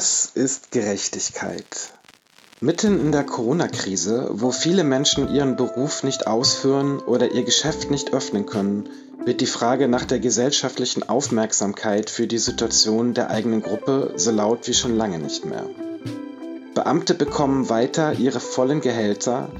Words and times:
Was 0.00 0.32
ist 0.34 0.70
Gerechtigkeit? 0.70 1.92
Mitten 2.58 2.98
in 2.98 3.12
der 3.12 3.22
Corona-Krise, 3.22 4.30
wo 4.32 4.50
viele 4.50 4.82
Menschen 4.82 5.28
ihren 5.28 5.56
Beruf 5.56 6.04
nicht 6.04 6.26
ausführen 6.26 7.00
oder 7.00 7.32
ihr 7.32 7.42
Geschäft 7.42 7.90
nicht 7.90 8.14
öffnen 8.14 8.46
können, 8.46 8.88
wird 9.26 9.42
die 9.42 9.46
Frage 9.46 9.88
nach 9.88 10.06
der 10.06 10.18
gesellschaftlichen 10.18 11.06
Aufmerksamkeit 11.06 12.08
für 12.08 12.26
die 12.26 12.38
Situation 12.38 13.12
der 13.12 13.28
eigenen 13.28 13.60
Gruppe 13.60 14.14
so 14.16 14.30
laut 14.30 14.66
wie 14.68 14.72
schon 14.72 14.96
lange 14.96 15.18
nicht 15.18 15.44
mehr. 15.44 15.66
Beamte 16.74 17.12
bekommen 17.12 17.68
weiter 17.68 18.14
ihre 18.14 18.40
vollen 18.40 18.80
Gehälter, 18.80 19.50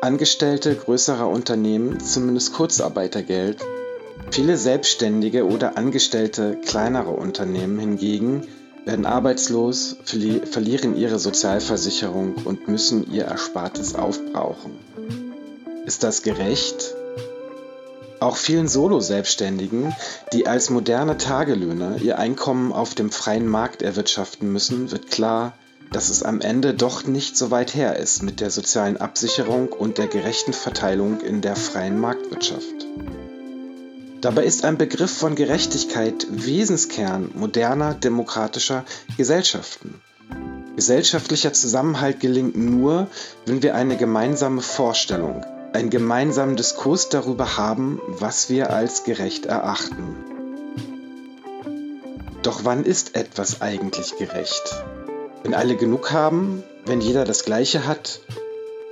Angestellte 0.00 0.76
größerer 0.76 1.28
Unternehmen 1.28 2.00
zumindest 2.00 2.54
Kurzarbeitergeld, 2.54 3.62
viele 4.30 4.56
Selbstständige 4.56 5.46
oder 5.46 5.76
Angestellte 5.76 6.58
kleinerer 6.64 7.18
Unternehmen 7.18 7.78
hingegen 7.78 8.48
werden 8.84 9.06
arbeitslos, 9.06 9.96
verlieren 10.04 10.96
ihre 10.96 11.18
Sozialversicherung 11.18 12.34
und 12.44 12.68
müssen 12.68 13.10
ihr 13.10 13.24
Erspartes 13.24 13.94
aufbrauchen. 13.94 14.78
Ist 15.86 16.02
das 16.02 16.22
gerecht? 16.22 16.94
Auch 18.20 18.36
vielen 18.36 18.68
Solo-Selbstständigen, 18.68 19.94
die 20.32 20.46
als 20.46 20.70
moderne 20.70 21.18
Tagelöhner 21.18 21.98
ihr 22.00 22.18
Einkommen 22.18 22.72
auf 22.72 22.94
dem 22.94 23.10
freien 23.10 23.46
Markt 23.46 23.82
erwirtschaften 23.82 24.50
müssen, 24.50 24.90
wird 24.90 25.10
klar, 25.10 25.52
dass 25.92 26.08
es 26.08 26.22
am 26.22 26.40
Ende 26.40 26.74
doch 26.74 27.04
nicht 27.04 27.36
so 27.36 27.50
weit 27.50 27.74
her 27.74 27.96
ist 27.96 28.22
mit 28.22 28.40
der 28.40 28.50
sozialen 28.50 28.96
Absicherung 28.96 29.68
und 29.68 29.98
der 29.98 30.06
gerechten 30.06 30.52
Verteilung 30.52 31.20
in 31.20 31.40
der 31.40 31.54
freien 31.54 32.00
Marktwirtschaft. 32.00 32.86
Dabei 34.24 34.46
ist 34.46 34.64
ein 34.64 34.78
Begriff 34.78 35.10
von 35.10 35.34
Gerechtigkeit 35.34 36.26
Wesenskern 36.30 37.30
moderner 37.34 37.92
demokratischer 37.92 38.86
Gesellschaften. 39.18 40.00
Gesellschaftlicher 40.76 41.52
Zusammenhalt 41.52 42.20
gelingt 42.20 42.56
nur, 42.56 43.08
wenn 43.44 43.62
wir 43.62 43.74
eine 43.74 43.98
gemeinsame 43.98 44.62
Vorstellung, 44.62 45.44
einen 45.74 45.90
gemeinsamen 45.90 46.56
Diskurs 46.56 47.10
darüber 47.10 47.58
haben, 47.58 48.00
was 48.06 48.48
wir 48.48 48.70
als 48.70 49.04
gerecht 49.04 49.44
erachten. 49.44 50.16
Doch 52.42 52.64
wann 52.64 52.86
ist 52.86 53.16
etwas 53.16 53.60
eigentlich 53.60 54.16
gerecht? 54.16 54.82
Wenn 55.42 55.52
alle 55.52 55.76
genug 55.76 56.12
haben, 56.12 56.62
wenn 56.86 57.02
jeder 57.02 57.26
das 57.26 57.44
Gleiche 57.44 57.86
hat 57.86 58.20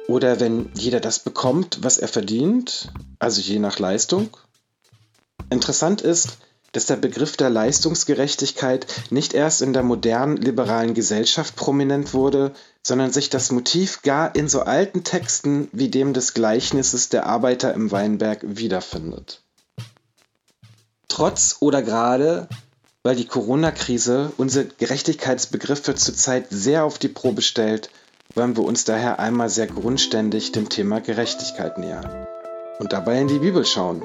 oder 0.09 0.41
wenn 0.41 0.69
jeder 0.75 1.01
das 1.01 1.21
bekommt, 1.21 1.79
was 1.81 1.97
er 1.97 2.09
verdient, 2.09 2.93
also 3.19 3.41
je 3.41 3.59
nach 3.61 3.79
Leistung? 3.79 4.29
Interessant 5.53 6.01
ist, 6.01 6.39
dass 6.73 6.87
der 6.87 6.97
Begriff 6.97 7.37
der 7.37 7.51
Leistungsgerechtigkeit 7.51 8.87
nicht 9.11 9.35
erst 9.35 9.61
in 9.61 9.75
der 9.75 9.83
modernen 9.83 10.39
liberalen 10.39 10.95
Gesellschaft 10.95 11.55
prominent 11.55 12.15
wurde, 12.15 12.53
sondern 12.83 13.13
sich 13.13 13.29
das 13.29 13.53
Motiv 13.53 14.01
gar 14.01 14.35
in 14.35 14.49
so 14.49 14.63
alten 14.63 15.05
Texten 15.05 15.69
wie 15.73 15.91
dem 15.91 16.15
des 16.15 16.33
Gleichnisses 16.33 17.11
der 17.11 17.27
Arbeiter 17.27 17.75
im 17.75 17.93
Weinberg 17.93 18.41
wiederfindet. 18.43 19.43
Trotz 21.09 21.59
oder 21.61 21.83
gerade, 21.83 22.49
weil 23.03 23.17
die 23.17 23.27
Corona-Krise 23.27 24.33
unsere 24.39 24.65
Gerechtigkeitsbegriffe 24.65 25.95
zurzeit 25.95 26.47
sehr 26.49 26.85
auf 26.85 26.99
die 26.99 27.09
Probe 27.09 27.43
stellt, 27.43 27.91
wollen 28.35 28.57
wir 28.57 28.65
uns 28.65 28.85
daher 28.85 29.19
einmal 29.19 29.51
sehr 29.51 29.67
grundständig 29.67 30.53
dem 30.53 30.71
Thema 30.71 31.03
Gerechtigkeit 31.03 31.77
nähern 31.77 32.27
und 32.79 32.95
dabei 32.95 33.21
in 33.21 33.29
die 33.29 33.41
Bibel 33.41 33.67
schauen 33.67 34.03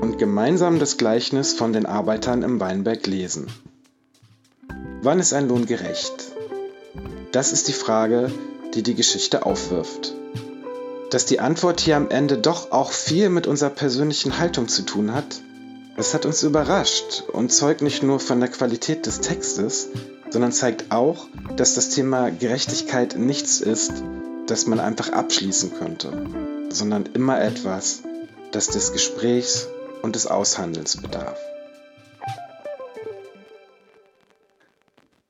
und 0.00 0.18
gemeinsam 0.18 0.78
das 0.78 0.96
Gleichnis 0.96 1.52
von 1.52 1.72
den 1.72 1.86
Arbeitern 1.86 2.42
im 2.42 2.60
Weinberg 2.60 3.06
lesen. 3.06 3.46
Wann 5.02 5.18
ist 5.18 5.32
ein 5.32 5.48
Lohn 5.48 5.66
gerecht? 5.66 6.12
Das 7.32 7.52
ist 7.52 7.68
die 7.68 7.72
Frage, 7.72 8.30
die 8.74 8.82
die 8.82 8.94
Geschichte 8.94 9.44
aufwirft. 9.44 10.14
Dass 11.10 11.26
die 11.26 11.40
Antwort 11.40 11.80
hier 11.80 11.96
am 11.96 12.08
Ende 12.08 12.38
doch 12.38 12.72
auch 12.72 12.92
viel 12.92 13.28
mit 13.28 13.46
unserer 13.46 13.70
persönlichen 13.70 14.38
Haltung 14.38 14.68
zu 14.68 14.82
tun 14.82 15.14
hat, 15.14 15.40
das 15.96 16.14
hat 16.14 16.24
uns 16.24 16.42
überrascht 16.42 17.24
und 17.32 17.52
zeugt 17.52 17.82
nicht 17.82 18.02
nur 18.02 18.18
von 18.18 18.40
der 18.40 18.48
Qualität 18.48 19.06
des 19.06 19.20
Textes, 19.20 19.88
sondern 20.30 20.52
zeigt 20.52 20.90
auch, 20.90 21.26
dass 21.56 21.74
das 21.74 21.90
Thema 21.90 22.30
Gerechtigkeit 22.30 23.16
nichts 23.18 23.60
ist, 23.60 23.92
das 24.46 24.66
man 24.66 24.80
einfach 24.80 25.12
abschließen 25.12 25.74
könnte, 25.74 26.26
sondern 26.70 27.06
immer 27.12 27.40
etwas, 27.42 28.02
das 28.52 28.68
des 28.68 28.92
Gesprächs 28.92 29.68
und 30.02 30.14
des 30.14 30.26
Aushandelns 30.26 31.00
bedarf. 31.00 31.38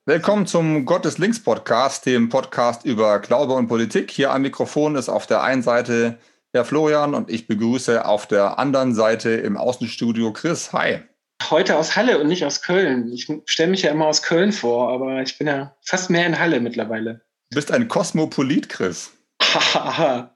Willkommen 0.05 0.49
zum 0.49 0.84
Gottes 0.84 1.19
Links 1.19 1.41
Podcast, 1.41 2.05
dem 2.05 2.28
Podcast 2.28 2.84
über 2.84 3.21
Glaube 3.21 3.53
und 3.53 3.69
Politik. 3.69 4.11
Hier 4.11 4.32
am 4.32 4.43
Mikrofon 4.43 4.97
ist 4.97 5.09
auf 5.09 5.28
der 5.28 5.43
einen 5.43 5.62
Seite 5.62 6.19
der 6.53 6.65
Florian 6.65 7.15
und 7.15 7.31
ich 7.31 7.47
begrüße 7.47 8.05
auf 8.05 8.27
der 8.27 8.59
anderen 8.59 8.93
Seite 8.93 9.31
im 9.31 9.56
Außenstudio 9.56 10.32
Chris. 10.32 10.72
Hi. 10.72 11.03
Heute 11.49 11.77
aus 11.77 11.94
Halle 11.94 12.19
und 12.19 12.27
nicht 12.27 12.44
aus 12.44 12.61
Köln. 12.62 13.12
Ich 13.12 13.28
stelle 13.47 13.71
mich 13.71 13.82
ja 13.82 13.93
immer 13.93 14.06
aus 14.06 14.22
Köln 14.22 14.50
vor, 14.50 14.93
aber 14.93 15.22
ich 15.22 15.38
bin 15.38 15.47
ja 15.47 15.77
fast 15.84 16.11
mehr 16.11 16.27
in 16.27 16.41
Halle 16.41 16.59
mittlerweile. 16.59 17.21
Du 17.50 17.55
bist 17.55 17.71
ein 17.71 17.87
Kosmopolit, 17.87 18.69
Chris. 18.69 19.12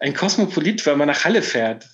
ein 0.00 0.14
Kosmopolit, 0.14 0.86
weil 0.86 0.96
man 0.96 1.08
nach 1.08 1.24
Halle 1.24 1.42
fährt. 1.42 1.86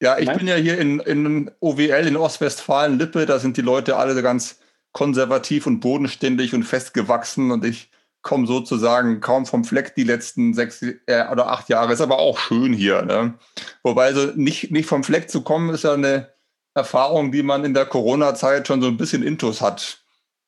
Ja, 0.00 0.18
ich 0.18 0.26
Nein? 0.26 0.38
bin 0.38 0.48
ja 0.48 0.56
hier 0.56 0.78
in, 0.78 1.00
in 1.00 1.50
OWL 1.60 2.06
in 2.06 2.16
Ostwestfalen-Lippe. 2.16 3.26
Da 3.26 3.38
sind 3.38 3.56
die 3.56 3.62
Leute 3.62 3.96
alle 3.96 4.20
ganz 4.22 4.60
konservativ 4.92 5.66
und 5.66 5.80
bodenständig 5.80 6.54
und 6.54 6.62
festgewachsen 6.62 7.50
und 7.50 7.64
ich 7.64 7.90
komme 8.22 8.46
sozusagen 8.46 9.20
kaum 9.20 9.44
vom 9.44 9.64
Fleck 9.64 9.94
die 9.94 10.04
letzten 10.04 10.54
sechs 10.54 10.82
äh, 10.82 11.28
oder 11.30 11.48
acht 11.48 11.68
Jahre. 11.68 11.92
Ist 11.92 12.00
aber 12.00 12.18
auch 12.18 12.38
schön 12.38 12.72
hier. 12.72 13.02
Ne? 13.02 13.34
Wobei 13.82 14.12
so 14.14 14.32
nicht, 14.34 14.70
nicht 14.70 14.86
vom 14.86 15.04
Fleck 15.04 15.30
zu 15.30 15.42
kommen, 15.42 15.70
ist 15.74 15.84
ja 15.84 15.92
eine 15.92 16.32
Erfahrung, 16.74 17.30
die 17.32 17.42
man 17.42 17.64
in 17.64 17.74
der 17.74 17.86
Corona-Zeit 17.86 18.66
schon 18.66 18.80
so 18.80 18.88
ein 18.88 18.96
bisschen 18.96 19.22
intus 19.22 19.60
hat. 19.60 20.02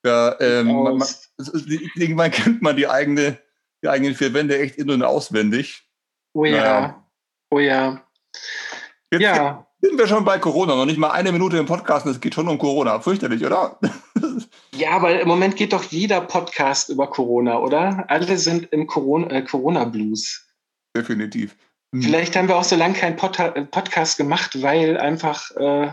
Ja, 0.05 0.41
ähm, 0.41 0.69
man, 0.69 0.99
man, 0.99 1.09
irgendwann 1.95 2.31
kennt 2.33 2.63
man 2.63 2.77
die 2.77 2.89
eigene, 2.89 3.39
die 3.83 3.89
eigenen 3.89 4.15
vier 4.15 4.33
Wände 4.33 4.59
echt 4.59 4.77
in- 4.77 4.91
und 4.91 5.03
auswendig. 5.03 5.87
Oh 6.33 6.45
ja. 6.45 6.57
Naja. 6.57 7.07
Oh 7.51 7.59
ja. 7.59 8.06
Jetzt 9.13 9.23
ja. 9.23 9.67
sind 9.81 9.99
wir 9.99 10.09
schon 10.09 10.25
bei 10.25 10.39
Corona, 10.39 10.75
noch 10.75 10.85
nicht 10.85 10.99
mal 10.99 11.11
eine 11.11 11.31
Minute 11.31 11.59
im 11.59 11.67
Podcast 11.67 12.07
und 12.07 12.13
es 12.13 12.21
geht 12.21 12.35
schon 12.35 12.49
um 12.49 12.59
Corona. 12.59 13.01
Fürchterlich, 13.01 13.45
oder? 13.45 13.79
Ja, 14.75 14.91
aber 14.91 15.19
im 15.21 15.29
Moment 15.29 15.57
geht 15.57 15.73
doch 15.73 15.85
jeder 15.85 16.21
Podcast 16.21 16.91
über 16.91 17.07
Corona, 17.07 17.59
oder? 17.61 18.05
Alle 18.09 18.37
sind 18.37 18.71
im 18.73 18.83
äh, 18.83 19.43
Corona-Blues. 19.43 20.47
Definitiv. 20.95 21.57
Hm. 21.95 22.03
Vielleicht 22.03 22.37
haben 22.37 22.49
wir 22.49 22.57
auch 22.57 22.65
so 22.65 22.77
lange 22.77 22.93
keinen 22.93 23.17
Pod 23.17 23.39
Podcast 23.71 24.19
gemacht, 24.19 24.63
weil 24.63 24.99
einfach 24.99 25.51
äh, 25.53 25.93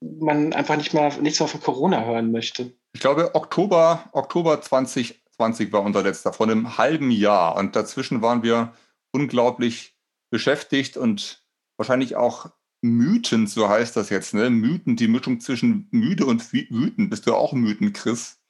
man 0.00 0.52
einfach 0.52 0.76
nicht 0.76 0.94
mal 0.94 1.10
nichts 1.20 1.40
mehr 1.40 1.48
von 1.48 1.60
Corona 1.60 2.04
hören 2.04 2.30
möchte. 2.30 2.72
Ich 2.92 3.00
glaube, 3.00 3.34
Oktober, 3.34 4.04
Oktober 4.12 4.60
2020 4.60 5.72
war 5.72 5.82
unser 5.82 6.02
letzter, 6.02 6.32
vor 6.32 6.46
einem 6.46 6.78
halben 6.78 7.10
Jahr. 7.10 7.56
Und 7.56 7.74
dazwischen 7.74 8.22
waren 8.22 8.44
wir 8.44 8.72
unglaublich 9.12 9.96
beschäftigt 10.30 10.96
und 10.96 11.44
wahrscheinlich 11.76 12.14
auch 12.14 12.50
Mythen, 12.82 13.46
so 13.46 13.68
heißt 13.68 13.96
das 13.96 14.10
jetzt, 14.10 14.34
ne? 14.34 14.48
Mythen, 14.50 14.96
die 14.96 15.08
Mischung 15.08 15.40
zwischen 15.40 15.88
müde 15.90 16.24
und 16.24 16.52
wütend. 16.52 17.10
Bist 17.10 17.26
du 17.26 17.34
auch 17.34 17.52
Mythen, 17.52 17.92
Chris? 17.92 18.40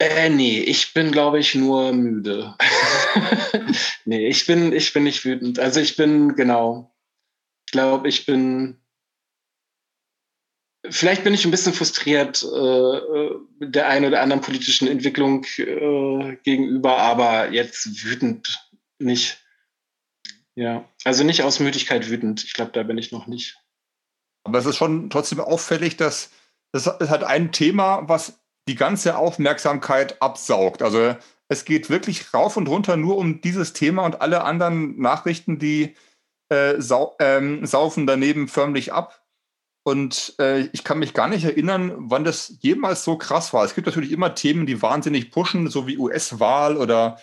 Äh, 0.00 0.28
nee, 0.28 0.60
ich 0.60 0.92
bin, 0.92 1.12
glaube 1.12 1.38
ich, 1.38 1.54
nur 1.54 1.92
müde. 1.92 2.56
nee, 4.04 4.26
ich 4.26 4.44
bin, 4.46 4.72
ich 4.72 4.92
bin 4.92 5.04
nicht 5.04 5.24
wütend. 5.24 5.60
Also 5.60 5.80
ich 5.80 5.96
bin, 5.96 6.34
genau, 6.34 6.92
ich 7.66 7.72
glaube, 7.72 8.08
ich 8.08 8.26
bin, 8.26 8.80
vielleicht 10.90 11.22
bin 11.22 11.32
ich 11.32 11.44
ein 11.44 11.52
bisschen 11.52 11.72
frustriert 11.72 12.42
äh, 12.42 12.96
äh 12.96 13.40
der 13.60 13.88
einen 13.88 14.06
oder 14.06 14.20
anderen 14.20 14.42
politischen 14.42 14.88
Entwicklung 14.88 15.44
äh, 15.56 16.36
gegenüber, 16.42 16.98
aber 16.98 17.52
jetzt 17.52 18.04
wütend 18.04 18.68
nicht. 18.98 19.43
Ja, 20.56 20.88
also 21.04 21.24
nicht 21.24 21.42
aus 21.42 21.60
Müdigkeit 21.60 22.08
wütend. 22.08 22.44
Ich 22.44 22.54
glaube, 22.54 22.72
da 22.72 22.82
bin 22.82 22.98
ich 22.98 23.12
noch 23.12 23.26
nicht. 23.26 23.56
Aber 24.44 24.58
es 24.58 24.66
ist 24.66 24.76
schon 24.76 25.10
trotzdem 25.10 25.40
auffällig, 25.40 25.96
dass 25.96 26.30
es 26.72 26.86
hat 26.86 27.24
ein 27.24 27.52
Thema, 27.52 28.08
was 28.08 28.40
die 28.68 28.74
ganze 28.74 29.16
Aufmerksamkeit 29.16 30.20
absaugt. 30.20 30.82
Also 30.82 31.16
es 31.48 31.64
geht 31.64 31.90
wirklich 31.90 32.32
rauf 32.34 32.56
und 32.56 32.68
runter 32.68 32.96
nur 32.96 33.16
um 33.16 33.40
dieses 33.40 33.72
Thema 33.72 34.04
und 34.04 34.20
alle 34.20 34.44
anderen 34.44 34.98
Nachrichten, 35.00 35.58
die 35.58 35.94
äh, 36.48 36.74
sau 36.78 37.14
ähm, 37.20 37.64
saufen 37.66 38.06
daneben 38.06 38.48
förmlich 38.48 38.92
ab. 38.92 39.22
Und 39.86 40.34
äh, 40.38 40.60
ich 40.72 40.82
kann 40.82 40.98
mich 40.98 41.12
gar 41.12 41.28
nicht 41.28 41.44
erinnern, 41.44 41.92
wann 41.96 42.24
das 42.24 42.56
jemals 42.60 43.04
so 43.04 43.18
krass 43.18 43.52
war. 43.52 43.64
Es 43.64 43.74
gibt 43.74 43.86
natürlich 43.86 44.12
immer 44.12 44.34
Themen, 44.34 44.66
die 44.66 44.80
wahnsinnig 44.80 45.30
pushen, 45.30 45.68
so 45.68 45.86
wie 45.86 45.98
US-Wahl 45.98 46.78
oder 46.78 47.18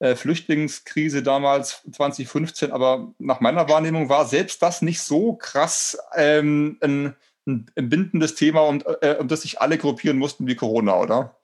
Flüchtlingskrise 0.00 1.22
damals 1.22 1.82
2015, 1.90 2.70
aber 2.70 3.14
nach 3.18 3.40
meiner 3.40 3.68
Wahrnehmung 3.68 4.08
war 4.08 4.26
selbst 4.26 4.62
das 4.62 4.82
nicht 4.82 5.00
so 5.00 5.34
krass 5.34 5.98
ähm, 6.14 6.78
ein, 6.82 7.16
ein, 7.46 7.66
bindendes 7.74 8.34
Thema, 8.34 8.60
um, 8.60 8.82
äh, 9.00 9.14
um 9.14 9.28
das 9.28 9.42
sich 9.42 9.60
alle 9.60 9.78
gruppieren 9.78 10.18
mussten 10.18 10.46
wie 10.46 10.54
Corona, 10.54 10.96
oder? 10.96 11.36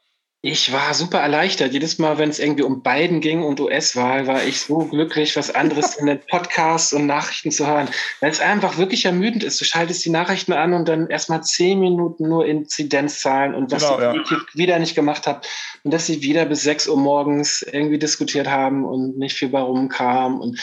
Ich 0.44 0.72
war 0.72 0.92
super 0.92 1.20
erleichtert. 1.20 1.72
Jedes 1.72 2.00
Mal, 2.00 2.18
wenn 2.18 2.28
es 2.28 2.40
irgendwie 2.40 2.64
um 2.64 2.82
Biden 2.82 3.20
ging 3.20 3.44
und 3.44 3.60
US-Wahl, 3.60 4.26
war 4.26 4.42
ich 4.42 4.60
so 4.60 4.78
glücklich, 4.78 5.36
was 5.36 5.54
anderes 5.54 5.94
in 5.94 6.06
den 6.06 6.18
Podcasts 6.18 6.92
und 6.92 7.06
Nachrichten 7.06 7.52
zu 7.52 7.64
hören. 7.64 7.88
Weil 8.18 8.32
es 8.32 8.40
einfach 8.40 8.76
wirklich 8.76 9.04
ermüdend 9.04 9.44
ist. 9.44 9.60
Du 9.60 9.64
schaltest 9.64 10.04
die 10.04 10.10
Nachrichten 10.10 10.52
an 10.52 10.72
und 10.72 10.88
dann 10.88 11.08
erstmal 11.08 11.44
zehn 11.44 11.78
Minuten 11.78 12.28
nur 12.28 12.44
Inzidenzzahlen 12.44 13.54
und 13.54 13.70
was 13.70 13.84
genau, 13.84 14.14
ich 14.14 14.30
ja. 14.32 14.38
wieder 14.54 14.80
nicht 14.80 14.96
gemacht 14.96 15.28
habe. 15.28 15.42
Und 15.84 15.94
dass 15.94 16.06
sie 16.06 16.22
wieder 16.22 16.44
bis 16.44 16.62
sechs 16.62 16.88
Uhr 16.88 16.96
morgens 16.96 17.62
irgendwie 17.62 18.00
diskutiert 18.00 18.48
haben 18.48 18.84
und 18.84 19.16
nicht 19.16 19.36
viel 19.36 19.50
bei 19.50 19.60
rumkam. 19.60 20.40
Und, 20.40 20.58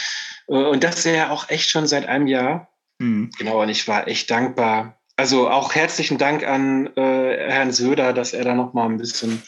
äh, 0.50 0.56
und 0.56 0.84
das 0.84 1.06
ja 1.06 1.30
auch 1.30 1.48
echt 1.48 1.70
schon 1.70 1.88
seit 1.88 2.06
einem 2.06 2.28
Jahr. 2.28 2.68
Mhm. 2.98 3.32
Genau, 3.38 3.62
und 3.62 3.70
ich 3.70 3.88
war 3.88 4.10
echt 4.10 4.30
dankbar. 4.30 4.98
Also 5.16 5.50
auch 5.50 5.74
herzlichen 5.74 6.18
Dank 6.18 6.46
an 6.46 6.88
äh, 6.98 7.50
Herrn 7.50 7.72
Söder, 7.72 8.12
dass 8.12 8.34
er 8.34 8.44
da 8.44 8.56
noch 8.56 8.74
mal 8.74 8.86
ein 8.86 8.98
bisschen 8.98 9.42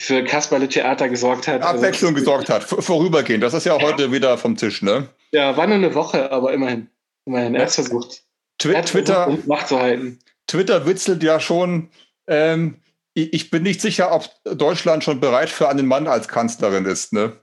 für 0.00 0.24
Kasperle-Theater 0.24 1.10
gesorgt 1.10 1.46
hat. 1.46 1.60
Abwechslung 1.60 2.14
also, 2.14 2.24
gesorgt 2.24 2.48
hat, 2.48 2.64
vorübergehend. 2.64 3.44
Das 3.44 3.52
ist 3.52 3.66
ja, 3.66 3.76
ja, 3.76 3.82
heute 3.82 4.10
wieder 4.10 4.38
vom 4.38 4.56
Tisch, 4.56 4.80
ne? 4.80 5.08
Ja, 5.30 5.58
war 5.58 5.66
nur 5.66 5.76
eine 5.76 5.94
Woche, 5.94 6.32
aber 6.32 6.54
immerhin. 6.54 6.88
Immerhin, 7.26 7.54
er 7.54 7.62
hat 7.62 7.68
es 7.68 7.74
versucht. 7.74 8.22
Twi 8.58 8.72
er 8.72 8.84
Twitter, 8.84 9.24
versucht, 9.24 9.46
Macht 9.46 9.68
zu 9.68 9.78
halten. 9.78 10.18
Twitter 10.46 10.86
witzelt 10.86 11.22
ja 11.22 11.38
schon, 11.38 11.90
ähm, 12.26 12.80
ich, 13.12 13.34
ich, 13.34 13.50
bin 13.50 13.62
nicht 13.62 13.82
sicher, 13.82 14.12
ob 14.12 14.30
Deutschland 14.44 15.04
schon 15.04 15.20
bereit 15.20 15.50
für 15.50 15.68
einen 15.68 15.86
Mann 15.86 16.06
als 16.06 16.28
Kanzlerin 16.28 16.86
ist, 16.86 17.12
ne? 17.12 17.38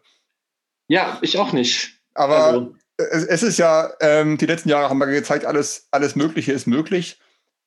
Ja, 0.87 1.19
ich 1.21 1.37
auch 1.37 1.53
nicht. 1.53 1.99
Aber 2.15 2.43
also. 2.43 2.75
es, 2.97 3.23
es, 3.23 3.43
ist 3.43 3.59
ja, 3.59 3.91
ähm, 4.01 4.39
die 4.39 4.47
letzten 4.47 4.69
Jahre 4.69 4.89
haben 4.89 4.97
wir 4.97 5.05
gezeigt, 5.05 5.45
alles, 5.45 5.89
alles 5.91 6.15
Mögliche 6.15 6.53
ist 6.53 6.65
möglich. 6.65 7.19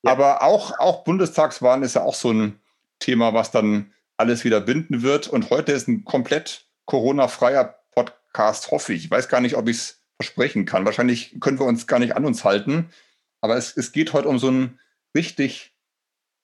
Ja. 0.03 0.11
Aber 0.11 0.43
auch, 0.43 0.81
auch 0.81 1.05
Bundestagswahlen 1.05 1.85
ist 1.85 1.95
ja 1.95 2.03
auch 2.03 2.15
so 2.15 2.33
ein 2.33 2.59
Thema, 2.99 3.33
was 3.35 3.53
dann 3.53 3.93
alles 4.21 4.45
wieder 4.45 4.61
binden 4.61 5.03
wird. 5.03 5.27
Und 5.27 5.51
heute 5.51 5.73
ist 5.73 5.89
ein 5.89 6.05
komplett 6.05 6.67
Corona-freier 6.85 7.81
Podcast, 7.91 8.71
hoffe 8.71 8.93
ich. 8.93 9.07
Ich 9.07 9.11
weiß 9.11 9.29
gar 9.29 9.41
nicht, 9.41 9.57
ob 9.57 9.67
ich 9.69 9.79
es 9.79 9.99
versprechen 10.17 10.67
kann. 10.67 10.85
Wahrscheinlich 10.85 11.41
können 11.41 11.59
wir 11.59 11.67
uns 11.67 11.89
gar 11.89 11.99
nicht 11.99 12.15
an 12.15 12.25
uns 12.25 12.45
halten. 12.45 12.91
Aber 13.41 13.57
es, 13.57 13.77
es 13.77 13.91
geht 13.93 14.13
heute 14.13 14.29
um 14.29 14.39
so 14.39 14.51
ein 14.51 14.79
richtig 15.17 15.75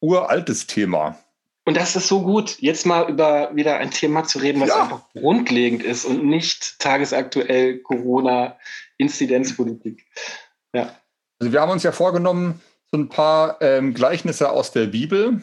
uraltes 0.00 0.67
Thema. 0.67 1.17
Und 1.64 1.76
das 1.76 1.94
ist 1.96 2.08
so 2.08 2.23
gut, 2.23 2.58
jetzt 2.61 2.87
mal 2.87 3.11
über 3.11 3.50
wieder 3.55 3.76
ein 3.78 3.90
Thema 3.90 4.25
zu 4.25 4.38
reden, 4.38 4.61
was 4.61 4.69
ja. 4.69 4.84
einfach 4.84 5.02
grundlegend 5.12 5.82
ist 5.82 6.05
und 6.05 6.25
nicht 6.25 6.78
tagesaktuell 6.78 7.78
Corona-Inzidenzpolitik. 7.81 10.06
Ja. 10.73 10.94
Also 11.38 11.52
wir 11.52 11.61
haben 11.61 11.73
uns 11.73 11.82
ja 11.82 11.93
vorgenommen, 11.93 12.62
so 12.90 12.96
ein 12.96 13.08
paar 13.08 13.61
ähm, 13.61 13.94
Gleichnisse 13.94 14.50
aus 14.50 14.70
der 14.70 14.87
Bibel 14.87 15.43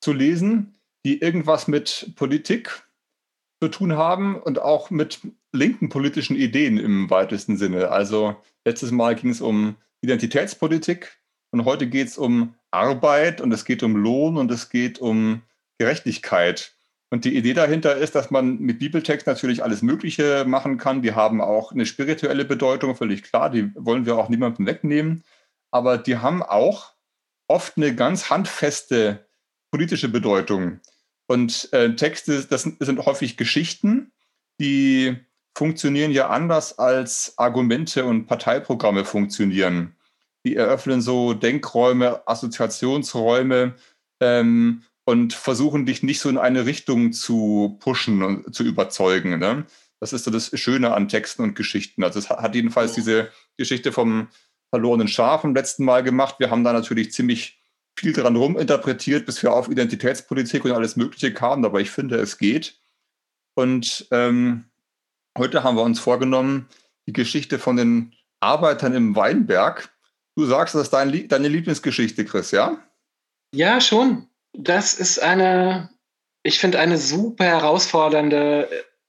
zu 0.00 0.12
lesen 0.12 0.73
die 1.04 1.20
irgendwas 1.20 1.68
mit 1.68 2.12
Politik 2.16 2.82
zu 3.60 3.68
tun 3.68 3.96
haben 3.96 4.36
und 4.40 4.60
auch 4.60 4.90
mit 4.90 5.20
linken 5.52 5.88
politischen 5.88 6.36
Ideen 6.36 6.78
im 6.78 7.10
weitesten 7.10 7.56
Sinne. 7.56 7.90
Also 7.90 8.36
letztes 8.64 8.90
Mal 8.90 9.14
ging 9.14 9.30
es 9.30 9.40
um 9.40 9.76
Identitätspolitik 10.00 11.18
und 11.50 11.64
heute 11.64 11.86
geht 11.86 12.08
es 12.08 12.18
um 12.18 12.54
Arbeit 12.70 13.40
und 13.40 13.52
es 13.52 13.64
geht 13.64 13.82
um 13.82 13.96
Lohn 13.96 14.36
und 14.36 14.50
es 14.50 14.68
geht 14.68 14.98
um 14.98 15.42
Gerechtigkeit. 15.78 16.76
Und 17.10 17.24
die 17.24 17.36
Idee 17.36 17.54
dahinter 17.54 17.96
ist, 17.96 18.16
dass 18.16 18.32
man 18.32 18.58
mit 18.58 18.80
Bibeltext 18.80 19.26
natürlich 19.26 19.62
alles 19.62 19.82
Mögliche 19.82 20.44
machen 20.46 20.78
kann. 20.78 21.00
Die 21.00 21.14
haben 21.14 21.40
auch 21.40 21.70
eine 21.70 21.86
spirituelle 21.86 22.44
Bedeutung, 22.44 22.96
völlig 22.96 23.22
klar. 23.22 23.50
Die 23.50 23.70
wollen 23.76 24.04
wir 24.04 24.16
auch 24.16 24.28
niemandem 24.28 24.66
wegnehmen. 24.66 25.22
Aber 25.70 25.96
die 25.96 26.18
haben 26.18 26.42
auch 26.42 26.92
oft 27.46 27.76
eine 27.76 27.94
ganz 27.94 28.30
handfeste 28.30 29.26
politische 29.70 30.08
Bedeutung. 30.08 30.80
Und 31.26 31.72
äh, 31.72 31.94
Texte, 31.94 32.44
das 32.44 32.62
sind, 32.62 32.80
das 32.80 32.86
sind 32.86 33.04
häufig 33.04 33.36
Geschichten, 33.36 34.12
die 34.60 35.16
funktionieren 35.56 36.10
ja 36.10 36.28
anders 36.28 36.78
als 36.78 37.34
Argumente 37.36 38.04
und 38.04 38.26
Parteiprogramme 38.26 39.04
funktionieren. 39.04 39.96
Die 40.44 40.56
eröffnen 40.56 41.00
so 41.00 41.32
Denkräume, 41.32 42.26
Assoziationsräume 42.26 43.74
ähm, 44.20 44.82
und 45.04 45.32
versuchen 45.32 45.86
dich 45.86 46.02
nicht 46.02 46.20
so 46.20 46.28
in 46.28 46.38
eine 46.38 46.66
Richtung 46.66 47.12
zu 47.12 47.78
pushen 47.80 48.22
und 48.22 48.54
zu 48.54 48.64
überzeugen. 48.64 49.38
Ne? 49.38 49.64
Das 50.00 50.12
ist 50.12 50.24
so 50.24 50.30
das 50.30 50.50
Schöne 50.58 50.92
an 50.92 51.08
Texten 51.08 51.42
und 51.42 51.54
Geschichten. 51.54 52.04
Also 52.04 52.18
es 52.18 52.28
hat 52.28 52.54
jedenfalls 52.54 52.92
diese 52.92 53.30
Geschichte 53.56 53.92
vom 53.92 54.28
verlorenen 54.70 55.08
Schaf 55.08 55.44
im 55.44 55.54
letzten 55.54 55.84
Mal 55.84 56.02
gemacht. 56.02 56.36
Wir 56.38 56.50
haben 56.50 56.64
da 56.64 56.72
natürlich 56.72 57.12
ziemlich 57.12 57.60
viel 57.96 58.12
dran 58.12 58.36
ruminterpretiert, 58.36 59.26
bis 59.26 59.42
wir 59.42 59.52
auf 59.52 59.68
Identitätspolitik 59.68 60.64
und 60.64 60.72
alles 60.72 60.96
Mögliche 60.96 61.32
kamen, 61.32 61.64
aber 61.64 61.80
ich 61.80 61.90
finde, 61.90 62.16
es 62.16 62.38
geht. 62.38 62.80
Und 63.54 64.08
ähm, 64.10 64.64
heute 65.38 65.62
haben 65.62 65.76
wir 65.76 65.82
uns 65.82 66.00
vorgenommen, 66.00 66.68
die 67.06 67.12
Geschichte 67.12 67.58
von 67.58 67.76
den 67.76 68.14
Arbeitern 68.40 68.94
im 68.94 69.14
Weinberg. 69.14 69.94
Du 70.36 70.44
sagst, 70.44 70.74
das 70.74 70.82
ist 70.82 70.92
dein, 70.92 71.28
deine 71.28 71.48
Lieblingsgeschichte, 71.48 72.24
Chris, 72.24 72.50
ja? 72.50 72.78
Ja, 73.54 73.80
schon. 73.80 74.28
Das 74.52 74.94
ist 74.94 75.20
eine, 75.20 75.90
ich 76.42 76.58
finde, 76.58 76.80
eine 76.80 76.98
super 76.98 77.44
herausfordernde 77.44 78.68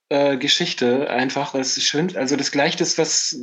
äh, 0.10 0.38
Geschichte 0.38 1.10
einfach. 1.10 1.56
Es 1.56 1.78
ist 1.78 1.86
schön, 1.86 2.16
also 2.16 2.36
das 2.36 2.52
Gleichnis, 2.52 2.98
was 2.98 3.36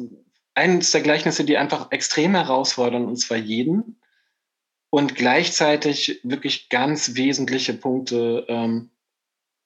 eines 0.55 0.93
der 0.93 1.01
Gleichnisse, 1.01 1.45
die 1.45 1.57
einfach 1.57 1.91
extrem 1.91 2.35
herausfordern, 2.35 3.07
und 3.07 3.17
zwar 3.17 3.39
jeden 3.39 3.99
und 4.93 5.15
gleichzeitig 5.15 6.21
wirklich 6.23 6.69
ganz 6.69 7.17
wesentliche 7.17 7.73
Punkte 7.73 8.45
ähm, 8.47 8.91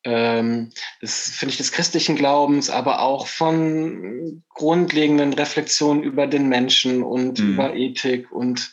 ähm, 0.04 0.70
das 1.00 1.30
finde 1.30 1.50
ich 1.50 1.56
des 1.56 1.72
christlichen 1.72 2.14
Glaubens, 2.14 2.70
aber 2.70 3.00
auch 3.00 3.26
von 3.26 4.44
grundlegenden 4.50 5.32
Reflexionen 5.32 6.04
über 6.04 6.28
den 6.28 6.48
Menschen 6.48 7.02
und 7.02 7.40
mhm. 7.40 7.54
über 7.54 7.74
Ethik 7.74 8.30
und 8.30 8.72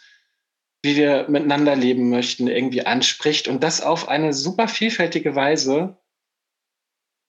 wie 0.84 0.96
wir 0.96 1.26
miteinander 1.30 1.76
leben 1.76 2.12
möchten, 2.12 2.48
irgendwie 2.48 2.86
anspricht 2.86 3.48
und 3.48 3.64
das 3.64 3.82
auf 3.82 4.10
eine 4.10 4.32
super 4.32 4.68
vielfältige 4.68 5.34
Weise, 5.34 5.98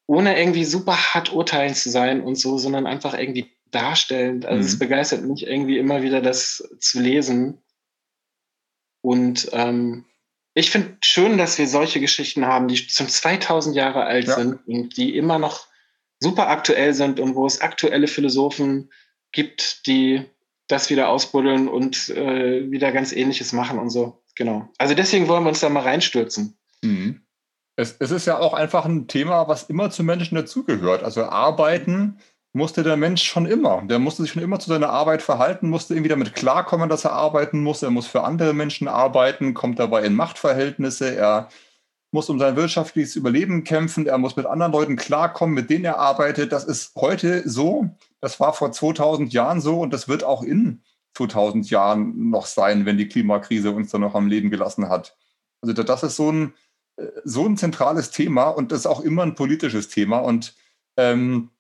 ohne 0.07 0.39
irgendwie 0.39 0.67
super 0.67 1.15
hart 1.15 1.33
urteilen 1.33 1.75
zu 1.75 1.89
sein 1.89 2.21
und 2.21 2.35
so, 2.35 2.59
sondern 2.59 2.87
einfach 2.87 3.19
irgendwie 3.19 3.57
darstellend. 3.71 4.45
Also 4.45 4.61
mhm. 4.61 4.67
es 4.67 4.79
begeistert 4.79 5.25
mich 5.25 5.47
irgendwie 5.47 5.79
immer 5.79 6.03
wieder, 6.03 6.21
das 6.21 6.69
zu 6.79 7.01
lesen. 7.01 7.64
Und 9.05 9.51
ähm, 9.53 10.07
ich 10.55 10.71
finde 10.71 10.97
schön, 11.03 11.37
dass 11.37 11.59
wir 11.59 11.69
solche 11.69 12.01
Geschichten 12.01 12.47
haben, 12.47 12.69
die 12.69 12.79
schon 12.79 13.07
2000 13.07 13.77
Jahre 13.77 14.05
alt 14.05 14.29
ja. 14.29 14.35
sind 14.35 14.67
und 14.67 14.97
die 14.97 15.15
immer 15.15 15.39
noch 15.39 15.67
super 16.21 16.49
aktuell 16.49 16.95
sind 16.95 17.21
und 17.21 17.35
wo 17.35 17.45
es 17.45 17.61
aktuelle 17.61 18.07
Philosophen 18.07 18.91
gibt, 19.31 19.87
die 19.87 20.25
das 20.69 20.89
wieder 20.89 21.11
ausbuddeln 21.11 21.69
und 21.69 22.09
äh, 22.09 22.71
wieder 22.71 22.93
ganz 22.93 23.13
Ähnliches 23.13 23.53
machen 23.53 23.79
und 23.79 23.91
so. 23.91 24.23
Genau. 24.37 24.71
Also 24.79 24.95
deswegen 24.95 25.29
wollen 25.29 25.45
wir 25.45 25.51
uns 25.51 25.61
da 25.61 25.69
mal 25.69 25.83
reinstürzen. 25.83 26.57
Mhm. 26.83 27.21
Es, 27.77 27.97
es, 27.99 28.11
ist 28.11 28.27
ja 28.27 28.39
auch 28.39 28.55
einfach 28.55 28.87
ein 28.87 29.07
Thema, 29.07 29.49
was 29.49 29.65
immer 29.65 29.91
zu 29.91 30.03
Menschen 30.03 30.37
dazugehört. 30.37 31.03
Also 31.03 31.25
Arbeiten 31.25 32.21
musste 32.55 32.85
der 32.85 32.97
Mensch 32.97 33.25
schon 33.25 33.47
immer. 33.47 33.83
Der 33.85 33.99
musste 33.99 34.23
sich 34.23 34.33
schon 34.33 34.43
immer 34.43 34.61
zu 34.61 34.69
seiner 34.69 34.89
Arbeit 34.89 35.23
verhalten, 35.23 35.69
musste 35.69 35.95
irgendwie 35.95 36.09
damit 36.09 36.35
klarkommen, 36.35 36.89
dass 36.89 37.05
er 37.05 37.13
arbeiten 37.13 37.63
muss. 37.63 37.83
Er 37.83 37.91
muss 37.91 38.07
für 38.07 38.23
andere 38.23 38.55
Menschen 38.55 38.87
arbeiten, 38.87 39.55
kommt 39.55 39.81
dabei 39.81 40.05
in 40.05 40.15
Machtverhältnisse. 40.15 41.17
Er 41.17 41.49
muss 42.13 42.31
um 42.31 42.39
sein 42.39 42.55
wirtschaftliches 42.55 43.17
Überleben 43.17 43.65
kämpfen. 43.65 44.07
Er 44.07 44.19
muss 44.19 44.37
mit 44.37 44.47
anderen 44.47 44.71
Leuten 44.71 44.95
klarkommen, 44.95 45.53
mit 45.53 45.69
denen 45.69 45.85
er 45.85 45.99
arbeitet. 45.99 46.53
Das 46.53 46.65
ist 46.65 46.95
heute 46.95 47.47
so. 47.49 47.91
Das 48.21 48.39
war 48.39 48.55
vor 48.55 48.71
2000 48.71 49.33
Jahren 49.33 49.61
so 49.61 49.81
und 49.81 49.93
das 49.93 50.07
wird 50.07 50.23
auch 50.23 50.45
in 50.45 50.85
2000 51.15 51.69
Jahren 51.71 52.31
noch 52.31 52.47
sein, 52.47 52.87
wenn 52.87 52.99
die 52.99 53.09
Klimakrise 53.09 53.73
uns 53.73 53.91
dann 53.91 54.01
noch 54.01 54.15
am 54.15 54.29
Leben 54.29 54.51
gelassen 54.51 54.89
hat. 54.89 55.17
Also 55.61 55.73
das 55.83 56.05
ist 56.05 56.15
so 56.15 56.31
ein, 56.31 56.55
äh, 56.97 57.07
so 57.25 57.47
ein 57.47 57.57
zentrales 57.57 58.13
Thema 58.13 58.49
und 58.51 58.71
das 58.71 58.81
ist 58.81 58.87
auch 58.87 59.01
immer 59.01 59.25
ein 59.25 59.35
politisches 59.35 59.89
Thema. 59.89 60.19
Und 60.19 60.55
ähm, 60.97 61.51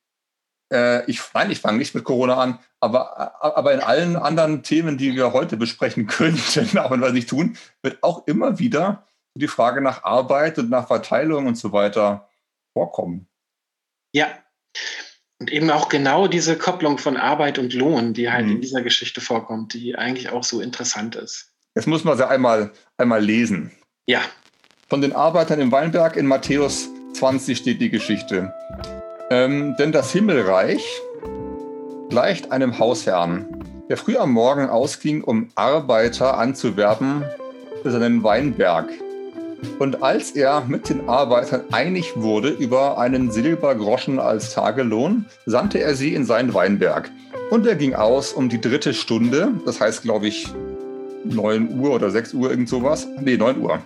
äh, 0.73 1.09
ich, 1.11 1.21
nein, 1.35 1.50
ich 1.50 1.61
fange 1.61 1.78
nicht 1.78 1.94
mit 1.94 2.04
Corona 2.04 2.37
an, 2.37 2.59
aber, 2.80 3.42
aber 3.42 3.73
in 3.73 3.80
allen 3.80 4.16
anderen 4.16 4.62
Themen, 4.62 4.99
die 4.99 5.14
wir 5.14 5.33
heute 5.33 5.56
besprechen 5.56 6.06
könnten, 6.09 6.78
auch 6.78 6.90
wenn 6.90 7.00
wir 7.00 7.09
es 7.09 7.12
nicht 7.12 7.28
tun, 7.28 7.56
wird 7.83 8.02
auch 8.02 8.26
immer 8.26 8.59
wieder 8.59 9.06
die 9.37 9.49
Frage 9.49 9.80
nach 9.80 10.04
Arbeit 10.04 10.59
und 10.59 10.71
nach 10.71 10.87
Verteilung 10.87 11.47
und 11.47 11.56
so 11.56 11.73
weiter 11.73 12.28
vorkommen. 12.73 13.26
Ja. 14.14 14.28
Und 15.40 15.50
eben 15.52 15.71
auch 15.71 15.88
genau 15.88 16.28
diese 16.28 16.56
Kopplung 16.56 16.99
von 16.99 17.16
Arbeit 17.16 17.59
und 17.59 17.75
Lohn, 17.75 18.14
die 18.14 18.30
halt 18.30 18.47
mhm. 18.47 18.52
in 18.52 18.61
dieser 18.61 18.83
Geschichte 18.83 19.21
vorkommt, 19.21 19.75
die 19.75 19.97
eigentlich 19.97 20.30
auch 20.30 20.44
so 20.44 20.61
interessant 20.61 21.16
ist. 21.16 21.52
Jetzt 21.75 21.88
muss 21.88 22.04
man 22.04 22.16
sie 22.16 22.26
einmal, 22.26 22.73
einmal 22.97 23.23
lesen. 23.23 23.73
Ja. 24.06 24.21
Von 24.88 25.00
den 25.00 25.12
Arbeitern 25.12 25.61
im 25.61 25.73
Weinberg 25.73 26.16
in 26.16 26.26
Matthäus 26.26 26.88
20 27.14 27.59
steht 27.59 27.80
die 27.80 27.90
Geschichte. 27.90 28.54
Ähm, 29.34 29.74
denn 29.80 29.90
das 29.90 30.12
Himmelreich 30.12 30.86
gleicht 32.08 32.52
einem 32.52 32.78
Hausherrn, 32.78 33.46
der 33.88 33.96
früh 33.96 34.16
am 34.16 34.30
Morgen 34.30 34.68
ausging, 34.68 35.24
um 35.24 35.48
Arbeiter 35.56 36.38
anzuwerben 36.38 37.24
für 37.82 37.90
seinen 37.90 38.22
Weinberg. 38.22 38.90
Und 39.80 40.04
als 40.04 40.30
er 40.30 40.62
mit 40.68 40.88
den 40.88 41.08
Arbeitern 41.08 41.62
einig 41.72 42.12
wurde 42.14 42.50
über 42.50 42.96
einen 42.98 43.32
Silbergroschen 43.32 44.20
als 44.20 44.54
Tagelohn, 44.54 45.26
sandte 45.46 45.80
er 45.80 45.96
sie 45.96 46.14
in 46.14 46.24
seinen 46.24 46.54
Weinberg. 46.54 47.10
Und 47.50 47.66
er 47.66 47.74
ging 47.74 47.96
aus 47.96 48.34
um 48.34 48.48
die 48.48 48.60
dritte 48.60 48.94
Stunde, 48.94 49.48
das 49.66 49.80
heißt, 49.80 50.02
glaube 50.02 50.28
ich, 50.28 50.46
9 51.24 51.80
Uhr 51.80 51.90
oder 51.90 52.08
6 52.08 52.34
Uhr, 52.34 52.50
irgend 52.50 52.68
sowas. 52.68 53.08
Nee, 53.20 53.36
9 53.36 53.58
Uhr. 53.58 53.80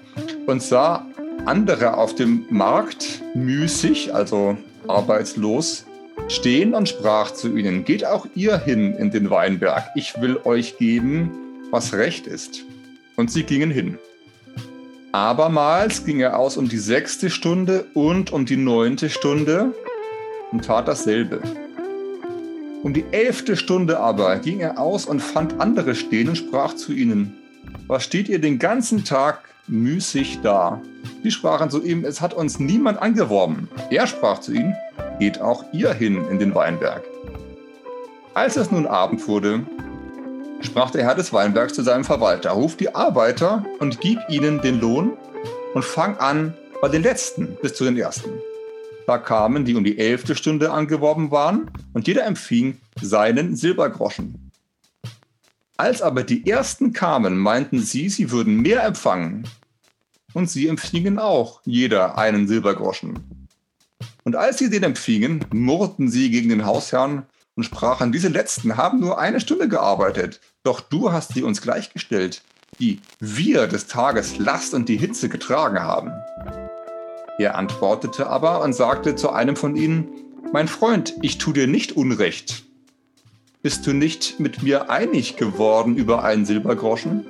Und 0.47 0.63
sah 0.63 1.07
andere 1.47 1.97
auf 1.97 2.15
dem 2.15 2.47
Markt 2.51 3.23
müßig, 3.35 4.15
also 4.15 4.57
arbeitslos, 4.87 5.87
stehen 6.29 6.75
und 6.75 6.89
sprach 6.89 7.31
zu 7.31 7.57
ihnen, 7.57 7.85
geht 7.85 8.05
auch 8.05 8.27
ihr 8.35 8.59
hin 8.59 8.95
in 8.95 9.11
den 9.11 9.31
Weinberg, 9.31 9.85
ich 9.95 10.21
will 10.21 10.39
euch 10.45 10.79
geben, 10.79 11.31
was 11.71 11.95
recht 11.95 12.27
ist. 12.27 12.65
Und 13.17 13.31
sie 13.31 13.45
gingen 13.45 13.71
hin. 13.71 13.99
Abermals 15.13 16.05
ging 16.05 16.21
er 16.21 16.39
aus 16.39 16.57
um 16.57 16.69
die 16.69 16.79
sechste 16.79 17.31
Stunde 17.31 17.87
und 17.95 18.33
um 18.33 18.45
die 18.45 18.57
neunte 18.57 19.09
Stunde 19.09 19.73
und 20.53 20.65
tat 20.65 20.87
dasselbe. 20.87 21.41
Um 22.83 22.93
die 22.93 23.05
elfte 23.11 23.57
Stunde 23.57 23.99
aber 23.99 24.37
ging 24.37 24.61
er 24.61 24.79
aus 24.79 25.07
und 25.07 25.21
fand 25.21 25.61
andere 25.61 25.95
stehen 25.95 26.29
und 26.29 26.37
sprach 26.37 26.75
zu 26.75 26.93
ihnen, 26.93 27.37
was 27.87 28.05
steht 28.05 28.29
ihr 28.29 28.39
den 28.39 28.59
ganzen 28.59 29.05
Tag 29.05 29.41
müßig 29.69 30.41
da? 30.43 30.81
Die 31.25 31.31
sprachen 31.31 31.71
zu 31.71 31.83
ihm, 31.83 32.05
es 32.05 32.21
hat 32.21 32.35
uns 32.35 32.59
niemand 32.59 33.01
angeworben. 33.01 33.69
Er 33.91 34.07
sprach 34.07 34.41
zu 34.41 34.53
ihnen, 34.53 34.75
geht 35.19 35.41
auch 35.41 35.65
ihr 35.73 35.93
hin 35.93 36.25
in 36.31 36.39
den 36.39 36.55
Weinberg. 36.55 37.03
Als 38.35 38.57
es 38.57 38.71
nun 38.71 38.87
Abend 38.87 39.27
wurde, 39.27 39.67
sprach 40.61 40.91
der 40.91 41.05
Herr 41.05 41.15
des 41.15 41.33
Weinbergs 41.33 41.75
zu 41.75 41.83
seinem 41.83 42.05
Verwalter, 42.05 42.51
ruf 42.51 42.77
die 42.77 42.95
Arbeiter 42.95 43.65
und 43.81 44.01
gib 44.01 44.19
ihnen 44.29 44.61
den 44.61 44.81
Lohn 44.81 45.13
und 45.75 45.85
fang 45.85 46.17
an 46.19 46.55
bei 46.81 46.89
den 46.89 47.03
Letzten 47.03 47.57
bis 47.61 47.75
zu 47.75 47.85
den 47.85 47.97
Ersten. 47.97 48.31
Da 49.07 49.19
kamen, 49.19 49.65
die 49.65 49.75
um 49.75 49.85
die 49.85 49.99
elfte 49.99 50.37
Stunde 50.37 50.71
angeworben 50.71 51.31
waren, 51.31 51.71
und 51.95 52.07
jeder 52.07 52.27
empfing 52.27 52.79
seinen 53.01 53.57
Silbergroschen. 53.57 54.51
Als 55.79 56.03
aber 56.03 56.25
die 56.25 56.47
Ersten 56.47 56.93
kamen, 56.93 57.39
meinten 57.39 57.81
sie, 57.81 58.09
sie 58.09 58.31
würden 58.31 58.61
mehr 58.61 58.85
empfangen. 58.85 59.49
Und 60.35 60.51
sie 60.51 60.69
empfingen 60.69 61.19
auch 61.19 61.61
jeder 61.65 62.19
einen 62.19 62.47
Silbergroschen. 62.49 63.49
Und 64.25 64.37
als 64.37 64.59
sie 64.59 64.69
den 64.69 64.83
empfingen, 64.83 65.45
murrten 65.53 66.09
sie 66.11 66.31
gegen 66.31 66.51
den 66.51 66.67
Hausherrn 66.67 67.27
und 67.55 67.65
sprachen, 67.65 68.13
diese 68.13 68.29
Letzten 68.29 68.77
haben 68.77 69.01
nur 69.01 69.19
eine 69.19 69.41
Stunde 69.41 69.69
gearbeitet, 69.69 70.41
doch 70.63 70.81
du 70.81 71.13
hast 71.13 71.33
sie 71.35 71.43
uns 71.43 71.63
gleichgestellt, 71.63 72.43
die 72.79 73.01
wir 73.21 73.67
des 73.67 73.87
Tages 73.87 74.39
Last 74.39 74.75
und 74.75 74.89
die 74.89 74.99
Hitze 74.99 75.29
getragen 75.29 75.81
haben. 75.81 76.13
Er 77.39 77.57
antwortete 77.57 78.27
aber 78.27 78.63
und 78.63 78.75
sagte 78.75 79.17
zu 79.17 79.31
einem 79.31 79.57
von 79.57 79.77
ihnen, 79.77 80.09
Mein 80.53 80.69
Freund, 80.69 81.15
ich 81.23 81.39
tu 81.39 81.53
dir 81.53 81.67
nicht 81.67 81.93
Unrecht. 81.93 82.65
Bist 83.63 83.87
du 83.87 83.93
nicht 83.93 84.39
mit 84.39 84.63
mir 84.63 84.91
einig 84.91 85.37
geworden 85.37 85.97
über 85.97 86.23
einen 86.23 86.47
Silbergroschen? 86.47 87.25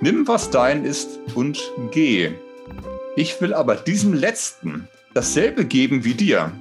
Nimm, 0.00 0.28
was 0.28 0.50
dein 0.50 0.84
ist, 0.84 1.18
und 1.34 1.58
geh. 1.90 2.30
Ich 3.16 3.40
will 3.40 3.52
aber 3.52 3.74
diesem 3.74 4.14
Letzten 4.14 4.86
dasselbe 5.12 5.64
geben 5.64 6.04
wie 6.04 6.14
dir. 6.14 6.52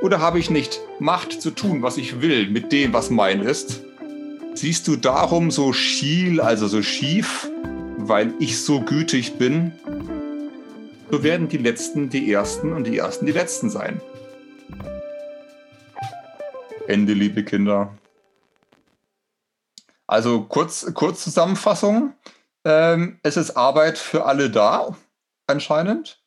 Oder 0.00 0.20
habe 0.20 0.38
ich 0.38 0.48
nicht 0.48 0.80
Macht 0.98 1.42
zu 1.42 1.50
tun, 1.50 1.82
was 1.82 1.98
ich 1.98 2.22
will, 2.22 2.48
mit 2.48 2.72
dem, 2.72 2.94
was 2.94 3.10
mein 3.10 3.40
ist? 3.40 3.82
Siehst 4.54 4.88
du 4.88 4.96
darum 4.96 5.50
so 5.50 5.74
schiel, 5.74 6.40
also 6.40 6.68
so 6.68 6.82
schief, 6.82 7.50
weil 7.98 8.32
ich 8.38 8.62
so 8.62 8.80
gütig 8.80 9.34
bin? 9.34 9.72
So 11.10 11.22
werden 11.22 11.48
die 11.48 11.58
Letzten 11.58 12.08
die 12.08 12.32
Ersten 12.32 12.72
und 12.72 12.84
die 12.84 12.96
Ersten 12.96 13.26
die 13.26 13.32
Letzten 13.32 13.68
sein. 13.68 14.00
Ende, 16.86 17.12
liebe 17.12 17.44
Kinder. 17.44 17.94
Also 20.06 20.42
kurz, 20.42 20.92
kurz 20.94 21.22
Zusammenfassung. 21.22 22.14
Ähm, 22.64 23.18
es 23.22 23.36
ist 23.36 23.56
Arbeit 23.56 23.98
für 23.98 24.26
alle 24.26 24.50
da, 24.50 24.96
anscheinend. 25.46 26.22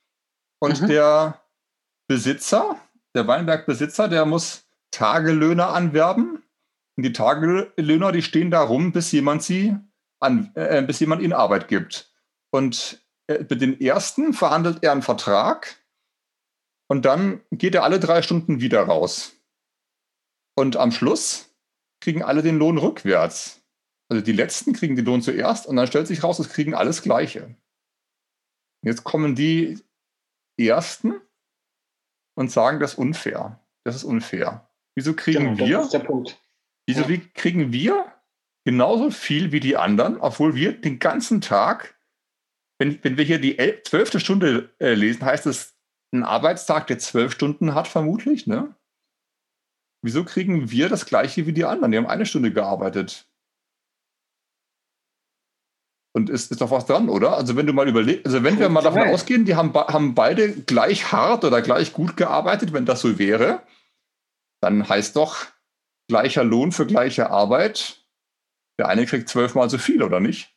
Und 0.60 0.82
mhm. 0.82 0.88
der 0.88 1.42
Besitzer, 2.08 2.80
der 3.16 3.28
Weinbergbesitzer, 3.28 4.08
der 4.08 4.26
muss 4.26 4.66
Tagelöhner 4.92 5.70
anwerben. 5.70 6.44
Und 6.96 7.04
die 7.04 7.14
Tagelöhner, 7.14 8.12
die 8.12 8.22
stehen 8.22 8.52
da 8.52 8.62
rum, 8.62 8.92
bis 8.92 9.12
jemand 9.12 9.44
sie 9.44 9.76
an, 10.20 10.52
äh, 10.56 10.82
bis 10.84 11.00
jemand 11.00 11.22
ihnen 11.22 11.34
Arbeit 11.34 11.68
gibt. 11.68 12.12
Und 12.52 13.04
äh, 13.28 13.40
mit 13.50 13.62
den 13.62 13.80
ersten 13.82 14.34
verhandelt 14.34 14.84
er 14.84 14.92
einen 14.92 15.02
Vertrag 15.02 15.84
und 16.88 17.06
dann 17.06 17.42
geht 17.52 17.74
er 17.74 17.84
alle 17.84 18.00
drei 18.00 18.22
Stunden 18.22 18.62
wieder 18.62 18.84
raus. 18.84 19.34
Und 20.56 20.78
am 20.78 20.92
Schluss 20.92 21.50
kriegen 22.02 22.22
alle 22.22 22.44
den 22.44 22.60
Lohn 22.60 22.78
rückwärts. 22.78 23.63
Also 24.14 24.24
die 24.24 24.32
letzten 24.32 24.74
kriegen 24.74 24.96
den 24.96 25.06
Lohn 25.06 25.24
zuerst 25.24 25.66
und 25.66 25.76
dann 25.76 25.88
stellt 25.88 26.06
sich 26.06 26.24
raus, 26.24 26.38
es 26.38 26.50
kriegen 26.50 26.76
alles 26.76 27.02
Gleiche. 27.02 27.56
Jetzt 28.86 29.04
kommen 29.04 29.34
die 29.34 29.80
ersten 30.56 31.20
und 32.36 32.52
sagen, 32.52 32.80
das 32.80 32.94
ist 32.94 33.00
unfair. 33.00 33.60
Das 33.84 33.96
ist 33.96 34.04
unfair. 34.04 34.70
Wieso 34.96 35.16
kriegen 35.16 35.56
genau, 35.56 35.58
wir? 35.58 35.78
Das 35.78 35.86
ist 35.86 35.94
der 35.94 36.00
Punkt. 36.00 36.40
Wieso 36.86 37.02
ja. 37.02 37.20
kriegen 37.34 37.74
wir 37.74 38.14
genauso 38.66 39.10
viel 39.10 39.52
wie 39.52 39.60
die 39.60 39.78
anderen, 39.78 40.18
obwohl 40.18 40.54
wir 40.54 40.80
den 40.80 41.00
ganzen 41.00 41.42
Tag, 41.42 41.98
wenn, 42.78 43.04
wenn 43.04 43.18
wir 43.18 43.26
hier 43.26 43.40
die 43.40 43.58
zwölfte 43.84 44.20
Stunde 44.20 44.76
äh, 44.78 44.94
lesen, 44.94 45.26
heißt 45.26 45.48
es 45.48 45.76
ein 46.14 46.22
Arbeitstag, 46.22 46.86
der 46.86 47.00
zwölf 47.00 47.32
Stunden 47.32 47.74
hat, 47.74 47.88
vermutlich, 47.88 48.46
ne? 48.46 48.76
Wieso 50.04 50.24
kriegen 50.24 50.70
wir 50.70 50.88
das 50.88 51.08
gleiche 51.08 51.48
wie 51.48 51.54
die 51.54 51.66
anderen? 51.66 51.92
Die 51.92 51.98
haben 51.98 52.06
eine 52.06 52.28
Stunde 52.28 52.54
gearbeitet. 52.54 53.28
Und 56.16 56.30
ist, 56.30 56.52
ist 56.52 56.62
doch 56.62 56.70
was 56.70 56.86
dran, 56.86 57.10
oder? 57.10 57.36
Also 57.36 57.56
wenn 57.56 57.66
du 57.66 57.74
mal 57.74 57.88
überlegst, 57.88 58.26
also 58.28 58.44
wenn 58.44 58.60
wir 58.60 58.70
mal 58.70 58.84
davon 58.84 59.10
ausgehen, 59.10 59.46
die 59.46 59.56
haben, 59.56 59.74
haben 59.74 60.14
beide 60.14 60.54
gleich 60.54 61.12
hart 61.12 61.44
oder 61.44 61.62
gleich 61.64 61.92
gut 61.92 62.16
gearbeitet, 62.18 62.72
wenn 62.72 62.86
das 62.86 63.02
so 63.02 63.18
wäre, 63.18 63.64
dann 64.62 64.88
heißt 64.88 65.16
doch 65.16 65.48
gleicher 66.08 66.44
Lohn 66.44 66.72
für 66.72 66.86
gleiche 66.86 67.32
Arbeit, 67.32 67.98
der 68.78 68.90
eine 68.90 69.08
kriegt 69.08 69.28
zwölfmal 69.28 69.70
so 69.72 69.80
viel, 69.80 70.04
oder 70.04 70.20
nicht? 70.20 70.54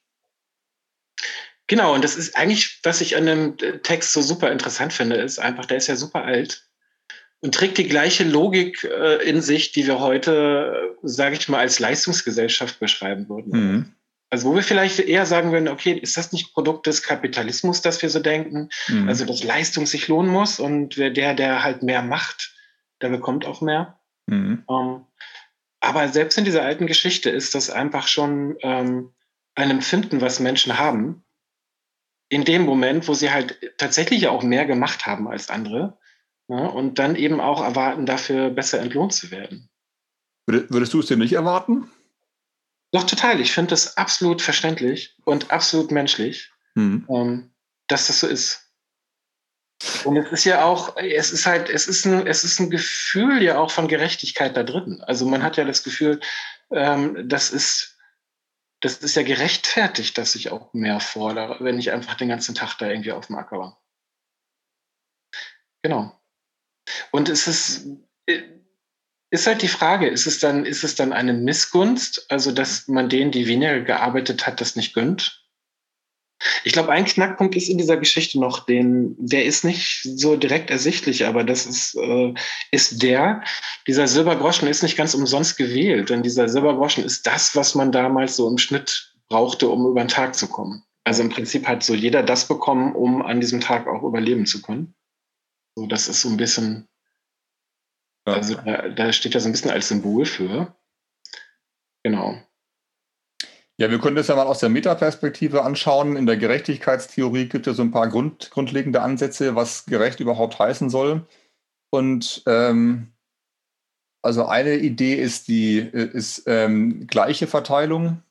Genau, 1.69 1.95
und 1.95 2.05
das 2.05 2.17
ist 2.17 2.37
eigentlich, 2.37 2.79
was 2.83 3.01
ich 3.01 3.17
an 3.17 3.27
dem 3.27 3.57
Text 3.83 4.13
so 4.13 4.23
super 4.23 4.53
interessant 4.53 4.93
finde, 4.93 5.17
ist 5.17 5.39
einfach, 5.39 5.65
der 5.65 5.79
ist 5.79 5.89
ja 5.89 5.97
super 5.97 6.25
alt 6.25 6.69
und 7.41 7.55
trägt 7.55 7.79
die 7.79 7.89
gleiche 7.89 8.25
Logik 8.25 8.85
äh, 8.85 9.29
in 9.29 9.41
sich, 9.41 9.73
die 9.73 9.87
wir 9.87 10.01
heute, 10.01 10.97
sage 11.03 11.37
ich 11.37 11.49
mal, 11.49 11.61
als 11.61 11.79
Leistungsgesellschaft 11.79 12.79
beschreiben 12.79 13.29
würden. 13.29 13.51
Mhm. 13.53 13.96
Also 14.31 14.51
wo 14.51 14.55
wir 14.55 14.63
vielleicht 14.63 14.99
eher 14.99 15.25
sagen 15.25 15.53
würden, 15.53 15.69
okay, 15.69 15.93
ist 15.93 16.17
das 16.17 16.33
nicht 16.33 16.53
Produkt 16.53 16.87
des 16.87 17.03
Kapitalismus, 17.03 17.81
dass 17.81 18.03
wir 18.03 18.11
so 18.11 18.19
denken? 18.19 18.71
Mhm. 18.89 19.09
Also 19.09 19.25
dass 19.25 19.45
Leistung 19.45 19.87
sich 19.87 20.09
lohnen 20.09 20.31
muss 20.31 20.59
und 20.59 20.97
der, 20.97 21.35
der 21.35 21.63
halt 21.63 21.83
mehr 21.83 22.03
macht, 22.03 22.55
der 23.01 23.11
bekommt 23.11 23.47
auch 23.47 23.61
mehr. 23.61 24.01
Mhm. 24.27 24.65
Um, 24.67 24.87
ähm, 24.87 25.07
aber 25.81 26.09
selbst 26.09 26.37
in 26.37 26.45
dieser 26.45 26.65
alten 26.65 26.87
Geschichte 26.89 27.31
ist 27.31 27.55
das 27.55 27.71
einfach 27.71 28.09
schon 28.09 28.57
ähm, 28.63 29.13
ein 29.55 29.71
Empfinden, 29.71 30.21
was 30.21 30.41
Menschen 30.41 30.79
haben. 30.79 31.25
In 32.29 32.45
dem 32.45 32.63
Moment, 32.63 33.07
wo 33.07 33.15
sie 33.15 33.31
halt 33.31 33.79
tatsächlich 33.79 34.27
auch 34.27 34.43
mehr 34.43 34.67
gemacht 34.67 35.07
haben 35.07 35.29
als 35.29 35.49
andere 35.49 35.97
ne, 36.49 36.69
und 36.69 36.99
dann 36.99 37.15
eben 37.15 37.41
auch 37.41 37.63
erwarten, 37.63 38.05
dafür 38.05 38.51
besser 38.51 38.81
entlohnt 38.81 39.13
zu 39.13 39.31
werden. 39.31 39.69
Würdest 40.47 40.93
du 40.93 41.01
es 41.01 41.07
dir 41.07 41.17
nicht 41.17 41.35
erwarten? 41.35 41.91
Doch, 42.93 43.05
total. 43.05 43.41
Ich 43.41 43.53
finde 43.53 43.71
das 43.71 43.97
absolut 43.97 44.43
verständlich 44.43 45.17
und 45.25 45.51
absolut 45.51 45.91
menschlich, 45.91 46.51
mhm. 46.75 47.07
ähm, 47.11 47.55
dass 47.89 48.07
das 48.07 48.21
so 48.21 48.27
ist. 48.27 48.63
Und 50.05 50.17
es 50.17 50.33
ist 50.33 50.45
ja 50.45 50.65
auch, 50.65 50.97
es 50.97 51.33
ist 51.33 51.45
halt, 51.45 51.69
es 51.69 51.87
ist 51.87 52.07
ein, 52.07 52.27
es 52.27 52.45
ist 52.45 52.59
ein 52.61 52.71
Gefühl 52.71 53.43
ja 53.43 53.59
auch 53.59 53.71
von 53.71 53.89
Gerechtigkeit 53.89 54.57
da 54.57 54.63
drin. 54.63 55.03
Also 55.03 55.27
man 55.27 55.43
hat 55.43 55.59
ja 55.59 55.65
das 55.65 55.83
Gefühl, 55.83 56.21
ähm, 56.71 57.29
das 57.29 57.51
ist, 57.51 57.99
das 58.81 58.99
ist 58.99 59.17
ja 59.17 59.23
gerechtfertigt, 59.23 60.17
dass 60.17 60.35
ich 60.35 60.51
auch 60.51 60.73
mehr 60.73 61.01
fordere, 61.01 61.59
wenn 61.61 61.79
ich 61.79 61.91
einfach 61.93 62.15
den 62.15 62.29
ganzen 62.29 62.55
Tag 62.55 62.77
da 62.79 62.89
irgendwie 62.89 63.13
auf 63.13 63.27
dem 63.27 63.37
Acker 63.37 63.59
war. 63.59 63.83
Genau. 65.83 66.19
Und 67.11 67.29
es 67.29 67.47
ist, 67.47 67.87
ist 69.31 69.47
halt 69.47 69.63
die 69.63 69.69
Frage, 69.69 70.09
ist 70.09 70.27
es 70.27 70.39
dann, 70.39 70.65
ist 70.65 70.85
es 70.85 70.95
dann 70.95 71.13
eine 71.13 71.33
Missgunst, 71.33 72.27
also 72.29 72.53
dass 72.53 72.89
man 72.89 73.09
denen, 73.09 73.31
die 73.31 73.49
weniger 73.49 73.81
gearbeitet 73.81 74.47
hat, 74.47 74.61
das 74.61 74.77
nicht 74.77 74.95
gönnt? 74.95 75.43
Ich 76.65 76.73
glaube, 76.73 76.91
ein 76.93 77.07
Knackpunkt 77.07 77.57
ist 77.57 77.69
in 77.69 77.79
dieser 77.79 77.97
Geschichte 77.97 78.39
noch, 78.39 78.67
den, 78.67 79.17
der 79.19 79.47
ist 79.47 79.65
nicht 79.65 80.03
so 80.03 80.37
direkt 80.37 80.71
ersichtlich, 80.71 81.25
aber 81.25 81.45
das 81.45 81.65
ist, 81.65 81.95
äh, 81.97 82.35
ist 82.71 83.03
der, 83.03 83.43
dieser 83.87 84.07
Silbergroschen 84.07 84.69
ist 84.69 84.83
nicht 84.83 84.97
ganz 84.97 85.15
umsonst 85.15 85.57
gewählt, 85.57 86.11
denn 86.11 86.23
dieser 86.23 86.49
Silbergroschen 86.49 87.05
ist 87.05 87.27
das, 87.27 87.57
was 87.57 87.75
man 87.75 87.91
damals 87.91 88.37
so 88.37 88.49
im 88.49 88.59
Schnitt 88.59 89.15
brauchte, 89.29 89.69
um 89.69 89.87
über 89.87 90.05
den 90.05 90.09
Tag 90.09 90.35
zu 90.35 90.47
kommen. 90.47 90.85
Also 91.05 91.23
im 91.23 91.31
Prinzip 91.31 91.67
hat 91.67 91.83
so 91.83 91.95
jeder 91.95 92.23
das 92.23 92.47
bekommen, 92.49 92.95
um 92.95 93.23
an 93.23 93.41
diesem 93.41 93.61
Tag 93.61 93.87
auch 93.87 94.03
überleben 94.03 94.45
zu 94.45 94.61
können. 94.61 94.95
So, 95.75 95.87
das 95.87 96.09
ist 96.09 96.21
so 96.21 96.29
ein 96.29 96.37
bisschen, 96.37 96.87
ja. 98.27 98.33
also 98.35 98.55
da, 98.55 98.89
da 98.89 99.13
steht 99.13 99.35
ja 99.35 99.41
so 99.41 99.49
ein 99.49 99.53
bisschen 99.53 99.71
als 99.71 99.89
Symbol 99.89 100.27
für. 100.27 100.75
Genau. 102.05 102.41
Ja, 103.79 103.91
wir 103.91 103.99
können 103.99 104.17
das 104.17 104.29
ja 104.29 104.37
mal 104.37 104.47
aus 104.47 104.61
der 104.61 104.71
Metaperspektive 104.71 105.63
anschauen. 105.63 106.17
In 106.17 106.25
der 106.25 106.39
Gerechtigkeitstheorie 106.39 107.47
gibt 107.49 107.67
es 107.67 107.77
so 107.77 107.83
ein 107.83 107.91
paar 107.91 108.09
Grund, 108.09 108.51
grundlegende 108.51 109.03
Ansätze, 109.03 109.55
was 109.55 109.85
gerecht 109.85 110.21
überhaupt 110.21 110.59
heißen 110.59 110.89
soll. 110.89 111.27
Und 111.91 112.43
ähm, 112.47 113.13
also 114.23 114.47
eine 114.47 114.77
Idee 114.77 115.15
ist 115.15 115.49
die 115.49 115.79
ist 115.79 116.45
ähm, 116.47 117.07
gleiche 117.07 117.47
Verteilung. 117.47 118.23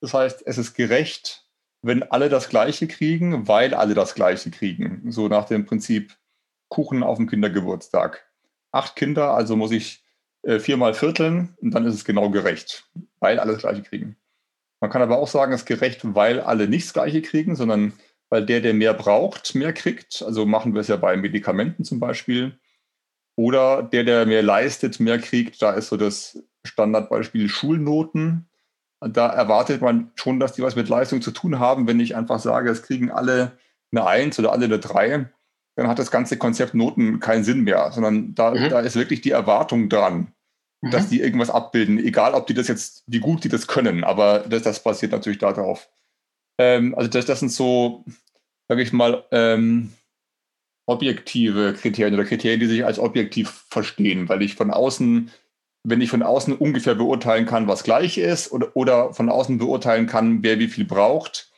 Das 0.00 0.14
heißt, 0.14 0.46
es 0.46 0.56
ist 0.56 0.74
gerecht, 0.74 1.46
wenn 1.82 2.04
alle 2.04 2.28
das 2.28 2.48
Gleiche 2.48 2.86
kriegen, 2.86 3.48
weil 3.48 3.74
alle 3.74 3.94
das 3.94 4.14
Gleiche 4.14 4.50
kriegen. 4.50 5.10
So 5.10 5.28
nach 5.28 5.46
dem 5.46 5.66
Prinzip 5.66 6.16
Kuchen 6.68 7.02
auf 7.02 7.18
dem 7.18 7.28
Kindergeburtstag. 7.28 8.31
Acht 8.72 8.96
Kinder, 8.96 9.34
also 9.34 9.56
muss 9.56 9.70
ich 9.70 10.02
äh, 10.42 10.58
viermal 10.58 10.94
vierteln 10.94 11.56
und 11.60 11.72
dann 11.72 11.86
ist 11.86 11.94
es 11.94 12.04
genau 12.04 12.30
gerecht, 12.30 12.88
weil 13.20 13.38
alle 13.38 13.52
das 13.52 13.62
Gleiche 13.62 13.82
kriegen. 13.82 14.16
Man 14.80 14.90
kann 14.90 15.02
aber 15.02 15.18
auch 15.18 15.28
sagen, 15.28 15.52
es 15.52 15.60
ist 15.60 15.66
gerecht, 15.66 16.00
weil 16.02 16.40
alle 16.40 16.66
nicht 16.66 16.86
das 16.86 16.92
Gleiche 16.92 17.22
kriegen, 17.22 17.54
sondern 17.54 17.92
weil 18.30 18.44
der, 18.44 18.60
der 18.60 18.74
mehr 18.74 18.94
braucht, 18.94 19.54
mehr 19.54 19.72
kriegt. 19.72 20.22
Also 20.26 20.44
machen 20.44 20.74
wir 20.74 20.80
es 20.80 20.88
ja 20.88 20.96
bei 20.96 21.16
Medikamenten 21.16 21.84
zum 21.84 22.00
Beispiel. 22.00 22.58
Oder 23.36 23.82
der, 23.82 24.04
der 24.04 24.26
mehr 24.26 24.42
leistet, 24.42 24.98
mehr 24.98 25.18
kriegt. 25.18 25.62
Da 25.62 25.72
ist 25.72 25.88
so 25.88 25.96
das 25.96 26.42
Standardbeispiel 26.64 27.48
Schulnoten. 27.48 28.48
Da 29.00 29.28
erwartet 29.28 29.82
man 29.82 30.10
schon, 30.16 30.40
dass 30.40 30.54
die 30.54 30.62
was 30.62 30.76
mit 30.76 30.88
Leistung 30.88 31.22
zu 31.22 31.30
tun 31.30 31.60
haben. 31.60 31.86
Wenn 31.86 32.00
ich 32.00 32.16
einfach 32.16 32.40
sage, 32.40 32.70
es 32.70 32.82
kriegen 32.82 33.10
alle 33.10 33.58
eine 33.92 34.06
Eins 34.06 34.38
oder 34.38 34.50
alle 34.50 34.64
eine 34.64 34.78
Drei, 34.78 35.30
dann 35.76 35.88
hat 35.88 35.98
das 35.98 36.10
ganze 36.10 36.36
Konzept 36.36 36.74
Noten 36.74 37.20
keinen 37.20 37.44
Sinn 37.44 37.64
mehr, 37.64 37.92
sondern 37.92 38.34
da, 38.34 38.52
mhm. 38.52 38.68
da 38.68 38.80
ist 38.80 38.96
wirklich 38.96 39.20
die 39.20 39.30
Erwartung 39.30 39.88
dran 39.88 40.32
dass 40.82 41.06
mhm. 41.06 41.10
die 41.10 41.20
irgendwas 41.20 41.50
abbilden, 41.50 41.98
egal 41.98 42.34
ob 42.34 42.46
die 42.46 42.54
das 42.54 42.68
jetzt, 42.68 43.04
wie 43.06 43.20
gut 43.20 43.44
die 43.44 43.48
das 43.48 43.66
können, 43.68 44.02
aber 44.02 44.40
das, 44.40 44.62
das 44.62 44.82
basiert 44.82 45.12
natürlich 45.12 45.38
darauf. 45.38 45.88
Ähm, 46.58 46.94
also 46.96 47.08
das, 47.08 47.24
das 47.24 47.40
sind 47.40 47.52
so, 47.52 48.04
sage 48.68 48.82
ich 48.82 48.92
mal, 48.92 49.24
ähm, 49.30 49.92
objektive 50.86 51.74
Kriterien 51.74 52.14
oder 52.14 52.24
Kriterien, 52.24 52.58
die 52.58 52.66
sich 52.66 52.84
als 52.84 52.98
objektiv 52.98 53.64
verstehen, 53.70 54.28
weil 54.28 54.42
ich 54.42 54.56
von 54.56 54.72
außen, 54.72 55.30
wenn 55.84 56.00
ich 56.00 56.10
von 56.10 56.24
außen 56.24 56.56
ungefähr 56.56 56.96
beurteilen 56.96 57.46
kann, 57.46 57.68
was 57.68 57.84
gleich 57.84 58.18
ist, 58.18 58.50
oder, 58.50 58.76
oder 58.76 59.14
von 59.14 59.28
außen 59.28 59.58
beurteilen 59.58 60.08
kann, 60.08 60.42
wer 60.42 60.58
wie 60.58 60.68
viel 60.68 60.84
braucht 60.84 61.51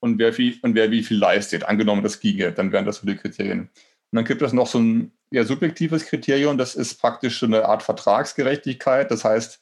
und 0.00 0.18
wer, 0.18 0.32
viel, 0.32 0.58
und 0.62 0.74
wer 0.74 0.90
wie 0.90 1.02
viel 1.02 1.18
leistet, 1.18 1.64
angenommen 1.64 2.02
das 2.02 2.20
ginge, 2.20 2.52
dann 2.52 2.72
wären 2.72 2.86
das 2.86 2.96
so 2.96 3.06
die 3.06 3.16
Kriterien. 3.16 3.60
Und 3.60 4.16
dann 4.16 4.24
gibt 4.24 4.42
es 4.42 4.52
noch 4.52 4.66
so 4.66 4.78
ein 4.80 5.12
eher 5.30 5.44
subjektives 5.44 6.06
Kriterium, 6.06 6.58
das 6.58 6.74
ist 6.74 6.96
praktisch 7.00 7.38
so 7.38 7.46
eine 7.46 7.66
Art 7.66 7.82
Vertragsgerechtigkeit. 7.82 9.10
Das 9.10 9.24
heißt, 9.24 9.60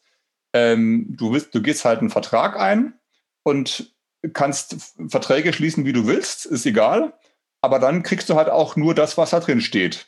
ähm, 0.55 1.07
du, 1.11 1.33
willst, 1.33 1.55
du 1.55 1.61
gehst 1.61 1.85
halt 1.85 2.01
einen 2.01 2.11
Vertrag 2.11 2.59
ein 2.59 2.95
und 3.43 3.93
kannst 4.33 4.95
Verträge 5.09 5.53
schließen, 5.53 5.85
wie 5.85 5.93
du 5.93 6.07
willst, 6.07 6.47
ist 6.47 6.67
egal. 6.67 7.13
Aber 7.61 7.79
dann 7.79 8.03
kriegst 8.03 8.31
du 8.31 8.37
halt 8.37 8.49
auch 8.49 8.77
nur 8.77 8.95
das, 8.95 9.19
was 9.19 9.31
da 9.31 9.41
drin 9.41 9.61
steht. 9.61 10.07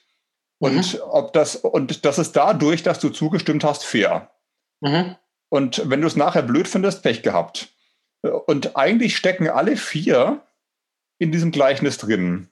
Und 0.58 0.94
mhm. 0.94 1.00
ob 1.10 1.32
das, 1.32 1.56
und 1.56 2.04
das 2.04 2.18
ist 2.18 2.32
dadurch, 2.32 2.82
dass 2.82 3.00
du 3.00 3.10
zugestimmt 3.10 3.64
hast, 3.64 3.84
fair. 3.84 4.30
Mhm. 4.80 5.16
Und 5.48 5.90
wenn 5.90 6.00
du 6.00 6.06
es 6.06 6.16
nachher 6.16 6.42
blöd 6.42 6.68
findest, 6.68 7.02
Pech 7.02 7.22
gehabt. 7.22 7.69
Und 8.22 8.76
eigentlich 8.76 9.16
stecken 9.16 9.48
alle 9.48 9.76
vier 9.76 10.42
in 11.18 11.32
diesem 11.32 11.50
Gleichnis 11.50 11.98
drin. 11.98 12.48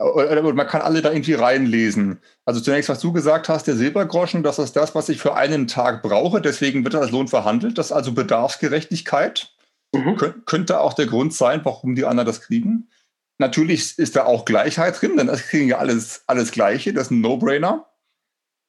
Oder 0.00 0.42
man 0.42 0.66
kann 0.66 0.82
alle 0.82 1.00
da 1.00 1.12
irgendwie 1.12 1.34
reinlesen. 1.34 2.20
Also 2.44 2.60
zunächst, 2.60 2.88
was 2.88 3.00
du 3.00 3.12
gesagt 3.12 3.48
hast, 3.48 3.68
der 3.68 3.76
Silbergroschen, 3.76 4.42
das 4.42 4.58
ist 4.58 4.74
das, 4.74 4.96
was 4.96 5.08
ich 5.08 5.18
für 5.18 5.36
einen 5.36 5.68
Tag 5.68 6.02
brauche. 6.02 6.40
Deswegen 6.40 6.82
wird 6.82 6.94
das 6.94 7.02
als 7.02 7.10
Lohn 7.12 7.28
verhandelt. 7.28 7.78
Das 7.78 7.86
ist 7.86 7.92
also 7.92 8.12
Bedarfsgerechtigkeit. 8.12 9.54
Mhm. 9.94 10.16
Kön 10.16 10.42
könnte 10.44 10.80
auch 10.80 10.94
der 10.94 11.06
Grund 11.06 11.34
sein, 11.34 11.60
warum 11.64 11.94
die 11.94 12.04
anderen 12.04 12.26
das 12.26 12.40
kriegen. 12.40 12.88
Natürlich 13.38 13.98
ist 13.98 14.16
da 14.16 14.24
auch 14.24 14.44
Gleichheit 14.44 15.00
drin, 15.00 15.16
denn 15.16 15.28
das 15.28 15.42
kriegen 15.42 15.68
ja 15.68 15.78
alles, 15.78 16.24
alles 16.26 16.50
Gleiche. 16.50 16.92
Das 16.92 17.04
ist 17.06 17.10
ein 17.12 17.20
No-Brainer. 17.20 17.86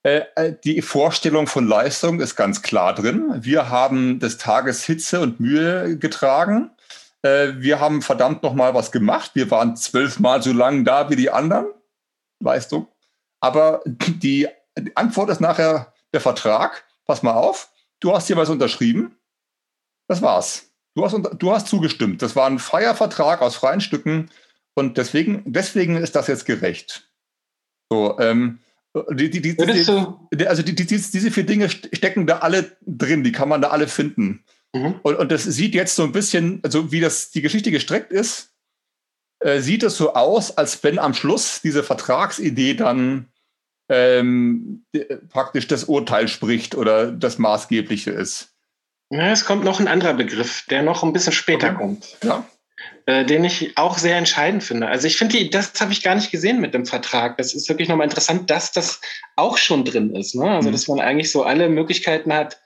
Äh, 0.08 0.24
äh, 0.36 0.54
die 0.64 0.82
Vorstellung 0.82 1.48
von 1.48 1.68
Leistung 1.68 2.20
ist 2.22 2.36
ganz 2.36 2.62
klar 2.62 2.96
drin. 2.96 3.34
Wir 3.42 3.70
haben 3.70 4.20
des 4.20 4.38
Tages 4.38 4.84
Hitze 4.84 5.20
und 5.20 5.40
Mühe 5.40 5.98
getragen 5.98 6.72
äh, 7.28 7.54
wir 7.58 7.80
haben 7.80 8.02
verdammt 8.02 8.44
noch 8.44 8.54
mal 8.54 8.74
was 8.74 8.92
gemacht. 8.92 9.32
Wir 9.34 9.50
waren 9.52 9.76
zwölfmal 9.76 10.42
so 10.42 10.54
lang 10.54 10.86
da 10.86 11.10
wie 11.10 11.16
die 11.16 11.30
anderen, 11.30 11.68
du. 12.72 12.88
Aber 13.40 13.82
die, 13.86 14.48
die 14.78 14.98
Antwort 14.98 15.30
ist 15.30 15.42
nachher 15.42 15.94
der 16.14 16.22
Vertrag. 16.22 16.86
Pass 17.06 17.24
mal 17.24 17.34
auf, 17.34 17.72
du 18.00 18.14
hast 18.14 18.28
hier 18.28 18.38
was 18.38 18.50
unterschrieben. 18.50 19.18
Das 20.08 20.22
war's. 20.22 20.72
Du 20.96 21.06
hast, 21.06 21.16
du 21.38 21.52
hast 21.52 21.68
zugestimmt. 21.68 22.22
Das 22.22 22.36
war 22.36 22.48
ein 22.48 22.60
freier 22.60 22.96
Vertrag 22.96 23.42
aus 23.42 23.56
freien 23.56 23.82
Stücken 23.82 24.30
und 24.74 24.98
deswegen, 24.98 25.44
deswegen 25.46 25.96
ist 25.96 26.16
das 26.16 26.28
jetzt 26.28 26.46
gerecht. 26.46 27.10
So, 27.90 28.20
ähm, 28.20 28.60
die, 29.12 29.30
die, 29.30 29.42
die, 29.42 30.48
also 30.48 30.64
diese 30.64 31.32
vier 31.32 31.46
Dinge 31.46 31.70
stecken 31.70 32.28
da 32.28 32.40
alle 32.40 32.78
drin, 32.86 33.24
die 33.24 33.32
kann 33.32 33.50
man 33.50 33.62
da 33.62 33.70
alle 33.70 33.88
finden. 33.88 34.44
Mhm. 34.74 35.00
Und, 35.04 35.16
und 35.16 35.32
das 35.32 35.44
sieht 35.44 35.76
jetzt 35.76 35.96
so 35.96 36.04
ein 36.04 36.12
bisschen, 36.12 36.60
also 36.64 36.92
wie 36.92 37.00
das 37.00 37.32
die 37.32 37.42
Geschichte 37.42 37.72
gestreckt 37.72 38.12
ist, 38.12 38.54
äh, 39.40 39.60
sieht 39.60 39.84
es 39.84 39.98
so 39.98 40.14
aus, 40.14 40.58
als 40.58 40.84
wenn 40.84 41.00
am 41.00 41.14
Schluss 41.14 41.62
diese 41.62 41.84
Vertragsidee 41.84 42.74
dann 42.74 43.28
ähm, 43.90 44.86
praktisch 45.30 45.68
das 45.68 45.86
Urteil 45.86 46.28
spricht 46.28 46.76
oder 46.76 47.12
das 47.12 47.38
Maßgebliche 47.38 48.12
ist. 48.12 48.54
Ja, 49.10 49.32
es 49.32 49.46
kommt 49.46 49.64
noch 49.64 49.80
ein 49.80 49.88
anderer 49.88 50.14
Begriff, 50.14 50.66
der 50.70 50.84
noch 50.84 51.04
ein 51.04 51.14
bisschen 51.14 51.32
später 51.32 51.70
okay. 51.70 51.78
kommt. 51.78 52.18
Ja. 52.24 52.46
Äh, 53.08 53.24
den 53.24 53.46
ich 53.46 53.78
auch 53.78 53.98
sehr 53.98 54.18
entscheidend 54.18 54.66
finde. 54.66 54.90
Also 54.90 55.08
ich 55.08 55.16
finde, 55.16 55.50
das 55.50 55.72
habe 55.80 55.94
ich 55.94 56.04
gar 56.04 56.14
nicht 56.14 56.30
gesehen 56.30 56.60
mit 56.60 56.74
dem 56.74 56.86
Vertrag. 56.86 57.38
Das 57.38 57.54
ist 57.54 57.70
wirklich 57.70 57.88
nochmal 57.88 58.04
interessant, 58.04 58.50
dass 58.50 58.74
das 58.74 59.00
auch 59.38 59.58
schon 59.58 59.86
drin 59.86 60.14
ist. 60.14 60.36
Ne? 60.36 60.44
Also 60.44 60.68
mhm. 60.68 60.74
dass 60.74 60.90
man 60.90 61.00
eigentlich 61.00 61.32
so 61.32 61.44
alle 61.44 61.70
Möglichkeiten 61.70 62.34
hat, 62.34 62.60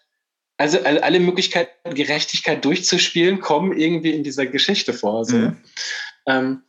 also 0.57 0.79
alle 0.81 1.19
Möglichkeiten, 1.19 1.93
Gerechtigkeit 1.93 2.65
durchzuspielen, 2.65 3.39
kommen 3.39 3.77
irgendwie 3.77 4.13
in 4.13 4.23
dieser 4.23 4.47
Geschichte 4.47 4.93
vor. 4.93 5.25
So. 5.25 5.37
Mhm. 5.37 5.57
Ähm, 6.25 6.63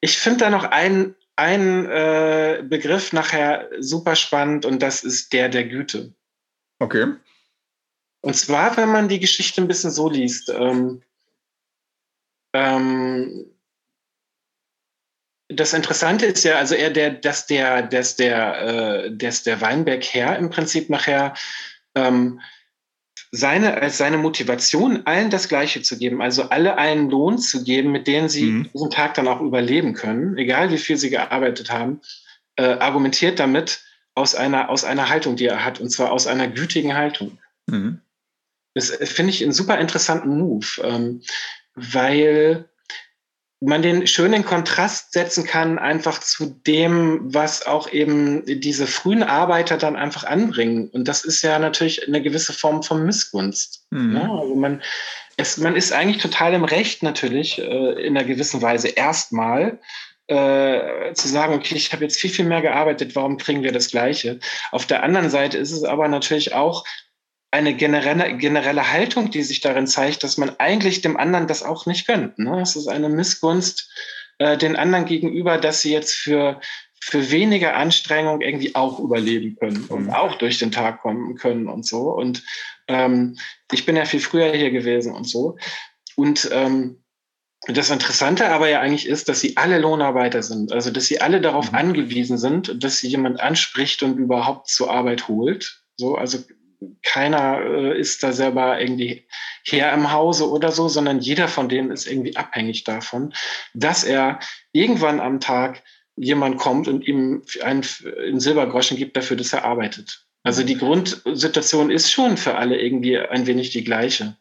ich 0.00 0.18
finde 0.18 0.44
da 0.44 0.50
noch 0.50 0.62
einen, 0.62 1.16
einen 1.34 1.84
äh, 1.86 2.62
Begriff 2.62 3.12
nachher 3.12 3.68
super 3.80 4.14
spannend 4.14 4.64
und 4.64 4.80
das 4.80 5.02
ist 5.02 5.32
der 5.32 5.48
der 5.48 5.64
Güte. 5.64 6.14
Okay. 6.78 7.06
Und 8.20 8.36
zwar, 8.36 8.76
wenn 8.76 8.90
man 8.90 9.08
die 9.08 9.18
Geschichte 9.18 9.60
ein 9.60 9.68
bisschen 9.68 9.90
so 9.90 10.08
liest. 10.08 10.48
Ähm, 10.48 11.02
ähm, 12.56 13.46
das 15.48 15.72
Interessante 15.74 16.26
ist 16.26 16.44
ja, 16.44 16.56
also 16.56 16.74
eher 16.74 16.90
der, 16.90 17.10
dass 17.10 17.46
der, 17.46 17.82
dass 17.82 18.16
der, 18.16 19.04
äh, 19.04 19.16
dass 19.16 19.42
der 19.42 19.60
Weinberg 19.60 20.04
Herr 20.04 20.38
im 20.38 20.50
Prinzip 20.50 20.90
nachher 20.90 21.34
ähm, 21.94 22.40
seine, 23.30 23.80
als 23.80 23.98
seine 23.98 24.18
Motivation, 24.18 25.02
allen 25.06 25.30
das 25.30 25.48
Gleiche 25.48 25.82
zu 25.82 25.98
geben, 25.98 26.22
also 26.22 26.44
alle 26.44 26.78
einen 26.78 27.10
Lohn 27.10 27.38
zu 27.38 27.62
geben, 27.64 27.92
mit 27.92 28.06
dem 28.06 28.28
sie 28.28 28.46
mhm. 28.46 28.70
diesen 28.72 28.90
Tag 28.90 29.14
dann 29.14 29.28
auch 29.28 29.40
überleben 29.40 29.94
können, 29.94 30.36
egal 30.36 30.70
wie 30.70 30.78
viel 30.78 30.96
sie 30.96 31.10
gearbeitet 31.10 31.70
haben, 31.70 32.00
äh, 32.56 32.64
argumentiert 32.64 33.38
damit 33.38 33.82
aus 34.14 34.34
einer, 34.34 34.70
aus 34.70 34.84
einer 34.84 35.08
Haltung, 35.08 35.36
die 35.36 35.46
er 35.46 35.64
hat, 35.64 35.80
und 35.80 35.90
zwar 35.90 36.10
aus 36.10 36.26
einer 36.26 36.48
gütigen 36.48 36.94
Haltung. 36.94 37.38
Mhm. 37.66 38.00
Das 38.74 38.90
äh, 38.90 39.06
finde 39.06 39.30
ich 39.30 39.42
einen 39.42 39.52
super 39.52 39.78
interessanten 39.78 40.38
Move, 40.38 40.66
ähm, 40.82 41.22
weil 41.76 42.68
man 43.60 43.82
den 43.82 44.06
schönen 44.06 44.44
Kontrast 44.44 45.12
setzen 45.12 45.44
kann, 45.44 45.78
einfach 45.78 46.20
zu 46.20 46.60
dem, 46.66 47.20
was 47.22 47.66
auch 47.66 47.90
eben 47.90 48.42
diese 48.44 48.86
frühen 48.86 49.22
Arbeiter 49.22 49.78
dann 49.78 49.96
einfach 49.96 50.24
anbringen. 50.24 50.88
Und 50.90 51.08
das 51.08 51.24
ist 51.24 51.42
ja 51.42 51.58
natürlich 51.58 52.06
eine 52.06 52.20
gewisse 52.20 52.52
Form 52.52 52.82
von 52.82 53.06
Missgunst. 53.06 53.86
Mhm. 53.90 54.12
Ne? 54.12 54.30
Also 54.30 54.54
man, 54.54 54.82
es, 55.38 55.56
man 55.56 55.74
ist 55.74 55.92
eigentlich 55.92 56.22
total 56.22 56.52
im 56.52 56.64
Recht 56.64 57.02
natürlich, 57.02 57.58
äh, 57.58 58.06
in 58.06 58.16
einer 58.16 58.26
gewissen 58.26 58.60
Weise 58.60 58.88
erstmal. 58.88 59.78
Äh, 60.28 61.14
zu 61.14 61.28
sagen, 61.28 61.54
okay, 61.54 61.76
ich 61.76 61.92
habe 61.92 62.02
jetzt 62.02 62.18
viel, 62.18 62.30
viel 62.30 62.46
mehr 62.46 62.60
gearbeitet, 62.60 63.14
warum 63.14 63.36
kriegen 63.36 63.62
wir 63.62 63.70
das 63.70 63.92
Gleiche? 63.92 64.40
Auf 64.72 64.84
der 64.84 65.04
anderen 65.04 65.30
Seite 65.30 65.56
ist 65.56 65.70
es 65.70 65.84
aber 65.84 66.08
natürlich 66.08 66.52
auch 66.52 66.84
eine 67.50 67.74
generelle, 67.74 68.36
generelle 68.36 68.92
Haltung, 68.92 69.30
die 69.30 69.42
sich 69.42 69.60
darin 69.60 69.86
zeigt, 69.86 70.24
dass 70.24 70.36
man 70.36 70.58
eigentlich 70.58 71.00
dem 71.00 71.16
anderen 71.16 71.46
das 71.46 71.62
auch 71.62 71.86
nicht 71.86 72.06
gönnt. 72.06 72.38
Ne? 72.38 72.60
Es 72.60 72.76
ist 72.76 72.88
eine 72.88 73.08
Missgunst 73.08 73.90
äh, 74.38 74.56
den 74.56 74.76
anderen 74.76 75.06
gegenüber, 75.06 75.58
dass 75.58 75.80
sie 75.80 75.92
jetzt 75.92 76.14
für, 76.14 76.60
für 77.00 77.30
weniger 77.30 77.76
Anstrengung 77.76 78.40
irgendwie 78.40 78.74
auch 78.74 78.98
überleben 78.98 79.56
können 79.56 79.84
und 79.88 80.04
mhm. 80.04 80.10
auch 80.10 80.36
durch 80.36 80.58
den 80.58 80.72
Tag 80.72 81.00
kommen 81.00 81.36
können 81.36 81.68
und 81.68 81.86
so. 81.86 82.10
Und 82.10 82.42
ähm, 82.88 83.38
ich 83.72 83.86
bin 83.86 83.96
ja 83.96 84.04
viel 84.04 84.20
früher 84.20 84.52
hier 84.52 84.70
gewesen 84.70 85.14
und 85.14 85.28
so. 85.28 85.56
Und 86.16 86.48
ähm, 86.52 87.02
das 87.68 87.90
Interessante 87.90 88.48
aber 88.48 88.68
ja 88.68 88.80
eigentlich 88.80 89.06
ist, 89.06 89.28
dass 89.28 89.40
sie 89.40 89.56
alle 89.56 89.78
Lohnarbeiter 89.78 90.42
sind. 90.42 90.72
Also, 90.72 90.90
dass 90.90 91.06
sie 91.06 91.20
alle 91.20 91.40
darauf 91.40 91.72
mhm. 91.72 91.78
angewiesen 91.78 92.38
sind, 92.38 92.82
dass 92.82 92.98
sie 92.98 93.08
jemand 93.08 93.40
anspricht 93.40 94.02
und 94.02 94.18
überhaupt 94.18 94.68
zur 94.68 94.90
Arbeit 94.90 95.28
holt. 95.28 95.82
So, 95.96 96.16
also 96.16 96.38
keiner 97.02 97.60
äh, 97.60 98.00
ist 98.00 98.22
da 98.22 98.32
selber 98.32 98.80
irgendwie 98.80 99.26
her 99.64 99.92
im 99.92 100.12
Hause 100.12 100.50
oder 100.50 100.72
so, 100.72 100.88
sondern 100.88 101.20
jeder 101.20 101.48
von 101.48 101.68
denen 101.68 101.90
ist 101.90 102.06
irgendwie 102.06 102.36
abhängig 102.36 102.84
davon, 102.84 103.32
dass 103.74 104.04
er 104.04 104.40
irgendwann 104.72 105.20
am 105.20 105.40
Tag 105.40 105.82
jemand 106.16 106.58
kommt 106.58 106.88
und 106.88 107.06
ihm 107.06 107.42
einen, 107.62 107.84
einen 108.24 108.40
Silbergroschen 108.40 108.96
gibt 108.96 109.16
dafür, 109.16 109.36
dass 109.36 109.52
er 109.52 109.64
arbeitet. 109.64 110.26
Also 110.42 110.62
die 110.62 110.78
Grundsituation 110.78 111.90
ist 111.90 112.10
schon 112.10 112.36
für 112.36 112.54
alle 112.54 112.80
irgendwie 112.80 113.18
ein 113.18 113.46
wenig 113.46 113.70
die 113.70 113.82
gleiche. 113.82 114.36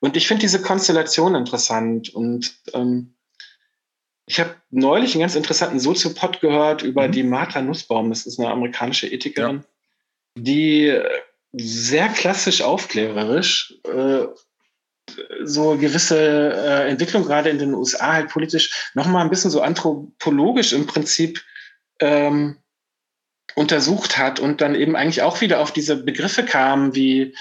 Und 0.00 0.16
ich 0.16 0.26
finde 0.26 0.40
diese 0.40 0.60
Konstellation 0.60 1.36
interessant. 1.36 2.12
Und 2.12 2.56
ähm, 2.74 3.14
ich 4.26 4.40
habe 4.40 4.56
neulich 4.70 5.14
einen 5.14 5.20
ganz 5.20 5.36
interessanten 5.36 5.78
Soziopod 5.78 6.40
gehört 6.40 6.82
über 6.82 7.06
mhm. 7.06 7.12
die 7.12 7.22
Martha 7.22 7.62
Nussbaum. 7.62 8.08
Das 8.10 8.26
ist 8.26 8.40
eine 8.40 8.50
amerikanische 8.50 9.06
Ethikerin, 9.06 9.58
ja. 9.58 10.42
die 10.42 11.00
sehr 11.52 12.08
klassisch 12.08 12.62
aufklärerisch 12.62 13.74
äh, 13.84 14.26
so 15.44 15.76
gewisse 15.76 16.18
äh, 16.18 16.88
Entwicklung 16.88 17.24
gerade 17.24 17.50
in 17.50 17.58
den 17.58 17.74
USA 17.74 18.12
halt 18.14 18.28
politisch 18.30 18.90
nochmal 18.94 19.22
ein 19.22 19.30
bisschen 19.30 19.50
so 19.50 19.60
anthropologisch 19.60 20.72
im 20.72 20.86
Prinzip 20.86 21.42
ähm, 22.00 22.56
untersucht 23.54 24.16
hat 24.16 24.40
und 24.40 24.60
dann 24.60 24.74
eben 24.74 24.96
eigentlich 24.96 25.22
auch 25.22 25.40
wieder 25.40 25.60
auf 25.60 25.72
diese 25.72 25.96
Begriffe 25.96 26.44
kam, 26.44 26.94
wie 26.94 27.34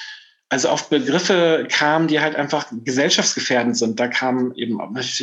also 0.49 0.67
auf 0.67 0.89
Begriffe 0.89 1.65
kamen, 1.71 2.09
die 2.09 2.19
halt 2.19 2.35
einfach 2.35 2.67
gesellschaftsgefährdend 2.83 3.77
sind. 3.77 3.97
Da 4.01 4.09
kamen 4.09 4.53
eben 4.55 4.79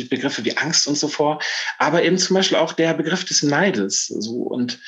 Begriffe 0.09 0.43
wie 0.43 0.57
Angst 0.57 0.87
und 0.87 0.97
so 0.97 1.07
vor, 1.07 1.39
aber 1.77 2.01
eben 2.01 2.17
zum 2.17 2.35
Beispiel 2.35 2.57
auch 2.57 2.73
der 2.73 2.95
Begriff 2.95 3.25
des 3.25 3.43
Neides 3.43 4.07
so 4.07 4.37
und 4.37 4.79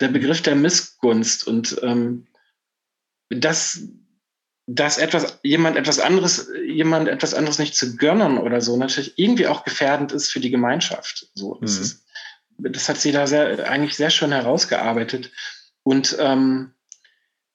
der 0.00 0.08
Begriff 0.08 0.42
der 0.42 0.56
Missgunst 0.56 1.46
und 1.46 1.80
ähm, 1.82 2.26
dass 3.30 3.82
dass 4.70 4.98
etwas, 4.98 5.40
jemand 5.42 5.78
etwas 5.78 5.98
anderes, 5.98 6.50
jemand 6.62 7.08
etwas 7.08 7.32
anderes 7.32 7.58
nicht 7.58 7.74
zu 7.74 7.96
gönnen 7.96 8.36
oder 8.36 8.60
so, 8.60 8.76
natürlich 8.76 9.18
irgendwie 9.18 9.46
auch 9.46 9.64
gefährdend 9.64 10.12
ist 10.12 10.30
für 10.30 10.40
die 10.40 10.50
Gemeinschaft. 10.50 11.30
So, 11.34 11.58
das, 11.62 11.76
mhm. 11.76 11.82
ist, 11.82 12.04
das 12.58 12.88
hat 12.90 12.98
sie 12.98 13.10
da 13.10 13.26
sehr, 13.26 13.70
eigentlich 13.70 13.96
sehr 13.96 14.10
schön 14.10 14.30
herausgearbeitet. 14.30 15.32
Und 15.84 16.16
ähm, 16.20 16.74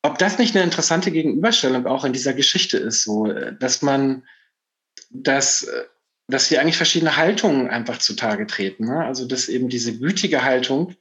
ob 0.01 0.17
das 0.17 0.39
nicht 0.39 0.55
eine 0.55 0.63
interessante 0.63 1.11
Gegenüberstellung 1.11 1.85
auch 1.85 2.03
in 2.03 2.13
dieser 2.13 2.33
Geschichte 2.33 2.79
ist, 2.79 3.03
so, 3.03 3.27
dass 3.27 3.83
man, 3.83 4.23
dass, 5.11 5.67
dass 6.27 6.47
hier 6.47 6.61
eigentlich 6.61 6.77
verschiedene 6.77 7.15
Haltungen 7.15 7.69
einfach 7.69 7.99
zutage 7.99 8.47
treten. 8.47 8.87
Ne? 8.87 9.05
Also, 9.05 9.27
dass 9.27 9.49
eben 9.49 9.69
diese 9.69 9.99
gütige 9.99 10.43
Haltung 10.43 10.95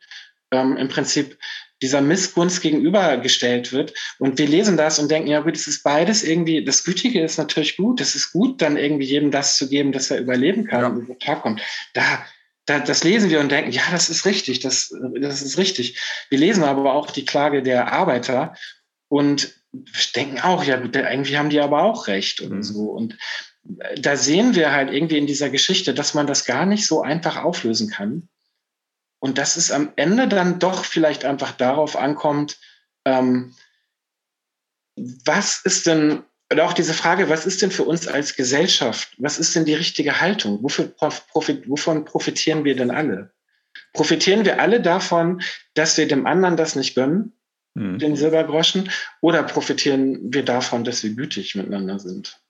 ähm, 0.50 0.76
im 0.76 0.88
Prinzip 0.88 1.38
dieser 1.82 2.00
Missgunst 2.00 2.62
gegenübergestellt 2.62 3.72
wird. 3.72 3.92
Und 4.18 4.38
wir 4.38 4.46
lesen 4.46 4.76
das 4.76 4.98
und 4.98 5.10
denken, 5.10 5.28
ja 5.28 5.40
gut, 5.40 5.56
es 5.56 5.66
ist 5.66 5.82
beides 5.82 6.22
irgendwie, 6.22 6.64
das 6.64 6.84
Gütige 6.84 7.22
ist 7.22 7.36
natürlich 7.36 7.76
gut, 7.76 8.00
es 8.00 8.14
ist 8.14 8.32
gut, 8.32 8.62
dann 8.62 8.76
irgendwie 8.76 9.04
jedem 9.04 9.30
das 9.30 9.56
zu 9.56 9.68
geben, 9.68 9.92
dass 9.92 10.10
er 10.10 10.20
überleben 10.20 10.64
kann 10.64 10.80
ja. 10.80 10.86
und 10.86 11.02
über 11.02 11.18
Tag 11.18 11.42
kommt. 11.42 11.60
Da, 11.92 12.24
da, 12.66 12.78
das 12.78 13.04
lesen 13.04 13.28
wir 13.28 13.40
und 13.40 13.50
denken, 13.50 13.72
ja, 13.72 13.82
das 13.90 14.08
ist 14.08 14.24
richtig, 14.24 14.60
das, 14.60 14.94
das 15.20 15.42
ist 15.42 15.58
richtig. 15.58 16.00
Wir 16.30 16.38
lesen 16.38 16.62
aber 16.64 16.94
auch 16.94 17.10
die 17.10 17.24
Klage 17.24 17.62
der 17.62 17.92
Arbeiter 17.92 18.54
und 19.08 19.54
denken 20.14 20.40
auch, 20.40 20.64
ja 20.64 20.76
gut, 20.76 20.94
irgendwie 20.94 21.36
haben 21.36 21.50
die 21.50 21.60
aber 21.60 21.82
auch 21.82 22.06
recht 22.06 22.40
und 22.40 22.56
mhm. 22.56 22.62
so. 22.62 22.90
Und 22.90 23.18
da 23.96 24.16
sehen 24.16 24.54
wir 24.54 24.72
halt 24.72 24.92
irgendwie 24.92 25.18
in 25.18 25.26
dieser 25.26 25.50
Geschichte, 25.50 25.94
dass 25.94 26.14
man 26.14 26.26
das 26.26 26.44
gar 26.44 26.66
nicht 26.66 26.86
so 26.86 27.02
einfach 27.02 27.42
auflösen 27.42 27.90
kann. 27.90 28.28
Und 29.22 29.38
dass 29.38 29.56
es 29.56 29.70
am 29.70 29.92
Ende 29.94 30.26
dann 30.26 30.58
doch 30.58 30.84
vielleicht 30.84 31.24
einfach 31.24 31.52
darauf 31.52 31.94
ankommt, 31.94 32.58
ähm, 33.04 33.54
was 34.96 35.60
ist 35.64 35.86
denn, 35.86 36.24
oder 36.52 36.64
auch 36.64 36.72
diese 36.72 36.92
Frage, 36.92 37.28
was 37.28 37.46
ist 37.46 37.62
denn 37.62 37.70
für 37.70 37.84
uns 37.84 38.08
als 38.08 38.34
Gesellschaft, 38.34 39.14
was 39.18 39.38
ist 39.38 39.54
denn 39.54 39.64
die 39.64 39.74
richtige 39.74 40.20
Haltung? 40.20 40.60
Wofür, 40.64 40.88
profit, 40.88 41.68
wovon 41.68 42.04
profitieren 42.04 42.64
wir 42.64 42.74
denn 42.74 42.90
alle? 42.90 43.32
Profitieren 43.92 44.44
wir 44.44 44.60
alle 44.60 44.80
davon, 44.80 45.40
dass 45.74 45.96
wir 45.96 46.08
dem 46.08 46.26
anderen 46.26 46.56
das 46.56 46.74
nicht 46.74 46.96
gönnen, 46.96 47.32
mhm. 47.74 48.00
den 48.00 48.16
Silbergroschen, 48.16 48.90
oder 49.20 49.44
profitieren 49.44 50.34
wir 50.34 50.44
davon, 50.44 50.82
dass 50.82 51.04
wir 51.04 51.10
gütig 51.10 51.54
miteinander 51.54 52.00
sind? 52.00 52.40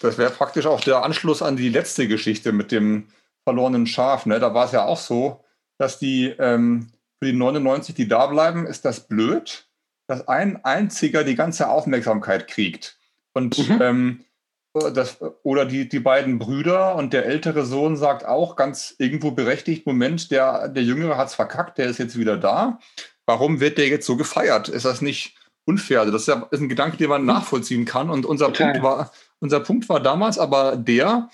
Das 0.00 0.16
wäre 0.16 0.30
praktisch 0.30 0.64
auch 0.64 0.80
der 0.80 1.04
Anschluss 1.04 1.42
an 1.42 1.56
die 1.56 1.68
letzte 1.68 2.08
Geschichte 2.08 2.52
mit 2.52 2.72
dem 2.72 3.08
verlorenen 3.44 3.86
Schaf. 3.86 4.24
Ne? 4.24 4.40
Da 4.40 4.54
war 4.54 4.64
es 4.64 4.72
ja 4.72 4.86
auch 4.86 4.98
so, 4.98 5.41
dass 5.82 5.98
die 5.98 6.26
ähm, 6.38 6.88
für 7.18 7.26
die 7.26 7.36
99, 7.36 7.94
die 7.94 8.08
da 8.08 8.26
bleiben, 8.26 8.66
ist 8.66 8.84
das 8.84 9.06
blöd, 9.06 9.68
dass 10.08 10.28
ein 10.28 10.64
einziger 10.64 11.24
die 11.24 11.34
ganze 11.34 11.68
Aufmerksamkeit 11.68 12.48
kriegt. 12.48 12.98
Und 13.34 13.68
mhm. 13.68 13.78
ähm, 13.80 14.24
das, 14.72 15.18
oder 15.42 15.66
die, 15.66 15.88
die 15.88 16.00
beiden 16.00 16.38
Brüder 16.38 16.94
und 16.94 17.12
der 17.12 17.26
ältere 17.26 17.64
Sohn 17.66 17.96
sagt 17.96 18.24
auch 18.24 18.56
ganz 18.56 18.94
irgendwo 18.98 19.32
berechtigt, 19.32 19.86
Moment, 19.86 20.30
der, 20.30 20.68
der 20.68 20.82
Jüngere 20.82 21.16
hat 21.16 21.28
es 21.28 21.34
verkackt, 21.34 21.78
der 21.78 21.86
ist 21.86 21.98
jetzt 21.98 22.18
wieder 22.18 22.36
da. 22.36 22.78
Warum 23.26 23.60
wird 23.60 23.76
der 23.76 23.88
jetzt 23.88 24.06
so 24.06 24.16
gefeiert? 24.16 24.68
Ist 24.68 24.84
das 24.84 25.02
nicht 25.02 25.36
unfair? 25.64 26.00
Also 26.00 26.12
das 26.12 26.22
ist, 26.22 26.28
ja, 26.28 26.46
ist 26.50 26.60
ein 26.60 26.68
Gedanke, 26.68 26.96
den 26.96 27.10
man 27.10 27.24
nachvollziehen 27.24 27.84
kann. 27.84 28.08
Und 28.08 28.24
unser, 28.24 28.50
Punkt 28.50 28.82
war, 28.82 29.12
unser 29.40 29.60
Punkt 29.60 29.88
war 29.88 30.00
damals 30.00 30.38
aber 30.38 30.76
der, 30.76 31.28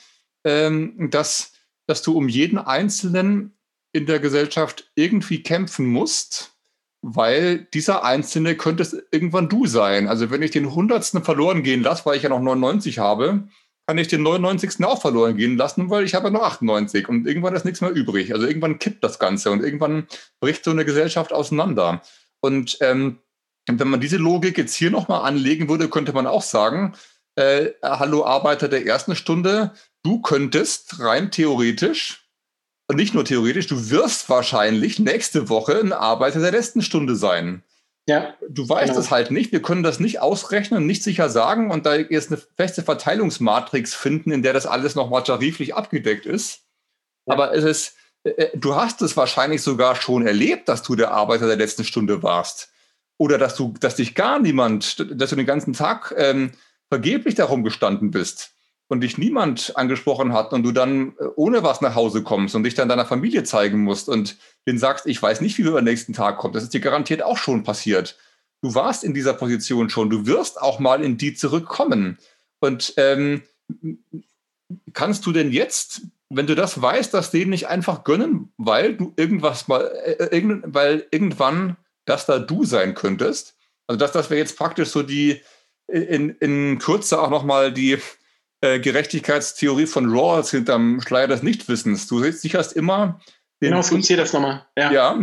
ähm, 0.44 1.10
dass, 1.10 1.52
dass 1.86 2.02
du 2.02 2.16
um 2.16 2.28
jeden 2.28 2.58
Einzelnen 2.58 3.57
in 3.92 4.06
der 4.06 4.20
Gesellschaft 4.20 4.90
irgendwie 4.94 5.42
kämpfen 5.42 5.86
musst, 5.86 6.56
weil 7.02 7.66
dieser 7.72 8.04
Einzelne 8.04 8.56
könnte 8.56 8.82
es 8.82 8.96
irgendwann 9.10 9.48
du 9.48 9.66
sein. 9.66 10.08
Also 10.08 10.30
wenn 10.30 10.42
ich 10.42 10.50
den 10.50 10.74
Hundertsten 10.74 11.22
verloren 11.22 11.62
gehen 11.62 11.82
lasse, 11.82 12.04
weil 12.06 12.16
ich 12.16 12.22
ja 12.22 12.28
noch 12.28 12.40
99 12.40 12.98
habe, 12.98 13.48
kann 13.86 13.98
ich 13.98 14.08
den 14.08 14.22
99. 14.22 14.84
auch 14.84 15.00
verloren 15.00 15.36
gehen 15.36 15.56
lassen, 15.56 15.88
weil 15.88 16.04
ich 16.04 16.14
habe 16.14 16.26
ja 16.26 16.30
noch 16.30 16.42
98 16.42 17.08
und 17.08 17.26
irgendwann 17.26 17.54
ist 17.54 17.64
nichts 17.64 17.80
mehr 17.80 17.90
übrig. 17.90 18.34
Also 18.34 18.46
irgendwann 18.46 18.78
kippt 18.78 19.02
das 19.02 19.18
Ganze 19.18 19.50
und 19.50 19.62
irgendwann 19.62 20.06
bricht 20.40 20.64
so 20.64 20.70
eine 20.70 20.84
Gesellschaft 20.84 21.32
auseinander. 21.32 22.02
Und 22.40 22.76
ähm, 22.82 23.20
wenn 23.66 23.88
man 23.88 24.00
diese 24.00 24.18
Logik 24.18 24.58
jetzt 24.58 24.74
hier 24.74 24.90
nochmal 24.90 25.26
anlegen 25.26 25.70
würde, 25.70 25.88
könnte 25.88 26.12
man 26.12 26.26
auch 26.26 26.42
sagen, 26.42 26.94
äh, 27.36 27.70
hallo 27.82 28.26
Arbeiter 28.26 28.68
der 28.68 28.84
ersten 28.84 29.16
Stunde, 29.16 29.72
du 30.02 30.20
könntest 30.20 31.00
rein 31.00 31.30
theoretisch 31.30 32.27
nicht 32.94 33.14
nur 33.14 33.24
theoretisch, 33.24 33.66
du 33.66 33.90
wirst 33.90 34.28
wahrscheinlich 34.28 34.98
nächste 34.98 35.48
Woche 35.48 35.78
ein 35.78 35.92
Arbeiter 35.92 36.40
der 36.40 36.52
letzten 36.52 36.82
Stunde 36.82 37.16
sein. 37.16 37.62
Ja. 38.08 38.34
Du 38.48 38.66
weißt 38.66 38.92
genau. 38.92 39.00
es 39.00 39.10
halt 39.10 39.30
nicht. 39.30 39.52
Wir 39.52 39.60
können 39.60 39.82
das 39.82 40.00
nicht 40.00 40.20
ausrechnen, 40.20 40.86
nicht 40.86 41.02
sicher 41.02 41.28
sagen 41.28 41.70
und 41.70 41.84
da 41.84 41.94
jetzt 41.94 42.32
eine 42.32 42.40
feste 42.56 42.82
Verteilungsmatrix 42.82 43.94
finden, 43.94 44.30
in 44.30 44.42
der 44.42 44.54
das 44.54 44.66
alles 44.66 44.94
nochmal 44.94 45.24
tariflich 45.24 45.74
abgedeckt 45.74 46.24
ist. 46.24 46.62
Ja. 47.26 47.34
Aber 47.34 47.54
es 47.54 47.64
ist, 47.64 47.96
äh, 48.24 48.30
äh, 48.30 48.50
du 48.56 48.74
hast 48.74 49.02
es 49.02 49.16
wahrscheinlich 49.18 49.60
sogar 49.60 49.94
schon 49.94 50.26
erlebt, 50.26 50.70
dass 50.70 50.82
du 50.82 50.96
der 50.96 51.10
Arbeiter 51.10 51.46
der 51.46 51.56
letzten 51.56 51.84
Stunde 51.84 52.22
warst. 52.22 52.70
Oder 53.18 53.36
dass 53.36 53.54
du, 53.56 53.74
dass 53.78 53.96
dich 53.96 54.14
gar 54.14 54.38
niemand, 54.38 55.04
dass 55.20 55.30
du 55.30 55.36
den 55.36 55.44
ganzen 55.44 55.74
Tag 55.74 56.14
ähm, 56.16 56.52
vergeblich 56.88 57.34
darum 57.34 57.62
gestanden 57.62 58.10
bist 58.10 58.54
und 58.88 59.02
dich 59.02 59.18
niemand 59.18 59.76
angesprochen 59.76 60.32
hat 60.32 60.52
und 60.52 60.62
du 60.62 60.72
dann 60.72 61.12
äh, 61.18 61.26
ohne 61.36 61.62
was 61.62 61.80
nach 61.80 61.94
Hause 61.94 62.22
kommst 62.22 62.54
und 62.54 62.64
dich 62.64 62.74
dann 62.74 62.88
deiner 62.88 63.06
Familie 63.06 63.44
zeigen 63.44 63.80
musst 63.80 64.08
und 64.08 64.36
denen 64.66 64.78
sagst, 64.78 65.06
ich 65.06 65.22
weiß 65.22 65.40
nicht, 65.40 65.58
wie 65.58 65.62
du 65.62 65.76
am 65.76 65.84
nächsten 65.84 66.14
Tag 66.14 66.38
kommst, 66.38 66.56
das 66.56 66.64
ist 66.64 66.74
dir 66.74 66.80
garantiert 66.80 67.22
auch 67.22 67.38
schon 67.38 67.62
passiert. 67.62 68.16
Du 68.62 68.74
warst 68.74 69.04
in 69.04 69.14
dieser 69.14 69.34
Position 69.34 69.90
schon, 69.90 70.10
du 70.10 70.26
wirst 70.26 70.60
auch 70.60 70.80
mal 70.80 71.02
in 71.04 71.16
die 71.16 71.34
zurückkommen. 71.34 72.18
Und 72.60 72.94
ähm, 72.96 73.42
kannst 74.94 75.26
du 75.26 75.32
denn 75.32 75.52
jetzt, 75.52 76.02
wenn 76.28 76.46
du 76.46 76.56
das 76.56 76.80
weißt, 76.80 77.14
das 77.14 77.30
denen 77.30 77.50
nicht 77.50 77.68
einfach 77.68 78.04
gönnen, 78.04 78.52
weil 78.56 78.96
du 78.96 79.12
irgendwas 79.16 79.68
mal, 79.68 79.82
äh, 80.04 80.12
äh 80.12 80.34
irgend, 80.34 80.64
weil 80.74 81.06
irgendwann 81.10 81.76
das 82.04 82.26
da 82.26 82.38
du 82.38 82.64
sein 82.64 82.94
könntest? 82.94 83.54
Also 83.86 83.98
das, 83.98 84.12
das 84.12 84.30
wäre 84.30 84.40
jetzt 84.40 84.56
praktisch 84.56 84.88
so 84.88 85.02
die, 85.02 85.40
in, 85.86 86.30
in 86.30 86.78
Kürze 86.78 87.20
auch 87.20 87.30
nochmal 87.30 87.72
die, 87.72 87.98
äh, 88.60 88.80
Gerechtigkeitstheorie 88.80 89.86
von 89.86 90.10
Rawls 90.10 90.50
hinterm 90.50 91.00
Schleier 91.00 91.28
des 91.28 91.42
Nichtwissens. 91.42 92.06
Du 92.06 92.22
sicherst 92.30 92.72
immer 92.72 93.20
den. 93.62 93.70
Genau, 93.70 93.82
skizziere 93.82 94.20
das 94.20 94.32
nochmal. 94.32 94.66
Ja. 94.76 94.92
ja. 94.92 95.18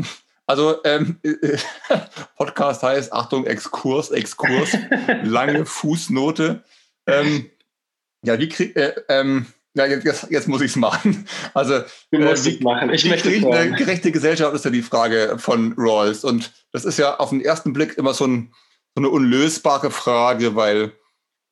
Also 0.47 0.83
ähm, 0.83 1.19
Podcast 2.37 2.83
heißt, 2.83 3.11
Achtung, 3.11 3.45
Exkurs, 3.45 4.11
Exkurs, 4.11 4.77
lange 5.23 5.65
Fußnote. 5.65 6.63
Ähm, 7.07 7.49
ja, 8.23 8.39
wie 8.39 8.49
krieg, 8.49 8.75
äh, 8.75 8.93
ähm, 9.09 9.47
ja, 9.75 9.85
jetzt, 9.85 10.27
jetzt 10.29 10.47
muss 10.47 10.61
ich 10.61 10.71
es 10.71 10.75
machen. 10.77 11.27
Also, 11.53 11.81
du 12.11 12.19
musst 12.19 12.47
äh, 12.47 12.57
machen. 12.61 12.93
Ich 12.93 13.05
möchte 13.05 13.29
eine 13.29 13.75
gerechte 13.75 14.11
Gesellschaft 14.11 14.55
ist 14.55 14.65
ja 14.65 14.71
die 14.71 14.81
Frage 14.81 15.35
von 15.37 15.73
Rawls. 15.77 16.23
Und 16.23 16.53
das 16.71 16.85
ist 16.85 16.97
ja 16.97 17.17
auf 17.17 17.29
den 17.29 17.41
ersten 17.41 17.73
Blick 17.73 17.97
immer 17.97 18.13
so, 18.13 18.25
ein, 18.25 18.53
so 18.95 19.01
eine 19.01 19.09
unlösbare 19.09 19.91
Frage, 19.91 20.55
weil 20.55 20.93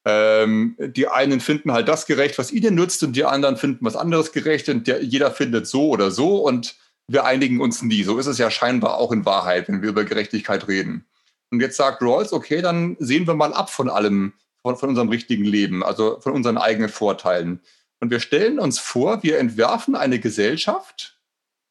Ähm, 0.05 0.75
die 0.79 1.07
einen 1.07 1.39
finden 1.39 1.71
halt 1.71 1.87
das 1.87 2.05
gerecht, 2.05 2.37
was 2.37 2.51
ihnen 2.51 2.75
nützt, 2.75 3.03
und 3.03 3.15
die 3.15 3.23
anderen 3.23 3.57
finden 3.57 3.85
was 3.85 3.95
anderes 3.95 4.31
gerecht, 4.31 4.67
und 4.69 4.87
der, 4.87 5.03
jeder 5.03 5.31
findet 5.31 5.67
so 5.67 5.89
oder 5.89 6.11
so, 6.11 6.37
und 6.37 6.75
wir 7.07 7.25
einigen 7.25 7.61
uns 7.61 7.81
nie. 7.81 8.03
So 8.03 8.17
ist 8.17 8.27
es 8.27 8.37
ja 8.37 8.49
scheinbar 8.51 8.97
auch 8.97 9.11
in 9.11 9.25
Wahrheit, 9.25 9.67
wenn 9.67 9.81
wir 9.81 9.89
über 9.89 10.03
Gerechtigkeit 10.03 10.67
reden. 10.67 11.05
Und 11.51 11.61
jetzt 11.61 11.77
sagt 11.77 12.01
Rawls, 12.01 12.33
okay, 12.33 12.61
dann 12.61 12.97
sehen 12.99 13.27
wir 13.27 13.35
mal 13.35 13.53
ab 13.53 13.69
von 13.69 13.89
allem, 13.89 14.33
von, 14.61 14.75
von 14.75 14.89
unserem 14.89 15.09
richtigen 15.09 15.45
Leben, 15.45 15.83
also 15.83 16.19
von 16.19 16.33
unseren 16.33 16.57
eigenen 16.57 16.89
Vorteilen. 16.89 17.61
Und 17.99 18.09
wir 18.09 18.19
stellen 18.19 18.59
uns 18.59 18.79
vor, 18.79 19.23
wir 19.23 19.37
entwerfen 19.37 19.95
eine 19.95 20.19
Gesellschaft 20.19 21.19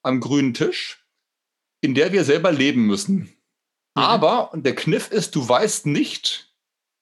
am 0.03 0.21
grünen 0.21 0.55
Tisch, 0.55 1.05
in 1.81 1.95
der 1.95 2.13
wir 2.13 2.25
selber 2.25 2.53
leben 2.53 2.87
müssen. 2.87 3.15
Mhm. 3.15 3.29
Aber, 3.95 4.53
und 4.53 4.65
der 4.65 4.75
Kniff 4.75 5.11
ist, 5.11 5.35
du 5.35 5.47
weißt 5.49 5.87
nicht, 5.87 6.52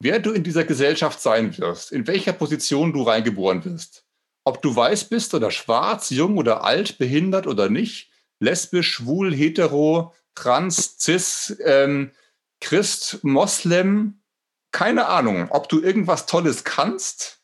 wer 0.01 0.19
du 0.19 0.33
in 0.33 0.43
dieser 0.43 0.65
Gesellschaft 0.65 1.21
sein 1.21 1.57
wirst, 1.59 1.93
in 1.93 2.07
welcher 2.07 2.33
Position 2.33 2.93
du 2.93 3.03
reingeboren 3.03 3.65
wirst. 3.65 4.05
Ob 4.45 4.63
du 4.63 4.75
weiß 4.75 5.05
bist 5.05 5.35
oder 5.35 5.51
schwarz, 5.51 6.11
jung 6.11 6.39
oder 6.39 6.65
alt, 6.65 6.99
behindert 6.99 7.47
oder 7.47 7.69
nicht, 7.69 8.11
lesbisch, 8.41 8.91
schwul, 8.91 9.35
hetero, 9.35 10.15
trans, 10.35 10.97
cis, 10.99 11.57
ähm, 11.65 12.11
Christ, 12.61 13.23
Moslem, 13.23 14.23
keine 14.73 15.07
Ahnung, 15.07 15.49
ob 15.51 15.69
du 15.69 15.81
irgendwas 15.81 16.27
Tolles 16.27 16.65
kannst, 16.65 17.43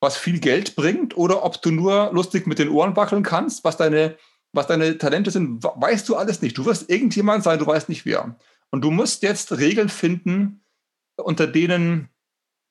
was 0.00 0.16
viel 0.16 0.40
Geld 0.40 0.74
bringt, 0.74 1.16
oder 1.16 1.44
ob 1.44 1.60
du 1.60 1.70
nur 1.70 2.10
lustig 2.12 2.46
mit 2.46 2.58
den 2.58 2.70
Ohren 2.70 2.96
wackeln 2.96 3.22
kannst, 3.22 3.64
was 3.64 3.76
deine, 3.76 4.16
was 4.52 4.66
deine 4.66 4.98
Talente 4.98 5.30
sind, 5.30 5.62
weißt 5.62 6.08
du 6.08 6.16
alles 6.16 6.40
nicht. 6.40 6.56
Du 6.56 6.64
wirst 6.64 6.90
irgendjemand 6.90 7.44
sein, 7.44 7.58
du 7.58 7.66
weißt 7.66 7.88
nicht 7.88 8.06
wer. 8.06 8.36
Und 8.70 8.82
du 8.82 8.90
musst 8.90 9.22
jetzt 9.22 9.52
Regeln 9.52 9.88
finden, 9.88 10.61
unter 11.24 11.46
denen 11.46 12.08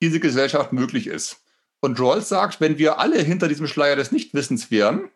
diese 0.02 0.20
Gesellschaft 0.20 0.72
möglich 0.72 1.06
ist. 1.06 1.42
Und 1.80 1.98
Rawls 1.98 2.28
sagt, 2.28 2.60
wenn 2.60 2.78
wir 2.78 2.98
alle 2.98 3.20
hinter 3.20 3.48
diesem 3.48 3.66
Schleier 3.66 3.96
des 3.96 4.12
Nichtwissens 4.12 4.70
wären, 4.70 5.10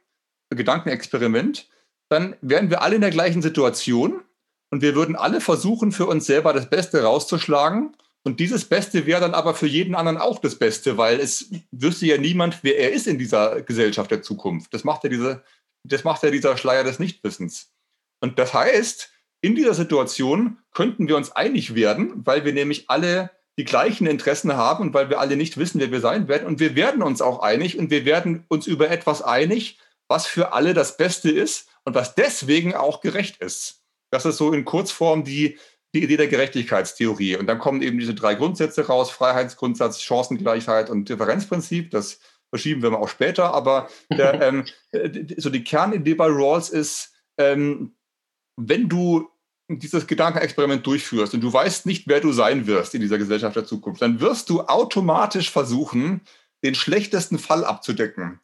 Gedankenexperiment, 0.50 1.68
dann 2.08 2.36
wären 2.40 2.70
wir 2.70 2.82
alle 2.82 2.96
in 2.96 3.00
der 3.00 3.10
gleichen 3.10 3.42
Situation 3.42 4.22
und 4.70 4.82
wir 4.82 4.94
würden 4.94 5.16
alle 5.16 5.40
versuchen, 5.40 5.92
für 5.92 6.06
uns 6.06 6.26
selber 6.26 6.52
das 6.52 6.70
Beste 6.70 7.02
rauszuschlagen. 7.02 7.96
Und 8.24 8.40
dieses 8.40 8.64
Beste 8.64 9.06
wäre 9.06 9.20
dann 9.20 9.34
aber 9.34 9.54
für 9.54 9.66
jeden 9.66 9.94
anderen 9.94 10.18
auch 10.18 10.40
das 10.40 10.56
Beste, 10.56 10.98
weil 10.98 11.20
es 11.20 11.50
wüsste 11.70 12.06
ja 12.06 12.18
niemand, 12.18 12.58
wer 12.62 12.78
er 12.78 12.92
ist 12.92 13.06
in 13.06 13.18
dieser 13.18 13.62
Gesellschaft 13.62 14.10
der 14.10 14.22
Zukunft. 14.22 14.74
Das 14.74 14.82
macht 14.82 15.04
ja, 15.04 15.10
diese, 15.10 15.44
das 15.84 16.02
macht 16.02 16.22
ja 16.24 16.30
dieser 16.30 16.56
Schleier 16.56 16.82
des 16.82 16.98
Nichtwissens. 16.98 17.72
Und 18.20 18.38
das 18.38 18.52
heißt, 18.52 19.12
in 19.42 19.54
dieser 19.54 19.74
Situation 19.74 20.58
könnten 20.76 21.08
wir 21.08 21.16
uns 21.16 21.32
einig 21.32 21.74
werden, 21.74 22.12
weil 22.26 22.44
wir 22.44 22.52
nämlich 22.52 22.90
alle 22.90 23.30
die 23.58 23.64
gleichen 23.64 24.06
Interessen 24.06 24.58
haben 24.58 24.88
und 24.88 24.92
weil 24.94 25.08
wir 25.08 25.18
alle 25.18 25.38
nicht 25.38 25.56
wissen, 25.56 25.80
wer 25.80 25.90
wir 25.90 26.00
sein 26.00 26.28
werden. 26.28 26.46
Und 26.46 26.60
wir 26.60 26.76
werden 26.76 27.02
uns 27.02 27.22
auch 27.22 27.38
einig 27.38 27.78
und 27.78 27.90
wir 27.90 28.04
werden 28.04 28.44
uns 28.48 28.66
über 28.66 28.90
etwas 28.90 29.22
einig, 29.22 29.78
was 30.06 30.26
für 30.26 30.52
alle 30.52 30.74
das 30.74 30.98
Beste 30.98 31.30
ist 31.30 31.70
und 31.84 31.94
was 31.94 32.14
deswegen 32.14 32.74
auch 32.74 33.00
gerecht 33.00 33.38
ist. 33.38 33.84
Das 34.10 34.26
ist 34.26 34.36
so 34.36 34.52
in 34.52 34.66
Kurzform 34.66 35.24
die, 35.24 35.56
die 35.94 36.02
Idee 36.02 36.18
der 36.18 36.28
Gerechtigkeitstheorie. 36.28 37.36
Und 37.36 37.46
dann 37.46 37.58
kommen 37.58 37.80
eben 37.80 37.98
diese 37.98 38.14
drei 38.14 38.34
Grundsätze 38.34 38.86
raus: 38.86 39.10
Freiheitsgrundsatz, 39.10 40.02
Chancengleichheit 40.02 40.90
und 40.90 41.08
Differenzprinzip. 41.08 41.90
Das 41.90 42.20
verschieben 42.50 42.82
wir 42.82 42.90
mal 42.90 42.98
auch 42.98 43.08
später. 43.08 43.54
Aber 43.54 43.88
der, 44.10 44.42
ähm, 44.42 44.66
so 45.38 45.48
die 45.48 45.64
Kernidee 45.64 46.12
bei 46.12 46.26
Rawls 46.26 46.68
ist, 46.68 47.14
ähm, 47.38 47.96
wenn 48.56 48.90
du 48.90 49.30
dieses 49.68 50.06
Gedankenexperiment 50.06 50.86
durchführst 50.86 51.34
und 51.34 51.40
du 51.40 51.52
weißt 51.52 51.86
nicht, 51.86 52.06
wer 52.06 52.20
du 52.20 52.32
sein 52.32 52.66
wirst 52.66 52.94
in 52.94 53.00
dieser 53.00 53.18
Gesellschaft 53.18 53.56
der 53.56 53.66
Zukunft, 53.66 54.00
dann 54.00 54.20
wirst 54.20 54.48
du 54.48 54.62
automatisch 54.62 55.50
versuchen, 55.50 56.20
den 56.62 56.74
schlechtesten 56.74 57.38
Fall 57.38 57.64
abzudecken. 57.64 58.40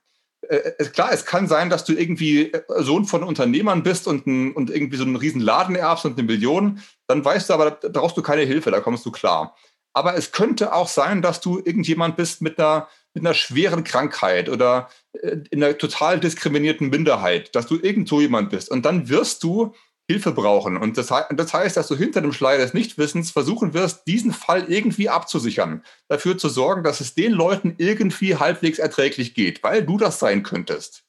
Äh, 0.49 0.73
klar, 0.93 1.13
es 1.13 1.25
kann 1.25 1.47
sein, 1.47 1.71
dass 1.71 1.85
du 1.85 1.93
irgendwie 1.93 2.53
äh, 2.53 2.63
Sohn 2.79 3.05
von 3.05 3.23
Unternehmern 3.23 3.83
bist 3.83 4.09
und, 4.09 4.27
ein, 4.27 4.53
und 4.53 4.71
irgendwie 4.71 4.97
so 4.97 5.05
einen 5.05 5.17
riesen 5.17 5.41
Laden 5.41 5.77
erbst 5.77 6.05
und 6.05 6.19
eine 6.19 6.27
Million, 6.27 6.81
dann 7.07 7.25
weißt 7.25 7.49
du 7.49 7.55
aber, 7.55 7.71
da 7.71 7.89
brauchst 7.89 8.17
du 8.17 8.23
keine 8.23 8.43
Hilfe, 8.43 8.71
da 8.71 8.81
kommst 8.81 9.07
du 9.07 9.13
klar. 9.13 9.57
Aber 9.93 10.17
es 10.17 10.33
könnte 10.33 10.75
auch 10.75 10.89
sein, 10.89 11.23
dass 11.23 11.41
du 11.41 11.59
irgendjemand 11.59 12.17
bist 12.17 12.43
mit 12.43 12.59
einer, 12.59 12.89
mit 13.15 13.25
einer 13.25 13.35
schweren 13.35 13.85
Krankheit 13.85 14.49
oder 14.49 14.89
äh, 15.13 15.37
in 15.51 15.63
einer 15.63 15.79
total 15.79 16.19
diskriminierten 16.19 16.91
Minderheit, 16.91 17.55
dass 17.55 17.67
du 17.67 17.79
irgend 17.79 18.09
so 18.09 18.21
jemand 18.21 18.51
bist. 18.51 18.71
Und 18.71 18.85
dann 18.85 19.09
wirst 19.09 19.45
du 19.45 19.75
Hilfe 20.09 20.33
brauchen. 20.33 20.77
Und 20.77 20.99
das, 20.99 21.13
das, 21.31 21.55
heißt, 21.55 21.77
dass 21.77 21.89
du 21.89 21.97
hinter 21.97 22.21
dem 22.21 22.33
Schleier 22.33 22.59
des 22.59 22.75
Nichtwissens 22.75 23.31
versuchen 23.31 23.73
wirst, 23.73 24.07
diesen 24.07 24.33
Fall 24.33 24.65
irgendwie 24.71 25.09
abzusichern. 25.09 25.85
Dafür 26.09 26.37
zu 26.37 26.49
sorgen, 26.49 26.83
dass 26.83 27.01
es 27.01 27.15
den 27.15 27.33
Leuten 27.33 27.75
irgendwie 27.79 28.37
halbwegs 28.37 28.79
erträglich 28.79 29.35
geht, 29.35 29.63
weil 29.63 29.85
du 29.85 29.99
das 29.99 30.19
sein 30.19 30.43
könntest. 30.43 31.05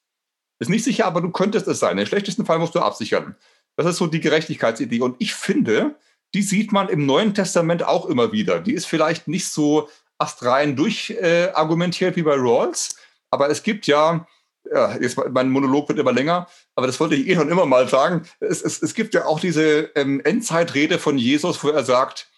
Ist 0.60 0.70
nicht 0.70 0.84
sicher, 0.84 1.06
aber 1.06 1.20
du 1.20 1.30
könntest 1.30 1.66
es 1.66 1.80
sein. 1.80 1.96
Den 1.96 2.06
schlechtesten 2.06 2.46
Fall 2.46 2.58
musst 2.58 2.74
du 2.74 2.80
absichern. 2.80 3.36
Das 3.76 3.86
ist 3.86 3.96
so 3.96 4.06
die 4.06 4.20
Gerechtigkeitsidee. 4.20 5.00
Und 5.00 5.16
ich 5.18 5.34
finde, 5.34 5.96
die 6.32 6.42
sieht 6.42 6.72
man 6.72 6.88
im 6.88 7.06
Neuen 7.06 7.34
Testament 7.34 7.82
auch 7.82 8.06
immer 8.06 8.32
wieder. 8.32 8.60
Die 8.60 8.72
ist 8.72 8.86
vielleicht 8.86 9.28
nicht 9.28 9.48
so 9.48 9.88
astrein 10.18 10.76
durchargumentiert 10.76 12.14
äh, 12.14 12.16
wie 12.16 12.22
bei 12.22 12.34
Rawls, 12.36 12.96
aber 13.30 13.50
es 13.50 13.64
gibt 13.64 13.86
ja 13.88 14.26
ja, 14.72 14.96
jetzt 14.98 15.18
mein 15.30 15.50
Monolog 15.50 15.88
wird 15.88 15.98
immer 15.98 16.12
länger, 16.12 16.48
aber 16.74 16.86
das 16.86 16.98
wollte 17.00 17.14
ich 17.14 17.28
eh 17.28 17.34
schon 17.34 17.50
immer 17.50 17.66
mal 17.66 17.88
sagen. 17.88 18.22
Es, 18.40 18.62
es, 18.62 18.82
es 18.82 18.94
gibt 18.94 19.14
ja 19.14 19.26
auch 19.26 19.40
diese 19.40 19.90
ähm, 19.94 20.20
Endzeitrede 20.20 20.98
von 20.98 21.18
Jesus, 21.18 21.62
wo 21.62 21.68
er 21.68 21.84
sagt, 21.84 22.30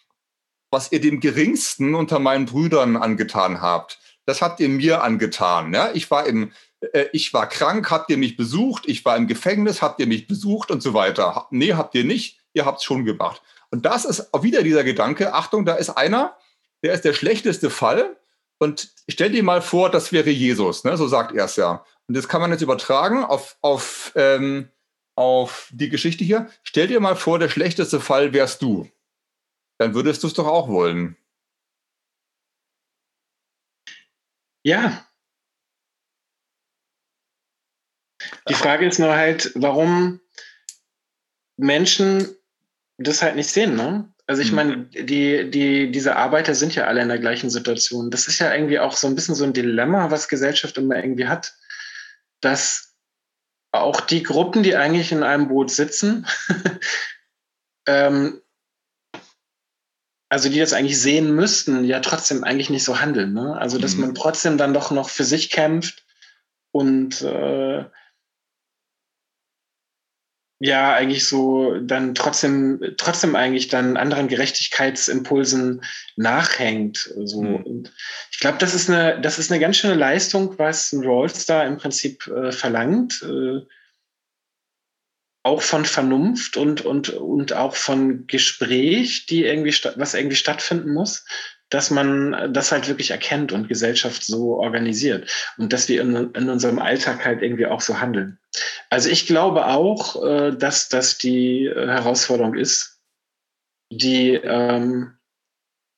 was 0.71 0.93
ihr 0.93 1.01
dem 1.01 1.21
Geringsten 1.21 1.95
unter 1.95 2.19
meinen 2.19 2.47
Brüdern 2.47 2.97
angetan 2.97 3.61
habt, 3.61 3.99
das 4.27 4.43
habt 4.43 4.61
ihr 4.61 4.69
mir 4.69 5.03
angetan. 5.03 5.73
Ja? 5.73 5.91
Ich, 5.95 6.11
war 6.11 6.27
im, 6.27 6.53
äh, 6.93 7.07
ich 7.13 7.33
war 7.33 7.49
krank, 7.49 7.91
habt 7.91 8.11
ihr 8.11 8.19
mich 8.19 8.37
besucht, 8.37 8.85
ich 8.87 9.05
war 9.05 9.17
im 9.17 9.29
Gefängnis, 9.29 9.81
habt 9.81 10.01
ihr 10.01 10.07
mich 10.07 10.27
besucht 10.27 10.71
und 10.71 10.83
so 10.83 10.95
weiter. 10.95 11.47
Nee, 11.51 11.75
habt 11.75 11.95
ihr 11.95 12.05
nicht, 12.05 12.41
ihr 12.53 12.67
habt 12.67 12.79
es 12.79 12.85
schon 12.85 13.05
gemacht. 13.05 13.41
Und 13.71 13.87
das 13.87 14.05
ist 14.05 14.35
auch 14.35 14.43
wieder 14.43 14.63
dieser 14.63 14.85
Gedanke, 14.85 15.33
Achtung, 15.33 15.65
da 15.65 15.75
ist 15.75 15.91
einer, 15.91 16.37
der 16.83 16.93
ist 16.93 17.05
der 17.05 17.15
schlechteste 17.15 17.71
Fall. 17.71 18.17
Und 18.59 18.91
stell 19.09 19.31
dir 19.31 19.43
mal 19.43 19.63
vor, 19.63 19.91
das 19.91 20.13
wäre 20.13 20.31
Jesus, 20.31 20.85
ne? 20.85 20.97
so 20.97 21.07
sagt 21.07 21.35
er 21.35 21.45
es 21.45 21.57
ja. 21.57 21.85
Und 22.09 22.17
das 22.17 22.29
kann 22.29 22.41
man 22.41 22.53
jetzt 22.53 22.63
übertragen 22.63 23.25
auf, 23.25 23.59
auf, 23.63 24.13
ähm, 24.15 24.71
auf 25.17 25.71
die 25.73 25.89
Geschichte 25.89 26.25
hier. 26.25 26.49
Stell 26.63 26.87
dir 26.87 27.01
mal 27.01 27.17
vor, 27.17 27.39
der 27.39 27.49
schlechteste 27.49 28.01
Fall 28.01 28.33
wärst 28.33 28.63
du. 28.63 28.89
Dann 29.79 29.95
würdest 29.95 30.23
du 30.23 30.29
es 30.29 30.35
doch 30.35 30.47
auch 30.47 30.69
wollen. 30.69 31.17
Ja. 34.65 35.07
Die 38.49 38.55
Frage 38.55 38.87
ist 38.87 38.99
nur 38.99 39.15
halt, 39.15 39.53
warum 39.55 40.21
Menschen 41.57 42.37
das 42.99 43.23
halt 43.23 43.37
nicht 43.37 43.49
sehen, 43.49 43.77
ne? 43.77 44.13
Also 44.29 44.43
ich 44.43 44.49
hm. 44.49 44.55
meine, 44.57 44.85
die, 44.87 45.51
die, 45.51 45.91
diese 45.93 46.17
Arbeiter 46.17 46.55
sind 46.55 46.75
ja 46.75 46.87
alle 46.87 47.01
in 47.01 47.09
der 47.09 47.19
gleichen 47.19 47.49
Situation. 47.49 48.11
Das 48.11 48.27
ist 48.27 48.41
ja 48.41 48.53
irgendwie 48.53 48.81
auch 48.81 48.97
so 48.97 49.07
ein 49.07 49.15
bisschen 49.15 49.37
so 49.37 49.45
ein 49.45 49.53
Dilemma, 49.53 50.11
was 50.11 50.29
Gesellschaft 50.29 50.79
immer 50.79 50.97
irgendwie 50.97 51.29
hat 51.29 51.55
dass 52.41 52.95
auch 53.73 54.01
die 54.01 54.23
Gruppen, 54.23 54.63
die 54.63 54.77
eigentlich 54.77 55.13
in 55.13 55.23
einem 55.23 55.49
Boot 55.49 55.71
sitzen, 55.71 56.27
ähm, 57.87 58.41
also 60.29 60.49
die 60.49 60.59
das 60.59 60.73
eigentlich 60.73 61.01
sehen 61.01 61.35
müssten, 61.35 61.85
ja 61.85 62.01
trotzdem 62.01 62.43
eigentlich 62.43 62.71
nicht 62.71 62.85
so 62.85 63.01
handeln. 63.01 63.33
Ne? 63.33 63.57
Also 63.57 63.79
dass 63.79 63.95
mhm. 63.95 64.03
man 64.03 64.15
trotzdem 64.15 64.59
dann 64.59 64.75
doch 64.75 64.91
noch 64.91 65.09
für 65.09 65.25
sich 65.25 65.51
kämpft 65.51 66.05
und 66.73 67.23
äh, 67.23 67.85
ja 70.59 70.95
eigentlich 70.95 71.27
so 71.27 71.79
dann 71.81 72.15
trotzdem 72.15 72.81
trotzdem 72.97 73.37
eigentlich 73.37 73.69
dann 73.69 73.97
anderen 73.97 74.27
Gerechtigkeitsimpulsen 74.27 75.83
nachhängt 76.17 77.13
so 77.25 77.43
mhm. 77.43 77.89
Ich 78.37 78.41
glaube 78.41 78.59
das 78.59 78.75
ist 78.75 78.91
eine 78.91 79.19
das 79.19 79.39
ist 79.39 79.51
eine 79.51 79.59
ganz 79.61 79.79
schöne 79.79 79.95
Leistung 79.95 80.59
was 80.59 80.93
ein 80.93 81.03
Rawls 81.03 81.47
da 81.47 81.65
im 81.65 81.79
Prinzip 81.79 82.27
äh, 82.27 82.53
verlangt 82.53 83.23
äh, 83.23 83.63
auch 85.43 85.63
von 85.63 85.87
Vernunft 85.87 86.59
und 86.59 86.83
und 86.83 87.09
und 87.09 87.55
auch 87.55 87.75
von 87.75 88.27
Gespräch 88.27 89.25
die 89.25 89.45
irgendwie 89.45 89.75
was 89.97 90.13
irgendwie 90.13 90.37
stattfinden 90.37 90.93
muss 90.93 91.25
dass 91.71 91.91
man 91.91 92.53
das 92.53 92.73
halt 92.73 92.89
wirklich 92.89 93.11
erkennt 93.11 93.53
und 93.53 93.69
Gesellschaft 93.69 94.23
so 94.23 94.59
organisiert 94.59 95.31
und 95.57 95.73
dass 95.73 95.89
wir 95.89 96.03
in, 96.03 96.15
in 96.35 96.51
unserem 96.51 96.79
Alltag 96.79 97.25
halt 97.25 97.43
irgendwie 97.43 97.67
auch 97.67 97.81
so 97.81 97.99
handeln. 98.01 98.39
Also 98.89 99.09
ich 99.09 99.27
glaube 99.27 99.67
auch, 99.67 100.25
äh, 100.25 100.53
dass 100.53 100.89
das 100.89 101.19
die 101.19 101.69
Herausforderung 101.69 102.55
ist, 102.55 103.01
die 103.91 104.35
ähm, 104.35 105.19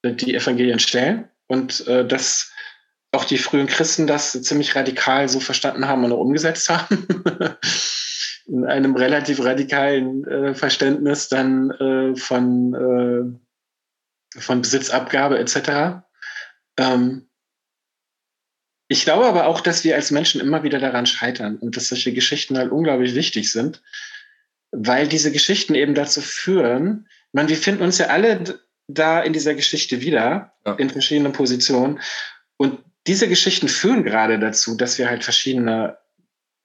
die 0.03 0.35
Evangelien 0.35 0.79
stellen 0.79 1.29
und 1.49 1.87
äh, 1.89 2.07
dass 2.07 2.53
auch 3.11 3.25
die 3.25 3.39
frühen 3.39 3.67
Christen 3.67 4.07
das 4.07 4.41
ziemlich 4.43 4.77
radikal 4.77 5.29
so 5.29 5.41
verstanden 5.41 5.89
haben 5.89 6.05
und 6.05 6.13
auch 6.13 6.21
umgesetzt 6.21 6.69
haben. 6.69 7.09
in 8.47 8.65
einem 8.65 8.97
relativ 8.97 9.45
radikalen 9.45 10.25
äh, 10.27 10.55
Verständnis 10.55 11.29
dann 11.29 11.71
äh, 11.71 12.17
von 12.17 12.75
äh, 12.75 14.41
von 14.41 14.63
Besitzabgabe 14.63 15.39
etc. 15.39 16.03
Ähm, 16.79 17.29
Ich 18.91 19.05
glaube 19.05 19.27
aber 19.27 19.47
auch, 19.47 19.61
dass 19.61 19.85
wir 19.85 19.97
als 19.97 20.11
Menschen 20.11 20.41
immer 20.41 20.63
wieder 20.63 20.79
daran 20.79 21.07
scheitern 21.07 21.57
und 21.57 21.77
dass 21.77 21.89
solche 21.89 22.13
Geschichten 22.13 22.57
halt 22.57 22.71
unglaublich 22.71 23.15
wichtig 23.15 23.53
sind, 23.53 23.83
weil 24.71 25.09
diese 25.09 25.31
Geschichten 25.31 25.75
eben 25.75 25.95
dazu 25.95 26.23
führen, 26.23 27.07
meine, 27.33 27.51
wir 27.51 27.57
finden 27.57 27.83
uns 27.83 27.99
ja 27.99 28.07
alle 28.07 28.61
da 28.89 29.21
in 29.21 29.33
dieser 29.33 29.55
Geschichte 29.55 30.01
wieder, 30.01 30.53
ja. 30.67 30.75
in 30.75 30.91
verschiedenen 30.91 31.33
Positionen. 31.33 32.01
Und 32.57 32.79
diese 33.07 33.29
Geschichten 33.29 33.69
führen 33.69 34.03
gerade 34.03 34.39
dazu, 34.39 34.77
dass 34.77 34.99
wir 34.99 35.09
halt 35.09 35.25
verschiedene 35.25 35.99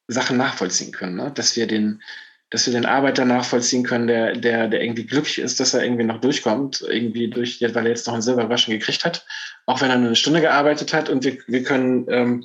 Sachen 0.07 0.37
nachvollziehen 0.37 0.91
können, 0.91 1.15
ne? 1.15 1.31
dass 1.33 1.55
wir 1.55 1.67
den, 1.67 2.01
dass 2.49 2.65
wir 2.65 2.73
den 2.73 2.85
Arbeiter 2.85 3.25
nachvollziehen 3.25 3.83
können, 3.83 4.07
der, 4.07 4.33
der, 4.33 4.67
der 4.67 4.81
irgendwie 4.81 5.05
glücklich 5.05 5.39
ist, 5.39 5.59
dass 5.59 5.73
er 5.73 5.83
irgendwie 5.83 6.03
noch 6.03 6.21
durchkommt, 6.21 6.81
irgendwie 6.81 7.29
durch, 7.29 7.61
weil 7.61 7.85
er 7.85 7.89
jetzt 7.89 8.07
noch 8.07 8.13
ein 8.13 8.21
Silberwaschen 8.21 8.73
gekriegt 8.73 9.05
hat, 9.05 9.25
auch 9.65 9.81
wenn 9.81 9.89
er 9.89 9.97
nur 9.97 10.07
eine 10.07 10.15
Stunde 10.15 10.41
gearbeitet 10.41 10.93
hat. 10.93 11.09
Und 11.09 11.23
wir, 11.23 11.37
wir 11.47 11.63
können 11.63 12.05
ähm, 12.09 12.43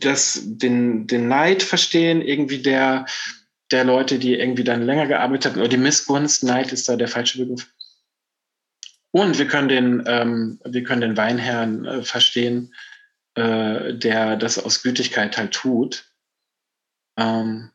das, 0.00 0.40
den, 0.44 1.06
den 1.06 1.28
Neid 1.28 1.62
verstehen, 1.62 2.22
irgendwie 2.22 2.58
der, 2.58 3.06
der 3.70 3.84
Leute, 3.84 4.18
die 4.18 4.34
irgendwie 4.34 4.64
dann 4.64 4.82
länger 4.82 5.06
gearbeitet 5.06 5.52
haben, 5.52 5.60
oder 5.60 5.68
die 5.68 5.76
Missgunst, 5.76 6.42
Neid 6.42 6.72
ist 6.72 6.88
da 6.88 6.96
der 6.96 7.08
falsche 7.08 7.38
Begriff. 7.38 7.68
Und 9.16 9.38
wir 9.38 9.48
können 9.48 9.68
den, 9.68 10.04
ähm, 10.06 10.60
wir 10.62 10.84
können 10.84 11.00
den 11.00 11.16
Weinherrn 11.16 11.86
äh, 11.86 12.02
verstehen, 12.02 12.74
äh, 13.34 13.94
der 13.94 14.36
das 14.36 14.62
aus 14.62 14.82
Gütigkeit 14.82 15.38
halt 15.38 15.54
tut. 15.54 16.12
Ähm, 17.18 17.70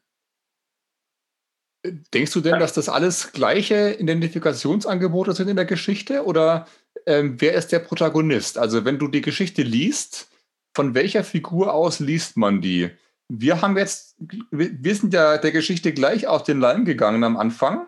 Denkst 2.13 2.33
du 2.33 2.41
denn, 2.41 2.59
dass 2.59 2.73
das 2.73 2.89
alles 2.89 3.31
gleiche 3.31 3.93
Identifikationsangebote 3.93 5.33
sind 5.33 5.47
in 5.47 5.55
der 5.55 5.65
Geschichte? 5.65 6.25
Oder 6.25 6.67
ähm, 7.07 7.41
wer 7.41 7.55
ist 7.55 7.71
der 7.71 7.79
Protagonist? 7.79 8.59
Also 8.59 8.85
wenn 8.85 8.99
du 8.99 9.07
die 9.07 9.21
Geschichte 9.21 9.63
liest, 9.63 10.29
von 10.75 10.93
welcher 10.93 11.23
Figur 11.23 11.73
aus 11.73 11.99
liest 11.99 12.37
man 12.37 12.61
die? 12.61 12.91
Wir 13.29 13.63
haben 13.63 13.79
jetzt, 13.79 14.15
wir 14.51 14.93
sind 14.93 15.11
ja 15.11 15.39
der 15.39 15.51
Geschichte 15.51 15.91
gleich 15.91 16.27
auf 16.27 16.43
den 16.43 16.59
Leim 16.59 16.85
gegangen 16.85 17.23
am 17.23 17.35
Anfang, 17.35 17.87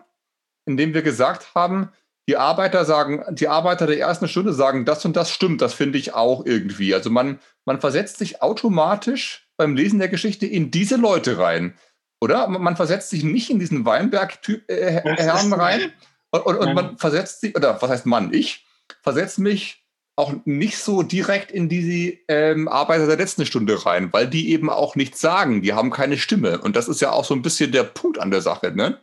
indem 0.66 0.92
wir 0.92 1.02
gesagt 1.02 1.54
haben, 1.54 1.92
die 2.28 2.36
Arbeiter 2.36 2.84
sagen, 2.84 3.22
die 3.30 3.48
Arbeiter 3.48 3.86
der 3.86 3.98
ersten 3.98 4.28
Stunde 4.28 4.52
sagen, 4.52 4.84
das 4.84 5.04
und 5.04 5.14
das 5.14 5.30
stimmt, 5.30 5.60
das 5.60 5.74
finde 5.74 5.98
ich 5.98 6.14
auch 6.14 6.46
irgendwie. 6.46 6.94
Also 6.94 7.10
man, 7.10 7.38
man 7.64 7.80
versetzt 7.80 8.18
sich 8.18 8.42
automatisch 8.42 9.46
beim 9.56 9.76
Lesen 9.76 9.98
der 9.98 10.08
Geschichte 10.08 10.46
in 10.46 10.70
diese 10.70 10.96
Leute 10.96 11.38
rein. 11.38 11.76
Oder? 12.20 12.48
Man 12.48 12.76
versetzt 12.76 13.10
sich 13.10 13.24
nicht 13.24 13.50
in 13.50 13.58
diesen 13.58 13.84
Weinberg-Herrn 13.84 15.52
äh, 15.52 15.54
rein. 15.54 15.92
Und, 16.30 16.46
und, 16.46 16.56
und 16.56 16.74
man 16.74 16.98
versetzt 16.98 17.42
sich, 17.42 17.54
oder 17.54 17.80
was 17.80 17.90
heißt 17.90 18.06
man? 18.06 18.32
Ich 18.32 18.64
versetze 19.02 19.42
mich 19.42 19.84
auch 20.16 20.32
nicht 20.44 20.78
so 20.78 21.02
direkt 21.02 21.50
in 21.50 21.68
die 21.68 22.24
ähm, 22.28 22.68
Arbeiter 22.68 23.06
der 23.06 23.16
letzten 23.16 23.44
Stunde 23.46 23.84
rein, 23.84 24.12
weil 24.12 24.28
die 24.28 24.50
eben 24.50 24.70
auch 24.70 24.96
nichts 24.96 25.20
sagen. 25.20 25.60
Die 25.60 25.74
haben 25.74 25.90
keine 25.90 26.16
Stimme. 26.16 26.60
Und 26.60 26.76
das 26.76 26.88
ist 26.88 27.00
ja 27.00 27.10
auch 27.10 27.24
so 27.24 27.34
ein 27.34 27.42
bisschen 27.42 27.72
der 27.72 27.82
Punkt 27.82 28.18
an 28.18 28.30
der 28.30 28.40
Sache, 28.40 28.72
ne? 28.72 28.98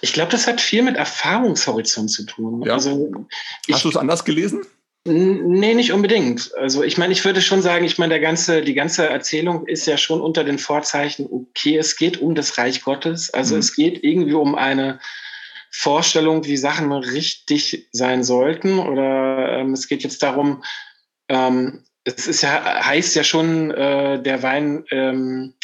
Ich 0.00 0.12
glaube, 0.12 0.30
das 0.30 0.46
hat 0.46 0.60
viel 0.60 0.82
mit 0.82 0.96
Erfahrungshorizont 0.96 2.10
zu 2.10 2.24
tun. 2.24 2.62
Ja. 2.62 2.74
Also, 2.74 3.12
Hast 3.70 3.84
du 3.84 3.88
es 3.88 3.96
anders 3.96 4.24
gelesen? 4.24 4.64
Nee, 5.04 5.74
nicht 5.74 5.92
unbedingt. 5.92 6.52
Also 6.56 6.82
ich 6.82 6.98
meine, 6.98 7.12
ich 7.12 7.24
würde 7.24 7.40
schon 7.40 7.62
sagen, 7.62 7.84
ich 7.84 7.98
meine, 7.98 8.10
der 8.10 8.20
ganze, 8.20 8.62
die 8.62 8.74
ganze 8.74 9.08
Erzählung 9.08 9.66
ist 9.66 9.86
ja 9.86 9.96
schon 9.96 10.20
unter 10.20 10.44
den 10.44 10.58
Vorzeichen, 10.58 11.26
okay, 11.30 11.78
es 11.78 11.96
geht 11.96 12.20
um 12.20 12.34
das 12.34 12.58
Reich 12.58 12.82
Gottes. 12.82 13.32
Also 13.32 13.54
mhm. 13.54 13.60
es 13.60 13.74
geht 13.74 14.04
irgendwie 14.04 14.34
um 14.34 14.54
eine 14.54 15.00
Vorstellung, 15.70 16.44
wie 16.44 16.56
Sachen 16.56 16.92
richtig 16.92 17.88
sein 17.92 18.22
sollten. 18.22 18.78
Oder 18.78 19.60
ähm, 19.60 19.72
es 19.72 19.88
geht 19.88 20.02
jetzt 20.02 20.22
darum, 20.22 20.62
ähm, 21.28 21.84
es 22.04 22.26
ist 22.26 22.42
ja, 22.42 22.84
heißt 22.84 23.14
ja 23.16 23.24
schon, 23.24 23.70
äh, 23.70 24.22
der 24.22 24.42
Wein, 24.42 24.84
ähm, 24.90 25.54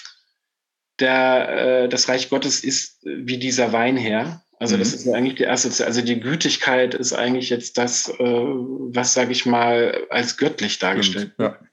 der, 1.00 1.84
äh, 1.84 1.88
das 1.88 2.08
Reich 2.08 2.30
Gottes 2.30 2.62
ist 2.62 3.00
wie 3.02 3.38
dieser 3.38 3.72
Weinherr. 3.72 4.42
Also 4.58 4.76
das 4.76 4.90
mhm. 4.90 4.94
ist 4.94 5.08
eigentlich 5.08 5.34
die 5.34 5.42
erste, 5.42 5.84
also 5.84 6.00
die 6.00 6.20
Gütigkeit 6.20 6.94
ist 6.94 7.12
eigentlich 7.12 7.50
jetzt 7.50 7.76
das, 7.76 8.08
äh, 8.08 8.14
was, 8.18 9.14
sage 9.14 9.32
ich 9.32 9.46
mal, 9.46 10.06
als 10.10 10.36
göttlich 10.36 10.78
dargestellt 10.78 11.32
wird. 11.36 11.60
Ja. 11.60 11.68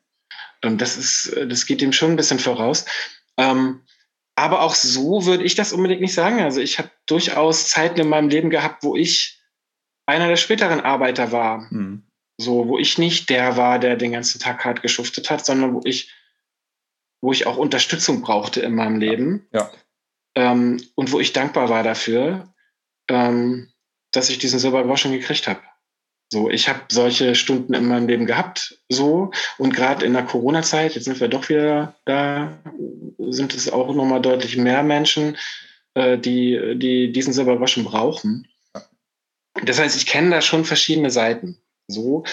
Und 0.63 0.81
das 0.81 0.97
ist, 0.97 1.35
das 1.47 1.65
geht 1.65 1.81
dem 1.81 1.93
schon 1.93 2.11
ein 2.11 2.15
bisschen 2.15 2.39
voraus. 2.39 2.85
Ähm, 3.37 3.81
aber 4.35 4.61
auch 4.61 4.75
so 4.75 5.25
würde 5.25 5.43
ich 5.43 5.55
das 5.55 5.73
unbedingt 5.73 6.01
nicht 6.01 6.13
sagen. 6.13 6.41
Also 6.41 6.61
ich 6.61 6.79
habe 6.79 6.89
durchaus 7.05 7.67
Zeiten 7.67 7.99
in 7.99 8.09
meinem 8.09 8.29
Leben 8.29 8.49
gehabt, 8.49 8.83
wo 8.83 8.95
ich 8.95 9.39
einer 10.05 10.27
der 10.27 10.35
späteren 10.35 10.81
Arbeiter 10.81 11.31
war. 11.31 11.67
Mhm. 11.69 12.03
So, 12.39 12.67
wo 12.67 12.77
ich 12.79 12.97
nicht 12.97 13.29
der 13.29 13.55
war, 13.55 13.77
der 13.77 13.95
den 13.95 14.13
ganzen 14.13 14.39
Tag 14.39 14.65
hart 14.65 14.81
geschuftet 14.81 15.29
hat, 15.29 15.45
sondern 15.45 15.73
wo 15.73 15.81
ich, 15.83 16.11
wo 17.21 17.31
ich 17.31 17.47
auch 17.47 17.57
Unterstützung 17.57 18.21
brauchte 18.21 18.61
in 18.61 18.75
meinem 18.75 18.99
Leben. 18.99 19.47
Ja. 19.53 19.71
Ähm, 20.35 20.81
und 20.95 21.11
wo 21.11 21.19
ich 21.19 21.33
dankbar 21.33 21.69
war 21.69 21.83
dafür 21.83 22.51
ähm, 23.11 23.69
dass 24.11 24.29
ich 24.29 24.39
diesen 24.39 24.59
Silbergroschen 24.59 25.11
gekriegt 25.11 25.47
habe. 25.47 25.61
So, 26.31 26.49
ich 26.49 26.69
habe 26.69 26.79
solche 26.89 27.35
Stunden 27.35 27.73
in 27.73 27.87
meinem 27.87 28.07
Leben 28.07 28.25
gehabt, 28.25 28.79
so 28.87 29.31
und 29.57 29.73
gerade 29.75 30.05
in 30.05 30.13
der 30.13 30.23
Corona-Zeit, 30.23 30.95
jetzt 30.95 31.03
sind 31.03 31.19
wir 31.19 31.27
doch 31.27 31.49
wieder 31.49 31.95
da, 32.05 32.57
sind 33.17 33.53
es 33.53 33.69
auch 33.69 33.93
nochmal 33.93 34.21
deutlich 34.21 34.55
mehr 34.55 34.81
Menschen, 34.81 35.37
äh, 35.93 36.17
die, 36.17 36.77
die 36.77 37.11
diesen 37.11 37.33
Silbergroschen 37.33 37.83
brauchen. 37.83 38.47
Das 39.65 39.79
heißt, 39.79 39.97
ich 39.97 40.05
kenne 40.05 40.29
da 40.29 40.41
schon 40.41 40.63
verschiedene 40.63 41.11
Seiten. 41.11 41.57
So, 41.87 42.23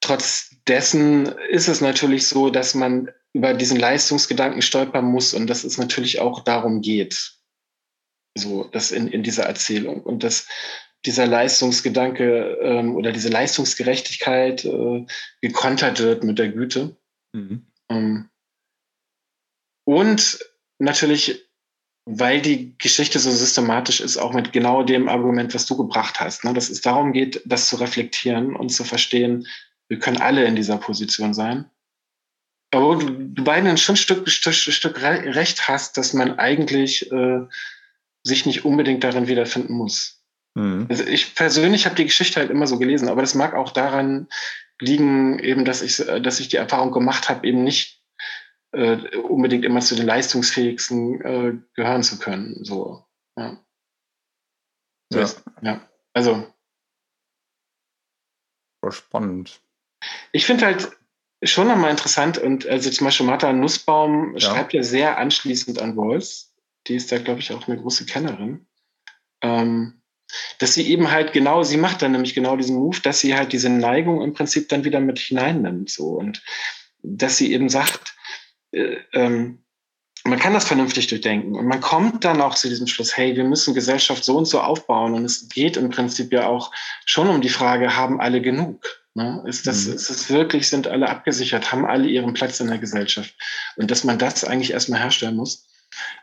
trotz 0.00 0.54
dessen 0.68 1.26
ist 1.50 1.66
es 1.66 1.80
natürlich 1.80 2.28
so, 2.28 2.50
dass 2.50 2.76
man 2.76 3.10
über 3.32 3.54
diesen 3.54 3.78
Leistungsgedanken 3.78 4.62
stolpern 4.62 5.04
muss 5.04 5.34
und 5.34 5.46
dass 5.46 5.64
es 5.64 5.78
natürlich 5.78 6.20
auch 6.20 6.42
darum 6.42 6.80
geht 6.80 7.40
so 8.36 8.64
das 8.64 8.90
in, 8.92 9.08
in 9.08 9.22
dieser 9.22 9.44
Erzählung. 9.44 10.02
Und 10.02 10.22
dass 10.22 10.48
dieser 11.06 11.26
Leistungsgedanke 11.26 12.58
ähm, 12.62 12.94
oder 12.94 13.12
diese 13.12 13.28
Leistungsgerechtigkeit 13.28 14.64
äh, 14.64 15.06
gekontert 15.40 16.00
wird 16.00 16.24
mit 16.24 16.38
der 16.38 16.50
Güte. 16.50 16.96
Mhm. 17.32 17.66
Ähm, 17.88 18.28
und 19.86 20.38
natürlich, 20.78 21.48
weil 22.06 22.40
die 22.42 22.76
Geschichte 22.78 23.18
so 23.18 23.30
systematisch 23.30 24.00
ist, 24.00 24.18
auch 24.18 24.32
mit 24.32 24.52
genau 24.52 24.82
dem 24.82 25.08
Argument, 25.08 25.54
was 25.54 25.66
du 25.66 25.76
gebracht 25.76 26.20
hast, 26.20 26.44
ne? 26.44 26.52
dass 26.52 26.68
es 26.68 26.82
darum 26.82 27.12
geht, 27.12 27.42
das 27.46 27.68
zu 27.68 27.76
reflektieren 27.76 28.54
und 28.54 28.68
zu 28.68 28.84
verstehen, 28.84 29.46
wir 29.88 29.98
können 29.98 30.18
alle 30.18 30.44
in 30.44 30.54
dieser 30.54 30.76
Position 30.76 31.34
sein. 31.34 31.68
Aber 32.72 32.96
du, 32.96 33.44
beiden 33.44 33.76
schon 33.76 33.94
ein 33.94 33.96
Stück, 33.96 34.28
Stück, 34.28 34.54
Stück 34.54 35.02
recht 35.02 35.68
hast, 35.68 35.96
dass 35.96 36.12
man 36.12 36.38
eigentlich 36.38 37.10
äh, 37.10 37.40
sich 38.22 38.46
nicht 38.46 38.64
unbedingt 38.64 39.02
darin 39.02 39.26
wiederfinden 39.26 39.74
muss. 39.74 40.22
Mhm. 40.54 40.86
Also 40.88 41.04
ich 41.04 41.34
persönlich 41.34 41.86
habe 41.86 41.96
die 41.96 42.04
Geschichte 42.04 42.38
halt 42.38 42.50
immer 42.50 42.66
so 42.66 42.78
gelesen, 42.78 43.08
aber 43.08 43.22
das 43.22 43.34
mag 43.34 43.54
auch 43.54 43.72
daran 43.72 44.28
liegen, 44.80 45.38
eben, 45.38 45.64
dass 45.64 45.82
ich, 45.82 45.96
dass 45.96 46.40
ich 46.40 46.48
die 46.48 46.56
Erfahrung 46.56 46.92
gemacht 46.92 47.28
habe, 47.28 47.46
eben 47.46 47.64
nicht 47.64 48.02
äh, 48.72 49.16
unbedingt 49.16 49.64
immer 49.64 49.80
zu 49.80 49.96
den 49.96 50.06
leistungsfähigsten 50.06 51.20
äh, 51.20 51.58
gehören 51.74 52.02
zu 52.02 52.18
können. 52.18 52.64
So, 52.64 53.04
ja. 53.36 53.58
So 55.12 55.18
ja. 55.18 55.24
Ist, 55.24 55.42
ja. 55.62 55.88
Also. 56.14 56.52
Spannend. 58.88 59.60
Ich 60.32 60.46
finde 60.46 60.66
halt 60.66 60.90
schon 61.42 61.68
nochmal 61.68 61.90
interessant 61.90 62.38
und 62.38 62.66
also 62.66 62.90
zum 62.90 63.06
Beispiel 63.06 63.26
Martha 63.26 63.52
Nussbaum 63.52 64.34
ja. 64.34 64.40
schreibt 64.40 64.72
ja 64.72 64.82
sehr 64.82 65.18
anschließend 65.18 65.80
an 65.80 65.96
Wolfs 65.96 66.50
die 66.86 66.94
ist 66.94 67.10
da, 67.12 67.18
glaube 67.18 67.40
ich, 67.40 67.52
auch 67.52 67.68
eine 67.68 67.78
große 67.78 68.06
Kennerin. 68.06 68.66
Ähm, 69.42 70.02
dass 70.58 70.74
sie 70.74 70.88
eben 70.88 71.10
halt 71.10 71.32
genau, 71.32 71.62
sie 71.62 71.76
macht 71.76 72.02
dann 72.02 72.12
nämlich 72.12 72.34
genau 72.34 72.56
diesen 72.56 72.76
Move, 72.76 73.00
dass 73.02 73.20
sie 73.20 73.34
halt 73.34 73.52
diese 73.52 73.68
Neigung 73.68 74.22
im 74.22 74.32
Prinzip 74.32 74.68
dann 74.68 74.84
wieder 74.84 75.00
mit 75.00 75.18
hineinnimmt. 75.18 75.90
So. 75.90 76.10
Und 76.10 76.42
dass 77.02 77.36
sie 77.36 77.52
eben 77.52 77.68
sagt, 77.68 78.14
äh, 78.72 78.96
ähm, 79.12 79.64
man 80.24 80.38
kann 80.38 80.52
das 80.52 80.66
vernünftig 80.66 81.06
durchdenken 81.06 81.54
und 81.54 81.66
man 81.66 81.80
kommt 81.80 82.26
dann 82.26 82.42
auch 82.42 82.54
zu 82.54 82.68
diesem 82.68 82.86
Schluss, 82.86 83.16
hey, 83.16 83.34
wir 83.36 83.44
müssen 83.44 83.74
Gesellschaft 83.74 84.22
so 84.22 84.36
und 84.36 84.44
so 84.44 84.60
aufbauen 84.60 85.14
und 85.14 85.24
es 85.24 85.48
geht 85.48 85.78
im 85.78 85.88
Prinzip 85.88 86.30
ja 86.30 86.46
auch 86.46 86.70
schon 87.06 87.28
um 87.28 87.40
die 87.40 87.48
Frage, 87.48 87.96
haben 87.96 88.20
alle 88.20 88.42
genug? 88.42 88.99
Ne? 89.22 89.44
Ist, 89.46 89.66
das, 89.66 89.86
mhm. 89.86 89.94
ist 89.94 90.10
es 90.10 90.30
wirklich, 90.30 90.68
sind 90.68 90.88
alle 90.88 91.08
abgesichert, 91.08 91.72
haben 91.72 91.86
alle 91.86 92.08
ihren 92.08 92.34
Platz 92.34 92.60
in 92.60 92.68
der 92.68 92.78
Gesellschaft? 92.78 93.34
Und 93.76 93.90
dass 93.90 94.04
man 94.04 94.18
das 94.18 94.44
eigentlich 94.44 94.72
erstmal 94.72 95.00
herstellen 95.00 95.36
muss 95.36 95.66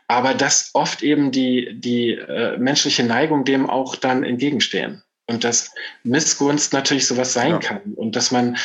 aber 0.06 0.34
dass 0.34 0.70
oft 0.74 1.02
eben 1.02 1.30
die, 1.30 1.78
die 1.78 2.12
äh, 2.12 2.56
menschliche 2.58 3.04
Neigung 3.04 3.44
dem 3.44 3.68
auch 3.68 3.96
dann 3.96 4.24
entgegenstehen. 4.24 5.02
Und 5.26 5.44
dass 5.44 5.72
Missgunst 6.04 6.72
natürlich 6.72 7.06
sowas 7.06 7.34
sein 7.34 7.52
ja. 7.52 7.58
kann. 7.58 7.82
Und 7.96 8.16
dass 8.16 8.30
man, 8.30 8.56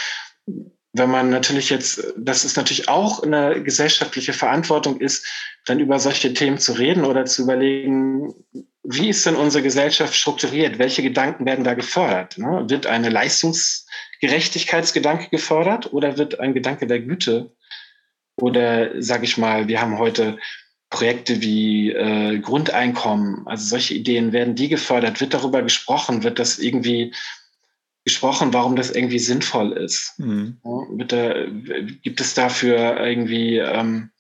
wenn 0.94 1.10
man 1.10 1.30
natürlich 1.30 1.70
jetzt, 1.70 2.14
dass 2.18 2.46
es 2.46 2.56
natürlich 2.56 2.88
auch 2.88 3.22
eine 3.22 3.62
gesellschaftliche 3.62 4.32
Verantwortung 4.32 5.02
ist, 5.02 5.26
dann 5.66 5.80
über 5.80 6.00
solche 6.00 6.34
Themen 6.34 6.58
zu 6.58 6.74
reden 6.74 7.04
oder 7.04 7.26
zu 7.26 7.44
überlegen, 7.44 8.34
wie 8.84 9.10
ist 9.10 9.26
denn 9.26 9.36
unsere 9.36 9.64
Gesellschaft 9.64 10.14
strukturiert? 10.16 10.80
Welche 10.80 11.04
Gedanken 11.04 11.46
werden 11.46 11.66
da 11.66 11.74
gefördert? 11.74 12.38
Ne? 12.38 12.66
Wird 12.68 12.86
eine 12.86 13.10
Leistungsgerechtigkeitsgedanke 14.24 15.30
gefördert 15.30 15.94
oder 15.94 16.18
wird 16.18 16.40
ein 16.40 16.54
Gedanke 16.54 16.88
der 16.88 17.02
Güte 17.02 17.52
oder 18.38 19.02
sage 19.02 19.26
ich 19.26 19.38
mal, 19.38 19.68
wir 19.68 19.82
haben 19.82 20.00
heute 20.00 20.40
Projekte 20.90 21.42
wie 21.42 21.92
äh, 21.92 22.40
Grundeinkommen, 22.40 23.48
also 23.48 23.66
solche 23.66 23.96
Ideen, 23.96 24.32
werden 24.32 24.56
die 24.56 24.70
gefördert? 24.70 25.20
Wird 25.22 25.34
darüber 25.34 25.62
gesprochen? 25.62 26.24
Wird 26.24 26.40
das 26.40 26.60
irgendwie 26.60 27.14
gesprochen, 28.06 28.54
warum 28.54 28.76
das 28.76 28.92
irgendwie 28.92 29.20
sinnvoll 29.20 29.74
ist? 29.74 30.14
Mhm. 30.20 30.60
Ja, 30.64 31.06
da, 31.06 31.46
gibt 32.04 32.22
es 32.22 32.34
dafür 32.34 33.00
irgendwie 33.00 33.58
ähm, 33.58 34.12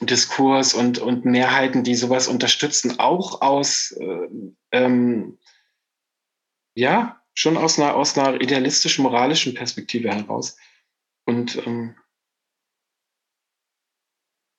Diskurs 0.00 0.74
und, 0.74 0.98
und 0.98 1.24
Mehrheiten, 1.24 1.82
die 1.84 1.96
sowas 1.96 2.28
unterstützen, 2.28 2.98
auch 2.98 3.40
aus, 3.40 3.92
äh, 3.92 4.28
ähm, 4.72 5.38
ja, 6.76 7.23
schon 7.34 7.56
aus 7.56 7.78
einer, 7.78 7.94
aus 7.94 8.16
einer 8.16 8.40
idealistischen, 8.40 9.02
moralischen 9.02 9.54
Perspektive 9.54 10.08
heraus. 10.10 10.56
Und 11.26 11.66
ähm, 11.66 11.96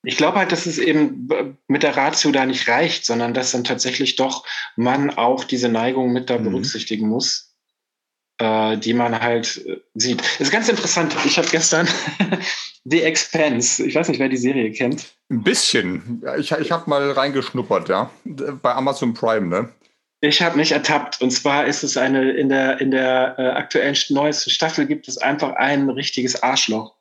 ich 0.02 0.16
glaube 0.16 0.38
halt, 0.38 0.52
dass 0.52 0.66
es 0.66 0.78
eben 0.78 1.28
mit 1.66 1.82
der 1.82 1.96
Ratio 1.96 2.30
da 2.30 2.46
nicht 2.46 2.68
reicht, 2.68 3.04
sondern 3.04 3.34
dass 3.34 3.50
dann 3.50 3.64
tatsächlich 3.64 4.14
doch 4.14 4.46
man 4.76 5.10
auch 5.10 5.42
diese 5.42 5.68
Neigung 5.68 6.12
mit 6.12 6.30
da 6.30 6.38
mhm. 6.38 6.44
berücksichtigen 6.44 7.08
muss, 7.08 7.56
äh, 8.38 8.78
die 8.78 8.94
man 8.94 9.20
halt 9.20 9.66
äh, 9.66 9.80
sieht. 9.94 10.20
Das 10.20 10.42
ist 10.42 10.52
ganz 10.52 10.68
interessant. 10.68 11.16
Ich 11.24 11.38
habe 11.38 11.48
gestern 11.48 11.88
The 12.84 13.02
Expense, 13.02 13.84
ich 13.84 13.96
weiß 13.96 14.08
nicht, 14.08 14.20
wer 14.20 14.28
die 14.28 14.36
Serie 14.36 14.70
kennt. 14.70 15.16
Ein 15.28 15.42
bisschen. 15.42 16.22
Ich, 16.38 16.52
ich 16.52 16.70
habe 16.70 16.88
mal 16.88 17.10
reingeschnuppert, 17.10 17.88
ja. 17.88 18.10
Bei 18.24 18.74
Amazon 18.74 19.12
Prime, 19.12 19.48
ne? 19.48 19.72
Ich 20.20 20.40
habe 20.42 20.56
mich 20.56 20.72
ertappt. 20.72 21.20
Und 21.20 21.30
zwar 21.30 21.66
ist 21.66 21.82
es 21.82 21.96
eine, 21.96 22.32
in 22.32 22.48
der, 22.48 22.80
in 22.80 22.90
der 22.90 23.34
äh, 23.38 23.42
aktuellen 23.50 23.96
neuesten 24.10 24.50
Staffel 24.50 24.86
gibt 24.86 25.08
es 25.08 25.18
einfach 25.18 25.54
ein 25.56 25.90
richtiges 25.90 26.42
Arschloch, 26.42 26.94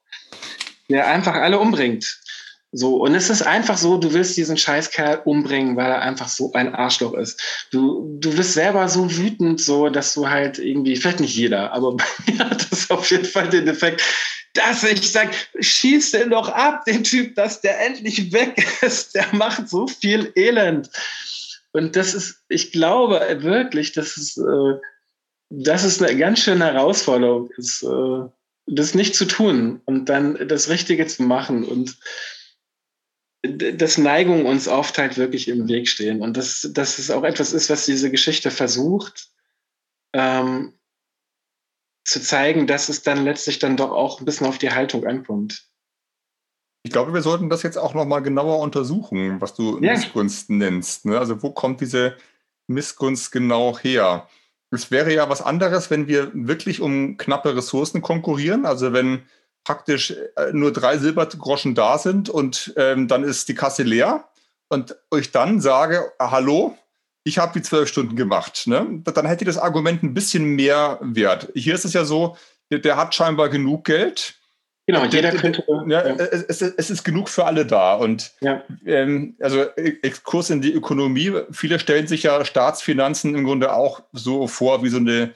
der 0.89 1.07
einfach 1.07 1.35
alle 1.35 1.59
umbringt. 1.59 2.19
So, 2.77 2.97
und 2.97 3.15
es 3.15 3.29
ist 3.29 3.41
einfach 3.41 3.77
so, 3.77 3.97
du 3.97 4.11
willst 4.11 4.35
diesen 4.35 4.57
Scheißkerl 4.57 5.21
umbringen, 5.23 5.77
weil 5.77 5.89
er 5.89 6.01
einfach 6.01 6.27
so 6.27 6.51
ein 6.51 6.75
Arschloch 6.75 7.13
ist. 7.13 7.41
Du, 7.71 8.17
du 8.19 8.35
bist 8.35 8.51
selber 8.51 8.89
so 8.89 9.15
wütend, 9.15 9.61
so, 9.61 9.87
dass 9.87 10.13
du 10.13 10.29
halt 10.29 10.59
irgendwie, 10.59 10.97
vielleicht 10.97 11.21
nicht 11.21 11.37
jeder, 11.37 11.71
aber 11.71 11.95
bei 11.95 12.03
mir 12.27 12.39
hat 12.39 12.69
das 12.69 12.89
auf 12.91 13.09
jeden 13.09 13.23
Fall 13.23 13.47
den 13.47 13.69
Effekt, 13.69 14.03
dass 14.55 14.83
ich 14.83 15.09
sage, 15.09 15.31
schieß 15.57 16.11
den 16.11 16.31
doch 16.31 16.49
ab, 16.49 16.83
den 16.83 17.05
Typ, 17.05 17.35
dass 17.35 17.61
der 17.61 17.79
endlich 17.79 18.33
weg 18.33 18.67
ist. 18.81 19.15
Der 19.15 19.27
macht 19.31 19.69
so 19.69 19.87
viel 19.87 20.33
Elend. 20.35 20.89
Und 21.75 21.97
das 21.97 22.13
ist, 22.13 22.45
ich 22.47 22.71
glaube 22.71 23.19
wirklich, 23.41 23.91
das 23.91 24.15
ist, 24.15 24.37
äh, 24.37 24.79
das 25.49 25.83
ist 25.83 26.01
eine 26.01 26.17
ganz 26.17 26.39
schöne 26.39 26.63
Herausforderung, 26.63 27.51
ist, 27.57 27.83
äh, 27.83 28.29
das 28.65 28.95
nicht 28.95 29.13
zu 29.13 29.25
tun 29.25 29.81
und 29.83 30.05
dann 30.05 30.47
das 30.47 30.69
Richtige 30.69 31.05
zu 31.05 31.23
machen 31.23 31.65
und 31.65 31.97
dass 33.43 33.97
Neigungen 33.97 34.45
uns 34.45 34.69
oft 34.69 34.97
halt 34.97 35.17
wirklich 35.17 35.49
im 35.49 35.67
Weg 35.67 35.89
stehen 35.89 36.21
und 36.21 36.37
dass, 36.37 36.61
dass 36.71 36.97
es 36.97 37.11
auch 37.11 37.25
etwas 37.25 37.51
ist, 37.51 37.69
was 37.69 37.85
diese 37.85 38.09
Geschichte 38.09 38.51
versucht 38.51 39.31
ähm, 40.13 40.79
zu 42.05 42.21
zeigen, 42.21 42.67
dass 42.67 42.87
es 42.87 43.01
dann 43.01 43.25
letztlich 43.25 43.59
dann 43.59 43.75
doch 43.75 43.91
auch 43.91 44.21
ein 44.21 44.25
bisschen 44.25 44.47
auf 44.47 44.59
die 44.59 44.71
Haltung 44.71 45.05
ankommt. 45.05 45.67
Ich 46.85 46.91
glaube, 46.91 47.15
wir 47.15 47.23
sollten 47.23 47.49
das 47.49 47.63
jetzt 47.63 47.79
auch 47.79 47.95
nochmal 47.95 48.21
genauer 48.21 48.59
untersuchen, 48.59 49.41
was 49.41 49.55
du 49.55 49.79
ja. 49.81 49.93
Missgunst 49.93 50.51
nennst. 50.51 51.05
Ne? 51.05 51.17
Also 51.17 51.41
wo 51.41 51.49
kommt 51.49 51.81
diese 51.81 52.15
Missgunst 52.67 53.31
genau 53.31 53.75
her? 53.79 54.27
Es 54.69 54.91
wäre 54.91 55.11
ja 55.11 55.27
was 55.27 55.41
anderes, 55.41 55.89
wenn 55.89 56.07
wir 56.07 56.29
wirklich 56.33 56.81
um 56.81 57.17
knappe 57.17 57.55
Ressourcen 57.55 58.03
konkurrieren. 58.03 58.67
Also 58.67 58.93
wenn 58.93 59.23
praktisch 59.63 60.11
äh, 60.11 60.51
nur 60.53 60.71
drei 60.71 60.99
Silbergroschen 60.99 61.73
da 61.73 61.97
sind 61.97 62.29
und 62.29 62.71
ähm, 62.77 63.07
dann 63.07 63.23
ist 63.23 63.49
die 63.49 63.55
Kasse 63.55 63.81
leer 63.81 64.25
und 64.69 64.95
ich 65.17 65.31
dann 65.31 65.61
sage, 65.61 66.11
hallo, 66.19 66.77
ich 67.23 67.39
habe 67.39 67.53
die 67.53 67.63
zwölf 67.63 67.89
Stunden 67.89 68.15
gemacht, 68.15 68.67
ne? 68.67 69.01
dann 69.03 69.25
hätte 69.25 69.43
das 69.43 69.57
Argument 69.57 70.03
ein 70.03 70.13
bisschen 70.13 70.55
mehr 70.55 70.99
Wert. 71.01 71.51
Hier 71.55 71.73
ist 71.73 71.85
es 71.85 71.93
ja 71.93 72.05
so, 72.05 72.37
der, 72.69 72.77
der 72.77 72.95
hat 72.95 73.15
scheinbar 73.15 73.49
genug 73.49 73.85
Geld. 73.85 74.35
Genau, 74.87 75.03
jeder 75.05 75.31
könnte. 75.31 75.63
Ja. 75.87 76.01
Es, 76.01 76.61
es, 76.61 76.89
ist 76.91 77.03
genug 77.03 77.29
für 77.29 77.45
alle 77.45 77.65
da. 77.65 77.95
Und 77.95 78.33
ja. 78.41 78.63
ähm, 78.85 79.35
also 79.39 79.63
e, 79.75 79.97
Exkurs 80.03 80.51
in 80.51 80.61
die 80.61 80.73
Ökonomie, 80.73 81.33
viele 81.51 81.79
stellen 81.79 82.05
sich 82.05 82.23
ja 82.23 82.45
Staatsfinanzen 82.45 83.33
im 83.33 83.45
Grunde 83.45 83.73
auch 83.73 84.03
so 84.13 84.47
vor 84.47 84.83
wie 84.83 84.89
so 84.89 84.97
eine 84.97 85.33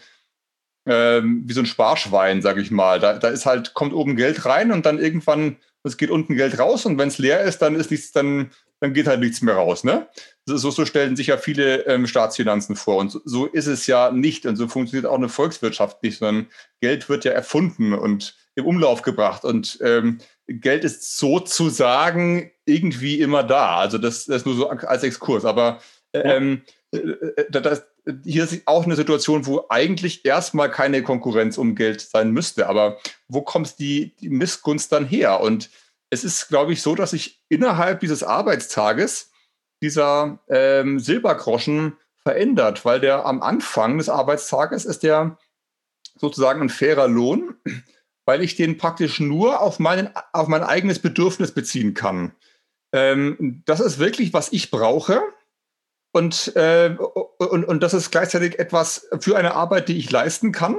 ähm, 0.85 1.43
wie 1.45 1.53
so 1.53 1.61
ein 1.61 1.65
Sparschwein, 1.65 2.41
sage 2.41 2.61
ich 2.61 2.71
mal. 2.71 2.99
Da, 2.99 3.17
da 3.17 3.29
ist 3.29 3.45
halt, 3.45 3.73
kommt 3.73 3.93
oben 3.93 4.15
Geld 4.15 4.45
rein 4.45 4.71
und 4.71 4.85
dann 4.85 4.99
irgendwann, 4.99 5.57
es 5.83 5.97
geht 5.97 6.09
unten 6.09 6.35
Geld 6.35 6.59
raus 6.59 6.85
und 6.85 6.97
wenn 6.97 7.09
es 7.09 7.17
leer 7.17 7.41
ist, 7.41 7.59
dann 7.59 7.75
ist 7.75 7.91
nichts, 7.91 8.11
dann, 8.11 8.51
dann 8.79 8.93
geht 8.93 9.07
halt 9.07 9.19
nichts 9.19 9.41
mehr 9.41 9.55
raus. 9.55 9.83
Ne? 9.83 10.07
So, 10.45 10.71
so 10.71 10.85
stellen 10.85 11.15
sich 11.15 11.27
ja 11.27 11.37
viele 11.37 11.85
ähm, 11.85 12.07
Staatsfinanzen 12.07 12.75
vor. 12.75 12.97
Und 12.97 13.11
so, 13.11 13.21
so, 13.23 13.45
ist 13.45 13.67
es 13.67 13.87
ja 13.87 14.11
nicht. 14.11 14.45
Und 14.45 14.55
so 14.55 14.67
funktioniert 14.67 15.05
auch 15.05 15.17
eine 15.17 15.29
Volkswirtschaft 15.29 16.01
nicht, 16.01 16.17
sondern 16.17 16.47
Geld 16.81 17.07
wird 17.07 17.23
ja 17.23 17.31
erfunden 17.31 17.93
und 17.93 18.35
im 18.59 18.65
Umlauf 18.65 19.01
gebracht. 19.01 19.43
Und 19.43 19.79
ähm, 19.81 20.19
Geld 20.47 20.83
ist 20.83 21.17
sozusagen 21.17 22.51
irgendwie 22.65 23.21
immer 23.21 23.43
da. 23.43 23.77
Also 23.77 23.97
das, 23.97 24.25
das 24.25 24.45
nur 24.45 24.55
so 24.55 24.69
als 24.69 25.03
Exkurs. 25.03 25.45
Aber 25.45 25.79
ähm, 26.13 26.61
äh, 26.91 26.97
äh, 26.97 27.51
das, 27.51 27.83
hier 28.23 28.43
ist 28.43 28.61
auch 28.65 28.85
eine 28.85 28.95
Situation, 28.95 29.45
wo 29.45 29.65
eigentlich 29.69 30.25
erstmal 30.25 30.71
keine 30.71 31.03
Konkurrenz 31.03 31.57
um 31.57 31.75
Geld 31.75 32.01
sein 32.01 32.31
müsste. 32.31 32.67
Aber 32.67 32.97
wo 33.27 33.41
kommt 33.41 33.79
die, 33.79 34.15
die 34.17 34.29
Missgunst 34.29 34.91
dann 34.91 35.05
her? 35.05 35.41
Und 35.41 35.69
es 36.09 36.23
ist, 36.23 36.47
glaube 36.47 36.73
ich, 36.73 36.81
so, 36.81 36.95
dass 36.95 37.11
sich 37.11 37.43
innerhalb 37.49 37.99
dieses 37.99 38.23
Arbeitstages 38.23 39.31
dieser 39.81 40.39
ähm, 40.49 40.99
Silbergroschen 40.99 41.97
verändert, 42.23 42.83
weil 42.83 42.99
der 42.99 43.25
am 43.25 43.41
Anfang 43.41 43.97
des 43.97 44.09
Arbeitstages 44.09 44.85
ist 44.85 45.03
der 45.03 45.37
sozusagen 46.17 46.61
ein 46.61 46.69
fairer 46.69 47.07
Lohn, 47.07 47.55
weil 48.29 48.43
ich 48.43 48.55
den 48.55 48.77
praktisch 48.77 49.19
nur 49.19 49.59
auf, 49.59 49.79
meinen, 49.79 50.11
auf 50.33 50.47
mein 50.47 50.61
eigenes 50.61 50.99
Bedürfnis 50.99 51.51
beziehen 51.51 51.95
kann. 51.95 52.35
Ähm, 52.93 53.63
das 53.65 53.79
ist 53.79 53.97
wirklich, 53.97 54.33
was 54.33 54.53
ich 54.53 54.69
brauche 54.69 55.19
und, 56.11 56.55
äh, 56.55 56.95
und, 57.39 57.65
und 57.65 57.81
das 57.81 57.95
ist 57.95 58.11
gleichzeitig 58.11 58.59
etwas 58.59 59.07
für 59.19 59.35
eine 59.35 59.55
Arbeit, 59.55 59.89
die 59.89 59.97
ich 59.97 60.11
leisten 60.11 60.51
kann. 60.51 60.77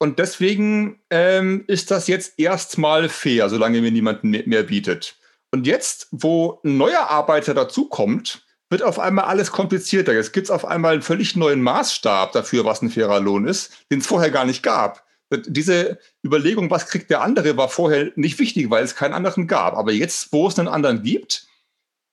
Und 0.00 0.18
deswegen 0.18 1.00
ähm, 1.10 1.62
ist 1.68 1.92
das 1.92 2.08
jetzt 2.08 2.40
erstmal 2.40 3.08
fair, 3.08 3.48
solange 3.48 3.80
mir 3.80 3.92
niemand 3.92 4.24
mehr 4.24 4.64
bietet. 4.64 5.20
Und 5.52 5.64
jetzt, 5.64 6.08
wo 6.10 6.60
ein 6.64 6.76
neuer 6.76 7.08
Arbeiter 7.08 7.54
dazukommt, 7.54 8.44
wird 8.68 8.82
auf 8.82 8.98
einmal 8.98 9.26
alles 9.26 9.52
komplizierter. 9.52 10.12
Jetzt 10.12 10.32
gibt 10.32 10.46
es 10.46 10.50
auf 10.50 10.64
einmal 10.64 10.94
einen 10.94 11.02
völlig 11.02 11.36
neuen 11.36 11.62
Maßstab 11.62 12.32
dafür, 12.32 12.64
was 12.64 12.82
ein 12.82 12.90
fairer 12.90 13.20
Lohn 13.20 13.46
ist, 13.46 13.72
den 13.92 14.00
es 14.00 14.08
vorher 14.08 14.32
gar 14.32 14.44
nicht 14.44 14.64
gab. 14.64 15.05
Diese 15.30 15.98
Überlegung, 16.24 16.70
was 16.70 16.86
kriegt 16.86 17.10
der 17.10 17.20
andere, 17.20 17.56
war 17.56 17.68
vorher 17.68 18.12
nicht 18.14 18.38
wichtig, 18.38 18.70
weil 18.70 18.84
es 18.84 18.94
keinen 18.94 19.14
anderen 19.14 19.46
gab. 19.46 19.74
Aber 19.74 19.92
jetzt, 19.92 20.32
wo 20.32 20.46
es 20.46 20.58
einen 20.58 20.68
anderen 20.68 21.02
gibt, 21.02 21.46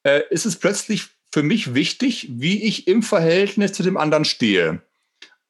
äh, 0.03 0.21
ist 0.29 0.45
es 0.45 0.57
plötzlich 0.57 1.09
für 1.31 1.43
mich 1.43 1.73
wichtig, 1.73 2.27
wie 2.31 2.63
ich 2.63 2.87
im 2.87 3.03
Verhältnis 3.03 3.73
zu 3.73 3.83
dem 3.83 3.97
anderen 3.97 4.25
stehe. 4.25 4.81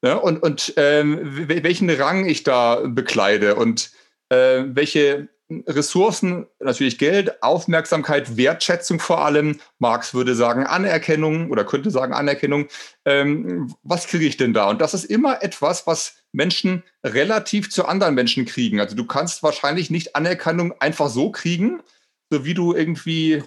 Ja, 0.02 0.14
und 0.16 0.42
und 0.42 0.74
ähm, 0.76 1.48
welchen 1.48 1.88
Rang 1.88 2.26
ich 2.26 2.42
da 2.42 2.82
bekleide 2.86 3.54
und 3.54 3.90
äh, 4.28 4.64
welche 4.66 5.28
Ressourcen, 5.50 6.46
natürlich 6.58 6.98
Geld, 6.98 7.42
Aufmerksamkeit, 7.42 8.36
Wertschätzung 8.36 8.98
vor 8.98 9.24
allem. 9.24 9.60
Marx 9.78 10.14
würde 10.14 10.34
sagen 10.34 10.66
Anerkennung 10.66 11.50
oder 11.50 11.64
könnte 11.64 11.90
sagen 11.90 12.14
Anerkennung. 12.14 12.68
Ähm, 13.04 13.74
was 13.82 14.06
kriege 14.06 14.24
ich 14.24 14.38
denn 14.38 14.54
da? 14.54 14.70
Und 14.70 14.80
das 14.80 14.94
ist 14.94 15.04
immer 15.04 15.42
etwas, 15.42 15.86
was 15.86 16.16
Menschen 16.32 16.82
relativ 17.04 17.70
zu 17.70 17.86
anderen 17.86 18.14
Menschen 18.14 18.46
kriegen. 18.46 18.80
Also 18.80 18.96
du 18.96 19.06
kannst 19.06 19.42
wahrscheinlich 19.42 19.90
nicht 19.90 20.16
Anerkennung 20.16 20.74
einfach 20.80 21.10
so 21.10 21.30
kriegen, 21.30 21.82
so 22.30 22.44
wie 22.46 22.54
du 22.54 22.74
irgendwie 22.74 23.42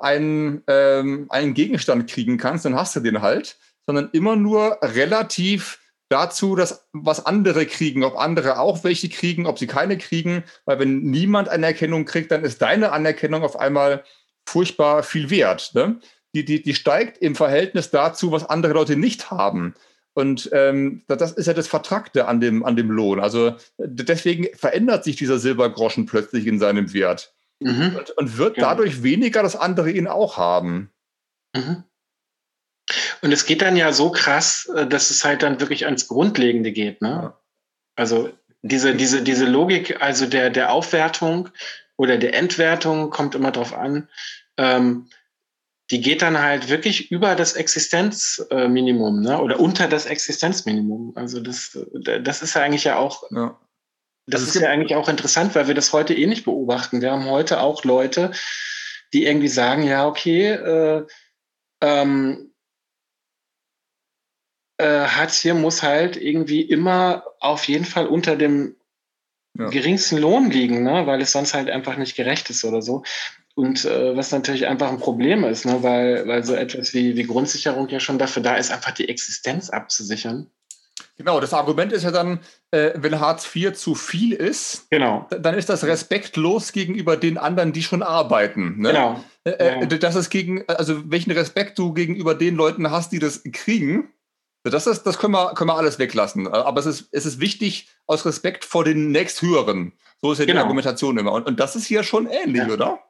einen, 0.00 0.62
ähm, 0.68 1.26
einen 1.30 1.54
Gegenstand 1.54 2.08
kriegen 2.08 2.38
kannst, 2.38 2.64
dann 2.64 2.76
hast 2.76 2.94
du 2.94 3.00
den 3.00 3.22
halt, 3.22 3.58
sondern 3.86 4.08
immer 4.12 4.36
nur 4.36 4.78
relativ 4.82 5.79
dazu, 6.10 6.56
dass 6.56 6.86
was 6.92 7.24
andere 7.24 7.64
kriegen, 7.66 8.04
ob 8.04 8.18
andere 8.18 8.58
auch 8.58 8.84
welche 8.84 9.08
kriegen, 9.08 9.46
ob 9.46 9.58
sie 9.58 9.66
keine 9.66 9.96
kriegen, 9.96 10.44
weil 10.66 10.78
wenn 10.78 11.02
niemand 11.02 11.48
Anerkennung 11.48 12.04
kriegt, 12.04 12.30
dann 12.30 12.44
ist 12.44 12.60
deine 12.60 12.92
Anerkennung 12.92 13.42
auf 13.42 13.58
einmal 13.58 14.04
furchtbar 14.46 15.02
viel 15.02 15.30
wert. 15.30 15.70
Ne? 15.74 16.00
Die, 16.34 16.44
die, 16.44 16.62
die 16.62 16.74
steigt 16.74 17.18
im 17.18 17.36
Verhältnis 17.36 17.90
dazu, 17.90 18.32
was 18.32 18.48
andere 18.48 18.74
Leute 18.74 18.96
nicht 18.96 19.30
haben. 19.30 19.74
Und 20.12 20.50
ähm, 20.52 21.02
das 21.06 21.32
ist 21.32 21.46
ja 21.46 21.54
das 21.54 21.68
Vertrackte 21.68 22.26
an 22.26 22.40
dem, 22.40 22.64
an 22.64 22.76
dem 22.76 22.90
Lohn. 22.90 23.20
Also 23.20 23.54
deswegen 23.78 24.48
verändert 24.54 25.04
sich 25.04 25.16
dieser 25.16 25.38
Silbergroschen 25.38 26.06
plötzlich 26.06 26.46
in 26.46 26.58
seinem 26.58 26.92
Wert. 26.92 27.32
Mhm. 27.60 27.96
Und, 27.96 28.10
und, 28.10 28.38
wird 28.38 28.56
ja. 28.56 28.64
dadurch 28.64 29.02
weniger, 29.02 29.42
dass 29.42 29.54
andere 29.54 29.90
ihn 29.90 30.08
auch 30.08 30.36
haben. 30.36 30.90
Mhm. 31.54 31.84
Und 33.22 33.32
es 33.32 33.46
geht 33.46 33.62
dann 33.62 33.76
ja 33.76 33.92
so 33.92 34.10
krass, 34.10 34.70
äh, 34.74 34.86
dass 34.86 35.10
es 35.10 35.24
halt 35.24 35.42
dann 35.42 35.60
wirklich 35.60 35.84
ans 35.86 36.08
Grundlegende 36.08 36.72
geht. 36.72 37.02
Ne? 37.02 37.32
Also 37.96 38.30
diese, 38.62 38.94
diese, 38.94 39.22
diese 39.22 39.46
Logik, 39.46 40.00
also 40.02 40.26
der, 40.26 40.50
der 40.50 40.72
Aufwertung 40.72 41.48
oder 41.96 42.18
der 42.18 42.34
Entwertung, 42.34 43.10
kommt 43.10 43.34
immer 43.34 43.50
drauf 43.50 43.74
an. 43.74 44.08
Ähm, 44.56 45.08
die 45.90 46.00
geht 46.00 46.22
dann 46.22 46.38
halt 46.38 46.68
wirklich 46.68 47.10
über 47.10 47.34
das 47.34 47.54
Existenzminimum 47.54 49.22
ne? 49.22 49.40
oder 49.40 49.58
unter 49.58 49.88
das 49.88 50.06
Existenzminimum. 50.06 51.12
Also 51.16 51.40
das, 51.40 51.76
das 52.22 52.42
ist 52.42 52.54
ja 52.54 52.62
eigentlich 52.62 52.84
ja 52.84 52.96
auch, 52.96 53.24
ja. 53.30 53.58
das 54.26 54.42
also 54.42 54.58
ist 54.58 54.62
ja 54.62 54.70
eigentlich 54.70 54.94
auch 54.94 55.08
interessant, 55.08 55.54
weil 55.54 55.66
wir 55.66 55.74
das 55.74 55.92
heute 55.92 56.14
eh 56.14 56.26
nicht 56.26 56.44
beobachten. 56.44 57.02
Wir 57.02 57.10
haben 57.10 57.24
heute 57.24 57.60
auch 57.60 57.82
Leute, 57.82 58.30
die 59.12 59.24
irgendwie 59.24 59.48
sagen, 59.48 59.82
ja, 59.82 60.06
okay, 60.06 60.50
äh, 60.52 61.06
ähm, 61.80 62.49
äh, 64.80 65.06
Hartz 65.06 65.44
IV 65.44 65.54
muss 65.54 65.82
halt 65.82 66.16
irgendwie 66.16 66.62
immer 66.62 67.24
auf 67.38 67.64
jeden 67.64 67.84
Fall 67.84 68.06
unter 68.06 68.36
dem 68.36 68.76
ja. 69.58 69.68
geringsten 69.68 70.18
Lohn 70.18 70.50
liegen, 70.50 70.82
ne? 70.82 71.06
weil 71.06 71.20
es 71.20 71.32
sonst 71.32 71.54
halt 71.54 71.70
einfach 71.70 71.96
nicht 71.96 72.16
gerecht 72.16 72.50
ist 72.50 72.64
oder 72.64 72.82
so. 72.82 73.02
Und 73.54 73.84
äh, 73.84 74.16
was 74.16 74.30
natürlich 74.30 74.66
einfach 74.66 74.88
ein 74.88 74.98
Problem 74.98 75.44
ist, 75.44 75.66
ne? 75.66 75.82
weil, 75.82 76.26
weil 76.26 76.44
so 76.44 76.54
etwas 76.54 76.94
wie, 76.94 77.16
wie 77.16 77.24
Grundsicherung 77.24 77.88
ja 77.88 78.00
schon 78.00 78.18
dafür 78.18 78.42
da 78.42 78.56
ist, 78.56 78.70
einfach 78.70 78.92
die 78.92 79.08
Existenz 79.08 79.70
abzusichern. 79.70 80.50
Genau, 81.16 81.38
das 81.38 81.52
Argument 81.52 81.92
ist 81.92 82.04
ja 82.04 82.10
dann, 82.10 82.40
äh, 82.70 82.92
wenn 82.94 83.20
Hartz 83.20 83.54
IV 83.54 83.74
zu 83.74 83.94
viel 83.94 84.32
ist, 84.32 84.88
genau. 84.90 85.28
dann 85.28 85.54
ist 85.54 85.68
das 85.68 85.84
respektlos 85.84 86.72
gegenüber 86.72 87.18
den 87.18 87.36
anderen, 87.36 87.74
die 87.74 87.82
schon 87.82 88.02
arbeiten. 88.02 88.80
Ne? 88.80 88.88
Genau. 88.88 89.24
Äh, 89.44 89.50
äh 89.50 89.80
ja. 89.80 89.86
Das 89.86 90.14
ist 90.14 90.30
gegen, 90.30 90.66
also 90.66 91.10
welchen 91.10 91.32
Respekt 91.32 91.78
du 91.78 91.92
gegenüber 91.92 92.34
den 92.34 92.54
Leuten 92.54 92.90
hast, 92.90 93.12
die 93.12 93.18
das 93.18 93.42
kriegen, 93.52 94.08
das, 94.62 94.86
ist, 94.86 95.04
das 95.04 95.18
können, 95.18 95.32
wir, 95.32 95.54
können 95.54 95.70
wir 95.70 95.76
alles 95.76 95.98
weglassen. 95.98 96.46
Aber 96.48 96.80
es 96.80 96.86
ist, 96.86 97.08
es 97.12 97.26
ist 97.26 97.40
wichtig 97.40 97.88
aus 98.06 98.26
Respekt 98.26 98.64
vor 98.64 98.84
den 98.84 99.10
nächsthöheren. 99.10 99.92
So 100.20 100.32
ist 100.32 100.38
ja 100.38 100.44
genau. 100.44 100.58
die 100.58 100.62
Argumentation 100.64 101.16
immer. 101.18 101.32
Und, 101.32 101.46
und 101.46 101.58
das 101.58 101.76
ist 101.76 101.86
hier 101.86 102.02
schon 102.02 102.26
ähnlich, 102.26 102.66
ja. 102.66 102.72
oder? 102.72 103.02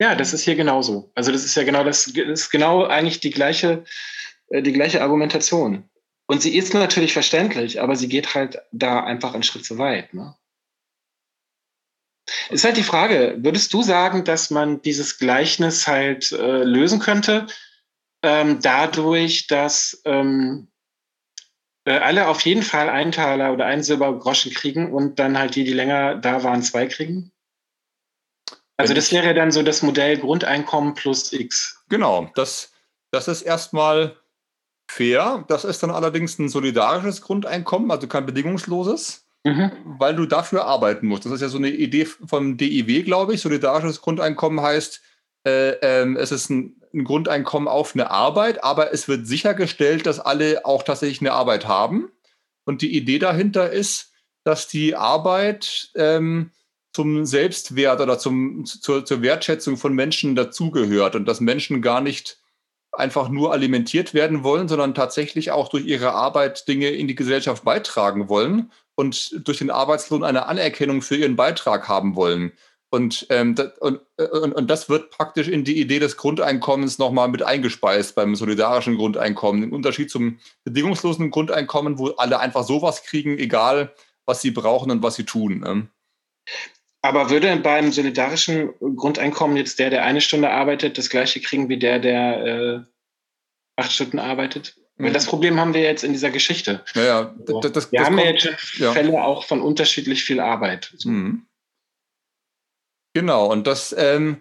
Ja, 0.00 0.14
das 0.16 0.32
ist 0.32 0.42
hier 0.42 0.56
genauso. 0.56 1.12
Also 1.14 1.30
das 1.30 1.44
ist 1.44 1.54
ja 1.54 1.62
genau 1.62 1.84
das, 1.84 2.04
das 2.12 2.40
ist 2.40 2.50
genau 2.50 2.84
eigentlich 2.84 3.20
die 3.20 3.30
gleiche, 3.30 3.84
äh, 4.48 4.62
die 4.62 4.72
gleiche 4.72 5.02
Argumentation. 5.02 5.88
Und 6.26 6.42
sie 6.42 6.56
ist 6.56 6.74
natürlich 6.74 7.12
verständlich, 7.12 7.80
aber 7.80 7.94
sie 7.94 8.08
geht 8.08 8.34
halt 8.34 8.58
da 8.72 9.04
einfach 9.04 9.34
einen 9.34 9.42
Schritt 9.42 9.64
zu 9.64 9.78
weit. 9.78 10.12
Ne? 10.14 10.34
Ist 12.50 12.64
halt 12.64 12.76
die 12.76 12.82
Frage, 12.82 13.36
würdest 13.38 13.72
du 13.74 13.82
sagen, 13.82 14.24
dass 14.24 14.50
man 14.50 14.82
dieses 14.82 15.18
Gleichnis 15.18 15.86
halt 15.86 16.32
äh, 16.32 16.64
lösen 16.64 17.00
könnte, 17.00 17.46
ähm, 18.22 18.60
dadurch, 18.60 19.46
dass 19.46 20.00
ähm, 20.04 20.68
äh, 20.68 20.71
alle 21.84 22.28
auf 22.28 22.40
jeden 22.42 22.62
Fall 22.62 22.88
einen 22.88 23.12
Taler 23.12 23.52
oder 23.52 23.66
einen 23.66 23.82
Silbergroschen 23.82 24.52
kriegen 24.52 24.92
und 24.92 25.18
dann 25.18 25.38
halt 25.38 25.56
die, 25.56 25.64
die 25.64 25.72
länger 25.72 26.16
da 26.16 26.44
waren, 26.44 26.62
zwei 26.62 26.86
kriegen? 26.86 27.32
Also 28.76 28.94
das 28.94 29.12
wäre 29.12 29.34
dann 29.34 29.52
so 29.52 29.62
das 29.62 29.82
Modell 29.82 30.18
Grundeinkommen 30.18 30.94
plus 30.94 31.32
X. 31.32 31.84
Genau, 31.88 32.30
das, 32.34 32.72
das 33.10 33.28
ist 33.28 33.42
erstmal 33.42 34.16
fair. 34.90 35.44
Das 35.48 35.64
ist 35.64 35.82
dann 35.82 35.90
allerdings 35.90 36.38
ein 36.38 36.48
solidarisches 36.48 37.22
Grundeinkommen, 37.22 37.90
also 37.90 38.08
kein 38.08 38.26
bedingungsloses, 38.26 39.26
mhm. 39.44 39.70
weil 39.84 40.16
du 40.16 40.26
dafür 40.26 40.64
arbeiten 40.64 41.06
musst. 41.06 41.24
Das 41.24 41.32
ist 41.32 41.42
ja 41.42 41.48
so 41.48 41.58
eine 41.58 41.70
Idee 41.70 42.06
vom 42.06 42.56
DIW, 42.56 43.02
glaube 43.02 43.34
ich. 43.34 43.40
Solidarisches 43.40 44.00
Grundeinkommen 44.00 44.60
heißt, 44.60 45.00
äh, 45.46 45.70
äh, 45.70 46.14
es 46.16 46.32
ist 46.32 46.50
ein, 46.50 46.81
ein, 46.94 47.04
Grundeinkommen 47.04 47.68
auf 47.68 47.94
eine 47.94 48.10
Arbeit, 48.10 48.62
aber 48.62 48.92
es 48.92 49.08
wird 49.08 49.26
sichergestellt, 49.26 50.06
dass 50.06 50.20
alle 50.20 50.64
auch 50.64 50.82
tatsächlich 50.82 51.20
eine 51.20 51.32
Arbeit 51.32 51.66
haben. 51.66 52.10
Und 52.64 52.82
die 52.82 52.96
Idee 52.96 53.18
dahinter 53.18 53.70
ist, 53.70 54.12
dass 54.44 54.68
die 54.68 54.94
Arbeit 54.94 55.90
ähm, 55.94 56.50
zum 56.92 57.24
Selbstwert 57.24 58.00
oder 58.00 58.18
zum, 58.18 58.64
zur, 58.64 59.04
zur 59.04 59.22
Wertschätzung 59.22 59.76
von 59.76 59.94
Menschen 59.94 60.34
dazugehört 60.34 61.16
und 61.16 61.26
dass 61.26 61.40
Menschen 61.40 61.80
gar 61.80 62.00
nicht 62.00 62.38
einfach 62.92 63.30
nur 63.30 63.52
alimentiert 63.52 64.12
werden 64.12 64.44
wollen, 64.44 64.68
sondern 64.68 64.94
tatsächlich 64.94 65.50
auch 65.50 65.68
durch 65.68 65.86
ihre 65.86 66.12
Arbeit 66.12 66.68
Dinge 66.68 66.90
in 66.90 67.08
die 67.08 67.14
Gesellschaft 67.14 67.64
beitragen 67.64 68.28
wollen 68.28 68.70
und 68.94 69.46
durch 69.48 69.58
den 69.58 69.70
Arbeitslohn 69.70 70.22
eine 70.22 70.46
Anerkennung 70.46 71.00
für 71.00 71.16
ihren 71.16 71.36
Beitrag 71.36 71.88
haben 71.88 72.14
wollen. 72.16 72.52
Und, 72.92 73.26
ähm, 73.30 73.54
das, 73.54 73.78
und, 73.78 74.00
und, 74.18 74.52
und, 74.52 74.70
das 74.70 74.90
wird 74.90 75.10
praktisch 75.10 75.48
in 75.48 75.64
die 75.64 75.80
Idee 75.80 75.98
des 75.98 76.18
Grundeinkommens 76.18 76.98
nochmal 76.98 77.28
mit 77.28 77.42
eingespeist 77.42 78.14
beim 78.14 78.34
solidarischen 78.34 78.98
Grundeinkommen. 78.98 79.62
Im 79.62 79.72
Unterschied 79.72 80.10
zum 80.10 80.38
bedingungslosen 80.64 81.30
Grundeinkommen, 81.30 81.98
wo 81.98 82.08
alle 82.08 82.38
einfach 82.38 82.64
sowas 82.64 83.02
kriegen, 83.02 83.38
egal 83.38 83.94
was 84.26 84.42
sie 84.42 84.50
brauchen 84.50 84.90
und 84.90 85.02
was 85.02 85.14
sie 85.14 85.24
tun. 85.24 85.60
Ne? 85.60 85.88
Aber 87.00 87.30
würde 87.30 87.56
beim 87.56 87.92
solidarischen 87.92 88.74
Grundeinkommen 88.94 89.56
jetzt 89.56 89.78
der, 89.78 89.88
der 89.88 90.04
eine 90.04 90.20
Stunde 90.20 90.50
arbeitet, 90.50 90.98
das 90.98 91.08
gleiche 91.08 91.40
kriegen 91.40 91.70
wie 91.70 91.78
der, 91.78 91.98
der 91.98 92.44
äh, 92.44 92.80
acht 93.76 93.92
Stunden 93.92 94.18
arbeitet? 94.18 94.76
Mhm. 94.98 95.06
Weil 95.06 95.12
das 95.14 95.24
Problem 95.24 95.58
haben 95.58 95.72
wir 95.72 95.80
jetzt 95.80 96.04
in 96.04 96.12
dieser 96.12 96.30
Geschichte. 96.30 96.84
Ja, 96.94 97.34
so. 97.46 97.60
das, 97.60 97.72
das, 97.72 97.90
wir 97.90 98.00
das 98.00 98.06
haben 98.06 98.16
kommt, 98.16 98.26
ja 98.26 98.32
jetzt 98.32 98.60
schon 98.60 98.84
ja. 98.84 98.92
Fälle 98.92 99.24
auch 99.24 99.44
von 99.44 99.62
unterschiedlich 99.62 100.24
viel 100.24 100.40
Arbeit. 100.40 100.92
Mhm. 101.04 101.46
Genau, 103.14 103.46
und 103.50 103.66
das, 103.66 103.94
ähm, 103.96 104.38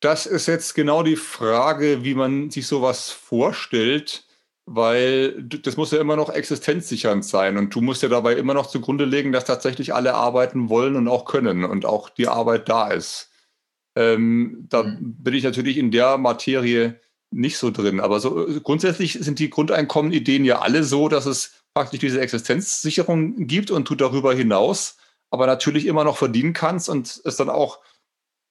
das 0.00 0.26
ist 0.26 0.46
jetzt 0.46 0.74
genau 0.74 1.02
die 1.02 1.16
Frage, 1.16 2.04
wie 2.04 2.14
man 2.14 2.50
sich 2.50 2.66
sowas 2.66 3.10
vorstellt 3.10 4.26
weil 4.66 5.42
das 5.42 5.76
muss 5.76 5.90
ja 5.90 6.00
immer 6.00 6.16
noch 6.16 6.30
existenzsichernd 6.30 7.24
sein 7.24 7.56
und 7.56 7.74
du 7.74 7.80
musst 7.80 8.02
ja 8.02 8.08
dabei 8.08 8.34
immer 8.34 8.54
noch 8.54 8.66
zugrunde 8.66 9.04
legen, 9.04 9.32
dass 9.32 9.44
tatsächlich 9.44 9.94
alle 9.94 10.14
arbeiten 10.14 10.68
wollen 10.68 10.96
und 10.96 11.08
auch 11.08 11.24
können 11.24 11.64
und 11.64 11.84
auch 11.84 12.08
die 12.10 12.28
Arbeit 12.28 12.68
da 12.68 12.88
ist. 12.88 13.30
Ähm, 13.96 14.66
da 14.68 14.84
mhm. 14.84 15.16
bin 15.18 15.34
ich 15.34 15.44
natürlich 15.44 15.78
in 15.78 15.90
der 15.90 16.16
Materie 16.16 17.00
nicht 17.30 17.58
so 17.58 17.70
drin, 17.70 18.00
aber 18.00 18.20
so 18.20 18.48
äh, 18.48 18.60
grundsätzlich 18.60 19.14
sind 19.14 19.38
die 19.38 19.50
Grundeinkommenideen 19.50 20.44
ja 20.44 20.60
alle 20.60 20.84
so, 20.84 21.08
dass 21.08 21.26
es 21.26 21.64
praktisch 21.74 22.00
diese 22.00 22.20
Existenzsicherung 22.20 23.46
gibt 23.46 23.70
und 23.70 23.88
du 23.88 23.94
darüber 23.94 24.32
hinaus 24.32 24.96
aber 25.30 25.46
natürlich 25.46 25.86
immer 25.86 26.04
noch 26.04 26.18
verdienen 26.18 26.52
kannst 26.52 26.90
und 26.90 27.22
es 27.24 27.36
dann 27.36 27.48
auch 27.48 27.78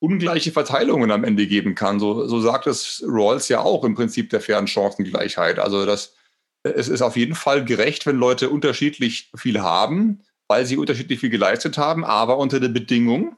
ungleiche 0.02 0.52
Verteilungen 0.52 1.12
am 1.12 1.24
Ende 1.24 1.48
geben 1.48 1.76
kann. 1.76 2.00
So, 2.00 2.28
so 2.28 2.42
sagt 2.42 2.66
es 2.68 3.04
Rawls 3.06 3.48
ja 3.50 3.62
auch 3.62 3.84
im 3.84 3.94
Prinzip 3.94 4.32
der 4.32 4.42
fairen 4.42 4.68
Chancengleichheit. 4.68 5.60
Also 5.60 5.86
das, 5.86 6.16
es 6.64 6.90
ist 6.90 7.04
auf 7.04 7.16
jeden 7.16 7.36
Fall 7.36 7.64
gerecht, 7.64 8.06
wenn 8.08 8.18
Leute 8.18 8.50
unterschiedlich 8.50 9.32
viel 9.36 9.62
haben, 9.62 10.24
weil 10.48 10.66
sie 10.66 10.78
unterschiedlich 10.78 11.20
viel 11.20 11.30
geleistet 11.30 11.78
haben, 11.78 12.04
aber 12.04 12.38
unter 12.40 12.60
der 12.60 12.70
Bedingung, 12.70 13.38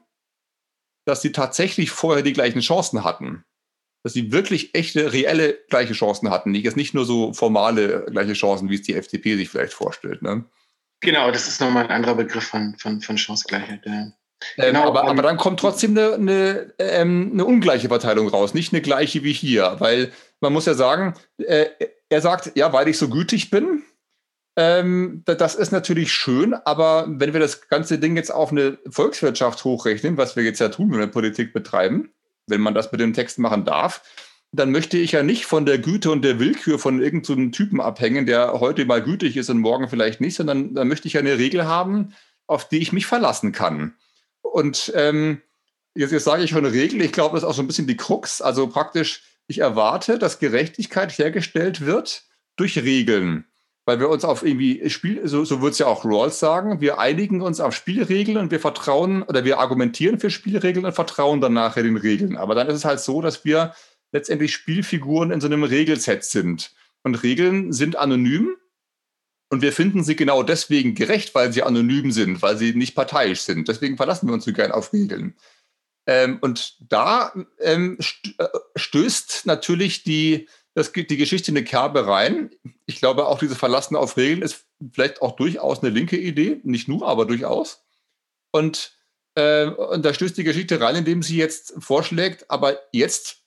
dass 1.04 1.20
sie 1.20 1.32
tatsächlich 1.32 1.90
vorher 1.90 2.22
die 2.22 2.32
gleichen 2.32 2.60
Chancen 2.60 3.04
hatten. 3.04 3.44
Dass 4.02 4.14
sie 4.14 4.32
wirklich 4.32 4.74
echte, 4.74 5.12
reelle 5.12 5.58
gleiche 5.68 5.92
Chancen 5.92 6.30
hatten. 6.30 6.54
Jetzt 6.54 6.76
nicht 6.76 6.94
nur 6.94 7.04
so 7.04 7.34
formale 7.34 8.06
gleiche 8.10 8.32
Chancen, 8.32 8.70
wie 8.70 8.76
es 8.76 8.82
die 8.82 8.94
FDP 8.94 9.36
sich 9.36 9.50
vielleicht 9.50 9.74
vorstellt. 9.74 10.22
Ne? 10.22 10.44
Genau, 11.00 11.30
das 11.30 11.46
ist 11.46 11.60
nochmal 11.60 11.84
ein 11.84 11.90
anderer 11.90 12.14
Begriff 12.14 12.44
von, 12.44 12.74
von, 12.78 13.02
von 13.02 13.18
Chancengleichheit. 13.18 13.84
Ähm, 14.56 14.72
genau, 14.72 14.88
aber, 14.88 15.04
aber 15.04 15.22
dann 15.22 15.36
kommt 15.36 15.60
trotzdem 15.60 15.92
eine, 15.92 16.14
eine, 16.14 16.74
ähm, 16.78 17.30
eine, 17.32 17.44
ungleiche 17.44 17.88
Verteilung 17.88 18.28
raus, 18.28 18.54
nicht 18.54 18.72
eine 18.72 18.82
gleiche 18.82 19.22
wie 19.22 19.32
hier, 19.32 19.76
weil 19.78 20.12
man 20.40 20.52
muss 20.52 20.66
ja 20.66 20.74
sagen, 20.74 21.14
äh, 21.38 21.66
er 22.08 22.20
sagt, 22.20 22.52
ja, 22.54 22.72
weil 22.72 22.88
ich 22.88 22.98
so 22.98 23.08
gütig 23.08 23.50
bin, 23.50 23.82
ähm, 24.56 25.22
das 25.26 25.56
ist 25.56 25.72
natürlich 25.72 26.12
schön, 26.12 26.54
aber 26.54 27.06
wenn 27.08 27.32
wir 27.32 27.40
das 27.40 27.68
ganze 27.68 27.98
Ding 27.98 28.16
jetzt 28.16 28.32
auf 28.32 28.52
eine 28.52 28.78
Volkswirtschaft 28.88 29.64
hochrechnen, 29.64 30.16
was 30.16 30.36
wir 30.36 30.44
jetzt 30.44 30.60
ja 30.60 30.68
tun, 30.68 30.92
wenn 30.92 31.00
wir 31.00 31.06
Politik 31.08 31.52
betreiben, 31.52 32.10
wenn 32.46 32.60
man 32.60 32.74
das 32.74 32.92
mit 32.92 33.00
dem 33.00 33.14
Text 33.14 33.38
machen 33.38 33.64
darf, 33.64 34.02
dann 34.52 34.70
möchte 34.70 34.96
ich 34.96 35.12
ja 35.12 35.24
nicht 35.24 35.46
von 35.46 35.66
der 35.66 35.78
Güte 35.78 36.12
und 36.12 36.22
der 36.22 36.38
Willkür 36.38 36.78
von 36.78 37.02
irgendeinem 37.02 37.46
so 37.46 37.50
Typen 37.50 37.80
abhängen, 37.80 38.26
der 38.26 38.60
heute 38.60 38.84
mal 38.84 39.02
gütig 39.02 39.36
ist 39.36 39.50
und 39.50 39.58
morgen 39.58 39.88
vielleicht 39.88 40.20
nicht, 40.20 40.36
sondern 40.36 40.74
da 40.74 40.84
möchte 40.84 41.08
ich 41.08 41.14
ja 41.14 41.20
eine 41.20 41.38
Regel 41.38 41.66
haben, 41.66 42.14
auf 42.46 42.68
die 42.68 42.78
ich 42.78 42.92
mich 42.92 43.06
verlassen 43.06 43.50
kann. 43.50 43.94
Und 44.54 44.92
ähm, 44.94 45.42
jetzt, 45.96 46.12
jetzt 46.12 46.22
sage 46.22 46.44
ich 46.44 46.50
schon 46.50 46.64
Regel, 46.64 47.02
ich 47.02 47.10
glaube, 47.10 47.34
das 47.34 47.42
ist 47.42 47.48
auch 47.48 47.54
so 47.54 47.62
ein 47.62 47.66
bisschen 47.66 47.88
die 47.88 47.96
Krux. 47.96 48.40
Also 48.40 48.68
praktisch, 48.68 49.24
ich 49.48 49.58
erwarte, 49.58 50.16
dass 50.16 50.38
Gerechtigkeit 50.38 51.10
hergestellt 51.18 51.84
wird 51.84 52.22
durch 52.54 52.78
Regeln. 52.78 53.46
Weil 53.84 53.98
wir 53.98 54.08
uns 54.08 54.24
auf 54.24 54.44
irgendwie 54.44 54.88
Spiel, 54.90 55.26
so, 55.26 55.44
so 55.44 55.60
wird 55.60 55.72
es 55.72 55.80
ja 55.80 55.86
auch 55.86 56.04
Rawls 56.04 56.38
sagen, 56.38 56.80
wir 56.80 57.00
einigen 57.00 57.42
uns 57.42 57.58
auf 57.58 57.74
Spielregeln 57.74 58.38
und 58.38 58.52
wir 58.52 58.60
vertrauen 58.60 59.24
oder 59.24 59.44
wir 59.44 59.58
argumentieren 59.58 60.20
für 60.20 60.30
Spielregeln 60.30 60.86
und 60.86 60.92
vertrauen 60.92 61.40
dann 61.40 61.52
nachher 61.52 61.82
den 61.82 61.96
Regeln. 61.96 62.36
Aber 62.36 62.54
dann 62.54 62.68
ist 62.68 62.76
es 62.76 62.84
halt 62.84 63.00
so, 63.00 63.20
dass 63.20 63.44
wir 63.44 63.74
letztendlich 64.12 64.52
Spielfiguren 64.52 65.32
in 65.32 65.40
so 65.40 65.48
einem 65.48 65.64
Regelset 65.64 66.22
sind. 66.22 66.70
Und 67.02 67.24
Regeln 67.24 67.72
sind 67.72 67.96
anonym 67.96 68.54
und 69.54 69.62
wir 69.62 69.72
finden 69.72 70.02
sie 70.02 70.16
genau 70.16 70.42
deswegen 70.42 70.96
gerecht, 70.96 71.32
weil 71.36 71.52
sie 71.52 71.62
anonym 71.62 72.10
sind, 72.10 72.42
weil 72.42 72.58
sie 72.58 72.74
nicht 72.74 72.96
parteiisch 72.96 73.42
sind. 73.42 73.68
Deswegen 73.68 73.96
verlassen 73.96 74.26
wir 74.26 74.34
uns 74.34 74.44
so 74.44 74.52
gern 74.52 74.72
auf 74.72 74.92
Regeln. 74.92 75.36
Ähm, 76.06 76.38
und 76.40 76.76
da 76.80 77.32
ähm, 77.60 77.96
äh, 78.38 78.48
stößt 78.74 79.46
natürlich 79.46 80.02
die, 80.02 80.48
das, 80.74 80.90
die 80.92 81.16
Geschichte 81.16 81.52
in 81.52 81.56
eine 81.56 81.64
Kerbe 81.64 82.08
rein. 82.08 82.50
Ich 82.86 82.98
glaube, 82.98 83.26
auch 83.26 83.38
diese 83.38 83.54
Verlassen 83.54 83.94
auf 83.94 84.16
Regeln 84.16 84.42
ist 84.42 84.64
vielleicht 84.92 85.22
auch 85.22 85.36
durchaus 85.36 85.84
eine 85.84 85.90
linke 85.90 86.18
Idee. 86.18 86.60
Nicht 86.64 86.88
nur, 86.88 87.06
aber 87.06 87.24
durchaus. 87.24 87.84
Und 88.50 88.92
äh, 89.36 89.66
und 89.66 90.04
da 90.04 90.12
stößt 90.12 90.36
die 90.36 90.44
Geschichte 90.44 90.80
rein, 90.80 90.96
indem 90.96 91.22
sie 91.22 91.36
jetzt 91.36 91.74
vorschlägt, 91.78 92.50
aber 92.50 92.80
jetzt 92.90 93.44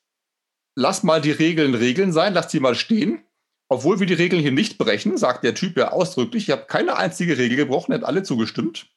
lass 0.73 1.03
mal 1.03 1.19
die 1.19 1.31
Regeln 1.31 1.75
Regeln 1.75 2.13
sein, 2.13 2.33
lass 2.33 2.49
sie 2.49 2.61
mal 2.61 2.75
stehen. 2.75 3.26
Obwohl 3.69 3.99
wir 3.99 4.07
die 4.07 4.13
Regeln 4.13 4.41
hier 4.41 4.51
nicht 4.51 4.77
brechen, 4.77 5.17
sagt 5.17 5.43
der 5.43 5.53
Typ 5.53 5.77
ja 5.77 5.91
ausdrücklich, 5.91 6.43
ich 6.43 6.51
habe 6.51 6.65
keine 6.67 6.97
einzige 6.97 7.37
Regel 7.37 7.57
gebrochen, 7.57 7.91
er 7.91 7.99
hat 7.99 8.05
alle 8.05 8.23
zugestimmt. 8.23 8.87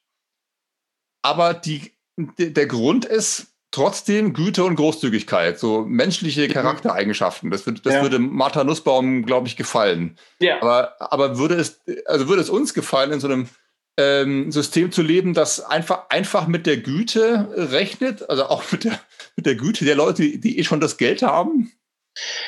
Aber 1.23 1.53
die, 1.53 1.91
der 2.17 2.67
Grund 2.67 3.05
ist 3.05 3.47
trotzdem 3.71 4.33
Güte 4.33 4.63
und 4.63 4.75
Großzügigkeit, 4.75 5.59
so 5.59 5.83
menschliche. 5.85 6.47
Charaktereigenschaften. 6.47 7.51
Das, 7.51 7.65
wird, 7.65 7.85
das 7.85 7.95
ja. 7.95 8.01
würde 8.01 8.19
Martha 8.19 8.63
Nussbaum, 8.63 9.25
glaube 9.25 9.47
ich, 9.47 9.55
gefallen. 9.55 10.17
Ja. 10.39 10.61
Aber, 10.61 10.95
aber 10.99 11.37
würde 11.37 11.55
es, 11.55 11.81
also 12.05 12.27
würde 12.27 12.41
es 12.41 12.49
uns 12.49 12.73
gefallen, 12.73 13.11
in 13.11 13.19
so 13.19 13.27
einem 13.27 13.47
ähm, 13.97 14.51
System 14.51 14.91
zu 14.91 15.01
leben, 15.01 15.33
das 15.33 15.63
einfach, 15.63 16.09
einfach 16.09 16.47
mit 16.47 16.65
der 16.65 16.77
Güte 16.77 17.49
rechnet, 17.55 18.29
also 18.29 18.45
auch 18.45 18.63
mit 18.71 18.83
der, 18.83 18.99
mit 19.35 19.45
der 19.45 19.55
Güte 19.55 19.85
der 19.85 19.95
Leute, 19.95 20.23
die, 20.23 20.39
die 20.39 20.59
eh 20.59 20.63
schon 20.63 20.79
das 20.79 20.97
Geld 20.97 21.21
haben? 21.21 21.71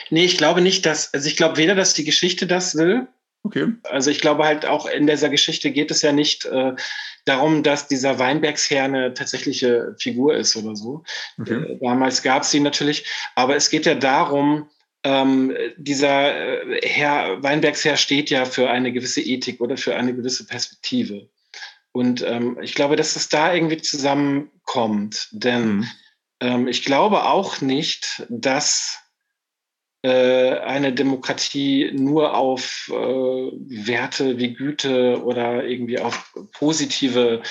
Nee, 0.09 0.25
ich 0.25 0.37
glaube 0.37 0.61
nicht, 0.61 0.85
dass, 0.85 1.13
also 1.13 1.27
ich 1.27 1.37
glaube 1.37 1.57
weder, 1.57 1.75
dass 1.75 1.93
die 1.93 2.03
Geschichte 2.03 2.47
das 2.47 2.75
will. 2.75 3.07
Okay. 3.43 3.73
Also 3.83 4.09
ich 4.09 4.21
glaube 4.21 4.45
halt 4.45 4.65
auch 4.65 4.85
in 4.85 5.05
dieser 5.05 5.29
Geschichte 5.29 5.71
geht 5.71 5.91
es 5.91 6.01
ja 6.01 6.13
nicht 6.13 6.45
äh, 6.45 6.73
darum, 7.25 7.61
dass 7.61 7.87
dieser 7.87 8.17
Weinbergsherr 8.17 8.85
eine 8.85 9.13
tatsächliche 9.13 9.95
Figur 9.99 10.35
ist 10.35 10.55
oder 10.55 10.75
so. 10.75 11.03
Okay. 11.39 11.55
Äh, 11.55 11.79
damals 11.81 12.23
gab 12.23 12.43
es 12.43 12.51
sie 12.51 12.61
natürlich, 12.61 13.05
aber 13.35 13.55
es 13.55 13.69
geht 13.69 13.85
ja 13.85 13.95
darum, 13.95 14.69
ähm, 15.03 15.53
dieser 15.75 16.69
äh, 16.69 16.87
Herr 16.87 17.43
Weinbergsherr 17.43 17.97
steht 17.97 18.29
ja 18.29 18.45
für 18.45 18.69
eine 18.69 18.93
gewisse 18.93 19.21
Ethik 19.21 19.59
oder 19.59 19.75
für 19.75 19.95
eine 19.95 20.15
gewisse 20.15 20.45
Perspektive. 20.45 21.29
Und 21.91 22.23
ähm, 22.25 22.57
ich 22.61 22.73
glaube, 22.73 22.95
dass 22.95 23.15
es 23.17 23.27
da 23.29 23.53
irgendwie 23.53 23.81
zusammenkommt. 23.81 25.27
Denn 25.31 25.75
mhm. 25.75 25.87
ähm, 26.39 26.67
ich 26.69 26.85
glaube 26.85 27.25
auch 27.25 27.59
nicht, 27.59 28.25
dass 28.29 29.02
eine 30.07 30.93
Demokratie 30.93 31.91
nur 31.93 32.35
auf 32.35 32.91
äh, 32.91 32.93
Werte 32.95 34.37
wie 34.37 34.53
Güte 34.53 35.23
oder 35.23 35.63
irgendwie 35.63 35.99
auf 35.99 36.33
positive 36.51 37.41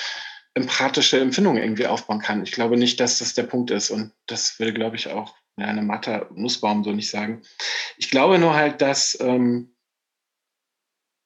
empathische 0.53 1.19
Empfindungen 1.19 1.63
irgendwie 1.63 1.87
aufbauen 1.87 2.19
kann. 2.19 2.43
Ich 2.43 2.51
glaube 2.51 2.77
nicht, 2.77 2.99
dass 2.99 3.19
das 3.19 3.33
der 3.33 3.43
Punkt 3.43 3.71
ist. 3.71 3.89
Und 3.89 4.11
das 4.27 4.59
würde, 4.59 4.73
glaube 4.73 4.95
ich, 4.95 5.09
auch 5.09 5.33
ja, 5.57 5.65
eine 5.65 5.81
Mathe 5.81 6.27
Nussbaum 6.35 6.83
so 6.83 6.91
nicht 6.91 7.09
sagen. 7.09 7.41
Ich 7.97 8.09
glaube 8.09 8.37
nur 8.37 8.53
halt, 8.55 8.81
dass 8.81 9.17
ähm, 9.19 9.75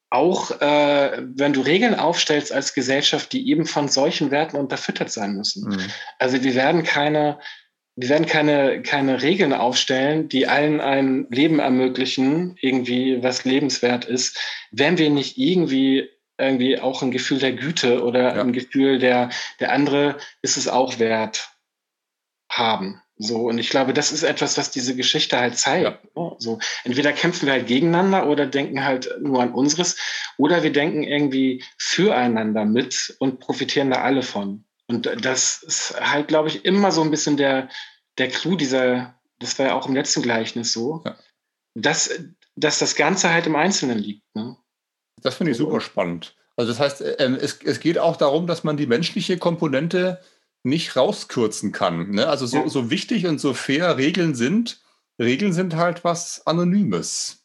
auch 0.09 0.51
äh, 0.61 1.21
wenn 1.36 1.53
du 1.53 1.61
Regeln 1.61 1.95
aufstellst 1.95 2.53
als 2.53 2.73
Gesellschaft, 2.73 3.34
die 3.34 3.49
eben 3.49 3.65
von 3.65 3.89
solchen 3.89 4.32
Werten 4.32 4.55
unterfüttert 4.55 5.11
sein 5.11 5.36
müssen. 5.36 5.69
Mhm. 5.69 5.91
Also 6.19 6.43
wir 6.43 6.55
werden 6.55 6.84
keine, 6.84 7.39
wir 7.97 8.09
werden 8.09 8.27
keine, 8.27 8.83
keine 8.83 9.23
Regeln 9.23 9.53
aufstellen, 9.53 10.29
die 10.29 10.47
allen 10.47 10.79
ein 10.79 11.25
Leben 11.31 11.57
ermöglichen, 11.59 12.55
irgendwie 12.61 13.23
was 13.23 13.43
lebenswert 13.43 14.05
ist, 14.05 14.39
wenn 14.71 14.99
wir 14.99 15.09
nicht 15.09 15.37
irgendwie 15.37 16.07
irgendwie 16.37 16.79
auch 16.79 17.01
ein 17.01 17.09
Gefühl 17.09 17.39
der 17.39 17.53
Güte 17.53 18.03
oder 18.03 18.35
ja. 18.35 18.41
ein 18.41 18.53
Gefühl 18.53 18.99
der, 18.99 19.31
der 19.59 19.71
andere 19.71 20.17
ist 20.43 20.57
es 20.57 20.67
auch 20.67 20.99
wert 20.99 21.49
haben. 22.51 23.01
So, 23.17 23.47
und 23.47 23.57
ich 23.57 23.71
glaube, 23.71 23.93
das 23.93 24.11
ist 24.11 24.21
etwas, 24.21 24.59
was 24.59 24.69
diese 24.69 24.95
Geschichte 24.95 25.39
halt 25.39 25.57
zeigt. 25.57 25.99
Ja. 26.15 26.35
So, 26.37 26.59
entweder 26.83 27.13
kämpfen 27.13 27.47
wir 27.47 27.53
halt 27.53 27.65
gegeneinander 27.65 28.27
oder 28.27 28.45
denken 28.45 28.85
halt 28.85 29.09
nur 29.19 29.41
an 29.41 29.53
unseres, 29.53 29.97
oder 30.37 30.61
wir 30.61 30.71
denken 30.71 31.01
irgendwie 31.01 31.63
füreinander 31.79 32.63
mit 32.63 33.15
und 33.17 33.39
profitieren 33.39 33.89
da 33.89 34.03
alle 34.03 34.21
von. 34.21 34.66
Und 34.88 35.09
das 35.23 35.63
ist 35.63 35.99
halt, 35.99 36.29
glaube 36.29 36.47
ich, 36.47 36.65
immer 36.65 36.91
so 36.91 37.01
ein 37.01 37.11
bisschen 37.11 37.38
der, 37.38 37.69
der 38.17 38.29
Clou 38.29 38.55
dieser, 38.55 39.19
das 39.39 39.59
war 39.59 39.67
ja 39.67 39.73
auch 39.75 39.88
im 39.88 39.95
letzten 39.95 40.21
Gleichnis 40.21 40.71
so, 40.73 41.01
ja. 41.05 41.17
dass, 41.75 42.09
dass 42.55 42.79
das 42.79 42.95
Ganze 42.95 43.31
halt 43.31 43.45
im 43.47 43.55
Einzelnen 43.55 43.99
liegt. 43.99 44.23
Ne? 44.33 44.57
Das 45.21 45.35
finde 45.35 45.51
ich 45.51 45.57
super 45.57 45.81
spannend. 45.81 46.35
Also 46.55 46.71
das 46.71 46.79
heißt, 46.79 47.03
ähm, 47.19 47.35
es, 47.39 47.59
es 47.63 47.79
geht 47.79 47.99
auch 47.99 48.17
darum, 48.17 48.47
dass 48.47 48.63
man 48.63 48.77
die 48.77 48.88
menschliche 48.88 49.38
Komponente 49.38 50.21
nicht 50.63 50.95
rauskürzen 50.95 51.71
kann. 51.71 52.11
Ne? 52.11 52.27
Also 52.27 52.45
so, 52.45 52.67
so 52.67 52.89
wichtig 52.89 53.27
und 53.27 53.39
so 53.39 53.53
fair 53.53 53.97
Regeln 53.97 54.35
sind, 54.35 54.81
Regeln 55.19 55.53
sind 55.53 55.75
halt 55.75 56.03
was 56.03 56.45
Anonymes. 56.45 57.43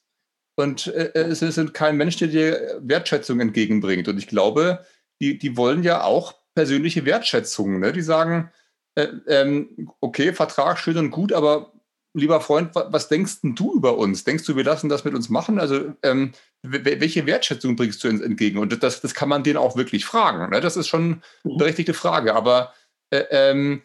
Und 0.55 0.87
äh, 0.89 1.13
es 1.15 1.41
sind 1.41 1.75
kein 1.75 1.97
Mensch, 1.97 2.17
der 2.17 2.29
dir 2.29 2.81
Wertschätzung 2.83 3.41
entgegenbringt. 3.41 4.09
Und 4.09 4.19
ich 4.19 4.29
glaube, 4.29 4.85
die, 5.21 5.39
die 5.39 5.57
wollen 5.57 5.83
ja 5.83 6.05
auch 6.05 6.35
persönliche 6.55 7.05
Wertschätzung. 7.05 7.81
Ne? 7.81 7.93
Die 7.93 8.03
sagen, 8.03 8.51
äh, 8.95 9.09
ähm, 9.27 9.91
okay, 10.01 10.33
Vertrag 10.33 10.79
schön 10.79 10.99
und 10.99 11.11
gut, 11.11 11.33
aber 11.33 11.73
lieber 12.15 12.41
Freund, 12.41 12.75
was 12.75 13.09
denkst 13.09 13.39
du 13.43 13.75
über 13.75 13.97
uns? 13.97 14.25
Denkst 14.25 14.45
du, 14.45 14.57
wir 14.57 14.65
lassen 14.65 14.89
das 14.89 15.05
mit 15.05 15.15
uns 15.15 15.29
machen? 15.29 15.59
Also, 15.59 15.95
ähm, 16.03 16.33
welche 16.63 17.27
Wertschätzung 17.27 17.75
bringst 17.77 18.05
du 18.05 18.09
uns 18.09 18.21
entgegen? 18.21 18.59
Und 18.59 18.83
das, 18.83 19.01
das 19.01 19.15
kann 19.15 19.29
man 19.29 19.43
denen 19.43 19.57
auch 19.57 19.77
wirklich 19.77 20.05
fragen. 20.05 20.51
Ne? 20.51 20.61
Das 20.61 20.77
ist 20.77 20.89
schon 20.89 21.23
eine 21.45 21.55
mhm. 21.55 21.59
berechtigte 21.59 21.95
Frage. 21.95 22.35
Aber 22.35 22.73
äh, 23.11 23.25
ähm, 23.31 23.83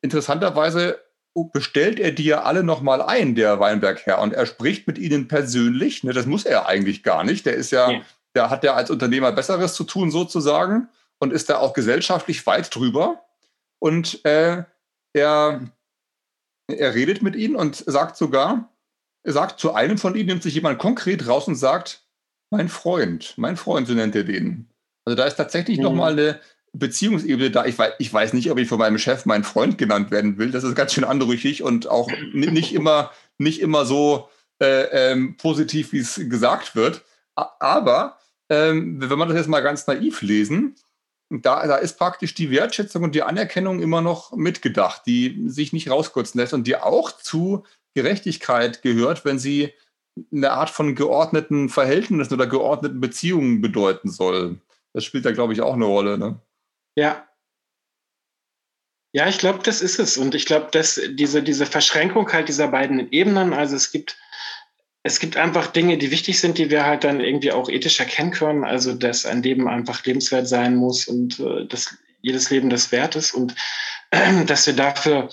interessanterweise 0.00 1.00
bestellt 1.52 1.98
er 1.98 2.12
die 2.12 2.24
ja 2.24 2.42
alle 2.42 2.62
nochmal 2.62 3.00
ein, 3.00 3.34
der 3.34 3.58
Weinberg-Herr, 3.58 4.20
und 4.20 4.34
er 4.34 4.46
spricht 4.46 4.86
mit 4.86 4.98
ihnen 4.98 5.28
persönlich. 5.28 6.04
Ne, 6.04 6.12
das 6.12 6.26
muss 6.26 6.44
er 6.44 6.66
eigentlich 6.66 7.02
gar 7.02 7.24
nicht. 7.24 7.46
Der 7.46 7.54
ist 7.54 7.70
ja, 7.70 7.90
ja, 7.90 8.02
der 8.34 8.50
hat 8.50 8.64
ja 8.64 8.74
als 8.74 8.90
Unternehmer 8.90 9.32
Besseres 9.32 9.74
zu 9.74 9.84
tun, 9.84 10.10
sozusagen, 10.10 10.88
und 11.22 11.32
ist 11.32 11.48
da 11.48 11.58
auch 11.58 11.72
gesellschaftlich 11.72 12.44
weit 12.48 12.74
drüber. 12.74 13.24
Und 13.78 14.24
äh, 14.24 14.64
er, 15.12 15.60
er 16.66 16.94
redet 16.96 17.22
mit 17.22 17.36
ihnen 17.36 17.54
und 17.54 17.76
sagt 17.76 18.16
sogar, 18.16 18.72
er 19.22 19.32
sagt 19.32 19.60
zu 19.60 19.72
einem 19.72 19.98
von 19.98 20.16
ihnen, 20.16 20.26
nimmt 20.26 20.42
sich 20.42 20.54
jemand 20.54 20.80
konkret 20.80 21.28
raus 21.28 21.46
und 21.46 21.54
sagt, 21.54 22.02
mein 22.50 22.68
Freund, 22.68 23.34
mein 23.36 23.56
Freund, 23.56 23.86
so 23.86 23.94
nennt 23.94 24.16
er 24.16 24.24
den. 24.24 24.68
Also 25.04 25.16
da 25.16 25.24
ist 25.24 25.36
tatsächlich 25.36 25.78
mhm. 25.78 25.84
nochmal 25.84 26.12
eine, 26.12 26.40
Beziehungsebene 26.72 27.50
da. 27.50 27.66
Ich 27.66 27.78
weiß, 27.78 27.92
ich 27.98 28.12
weiß 28.12 28.32
nicht, 28.32 28.50
ob 28.50 28.58
ich 28.58 28.66
von 28.66 28.78
meinem 28.78 28.98
Chef 28.98 29.26
mein 29.26 29.44
Freund 29.44 29.76
genannt 29.76 30.10
werden 30.10 30.38
will. 30.38 30.50
Das 30.50 30.64
ist 30.64 30.74
ganz 30.74 30.94
schön 30.94 31.04
anrüchig 31.04 31.62
und 31.62 31.86
auch 31.86 32.10
nicht 32.32 32.74
immer, 32.74 33.12
nicht 33.36 33.60
immer 33.60 33.84
so 33.84 34.30
äh, 34.58 35.12
ähm, 35.12 35.36
positiv, 35.36 35.92
wie 35.92 35.98
es 35.98 36.16
gesagt 36.16 36.74
wird. 36.74 37.04
Aber 37.34 38.16
ähm, 38.48 38.96
wenn 38.98 39.18
man 39.18 39.28
das 39.28 39.36
jetzt 39.36 39.48
mal 39.48 39.60
ganz 39.60 39.86
naiv 39.86 40.22
lesen, 40.22 40.76
da, 41.40 41.66
da 41.66 41.76
ist 41.76 41.98
praktisch 41.98 42.34
die 42.34 42.50
Wertschätzung 42.50 43.02
und 43.02 43.14
die 43.14 43.22
Anerkennung 43.22 43.80
immer 43.80 44.02
noch 44.02 44.32
mitgedacht, 44.32 45.02
die 45.06 45.42
sich 45.46 45.72
nicht 45.72 45.90
rauskürzen 45.90 46.38
lässt 46.38 46.52
und 46.52 46.66
die 46.66 46.76
auch 46.76 47.12
zu 47.12 47.64
Gerechtigkeit 47.94 48.82
gehört, 48.82 49.24
wenn 49.24 49.38
sie 49.38 49.72
eine 50.30 50.52
Art 50.52 50.70
von 50.70 50.94
geordneten 50.94 51.68
Verhältnissen 51.68 52.34
oder 52.34 52.46
geordneten 52.46 53.00
Beziehungen 53.00 53.62
bedeuten 53.62 54.10
soll. 54.10 54.60
Das 54.92 55.04
spielt 55.04 55.24
da, 55.24 55.32
glaube 55.32 55.54
ich, 55.54 55.62
auch 55.62 55.74
eine 55.74 55.86
Rolle. 55.86 56.18
Ne? 56.18 56.38
Ja. 56.96 57.26
Ja, 59.14 59.28
ich 59.28 59.38
glaube, 59.38 59.60
das 59.62 59.82
ist 59.82 59.98
es. 59.98 60.16
Und 60.16 60.34
ich 60.34 60.46
glaube, 60.46 60.68
dass 60.72 61.00
diese, 61.10 61.42
diese 61.42 61.66
Verschränkung 61.66 62.30
halt 62.32 62.48
dieser 62.48 62.68
beiden 62.68 63.10
Ebenen, 63.12 63.52
also 63.52 63.76
es 63.76 63.92
gibt, 63.92 64.18
es 65.04 65.18
gibt 65.18 65.36
einfach 65.36 65.66
Dinge, 65.66 65.98
die 65.98 66.10
wichtig 66.10 66.40
sind, 66.40 66.58
die 66.58 66.70
wir 66.70 66.86
halt 66.86 67.04
dann 67.04 67.20
irgendwie 67.20 67.52
auch 67.52 67.68
ethisch 67.68 67.98
erkennen 67.98 68.30
können. 68.30 68.64
Also, 68.64 68.94
dass 68.94 69.26
ein 69.26 69.42
Leben 69.42 69.68
einfach 69.68 70.04
lebenswert 70.04 70.46
sein 70.46 70.76
muss 70.76 71.08
und 71.08 71.40
äh, 71.40 71.66
dass 71.66 71.96
jedes 72.20 72.50
Leben 72.50 72.70
das 72.70 72.92
wert 72.92 73.16
ist 73.16 73.34
und 73.34 73.54
äh, 74.10 74.44
dass 74.46 74.66
wir 74.66 74.74
dafür 74.74 75.28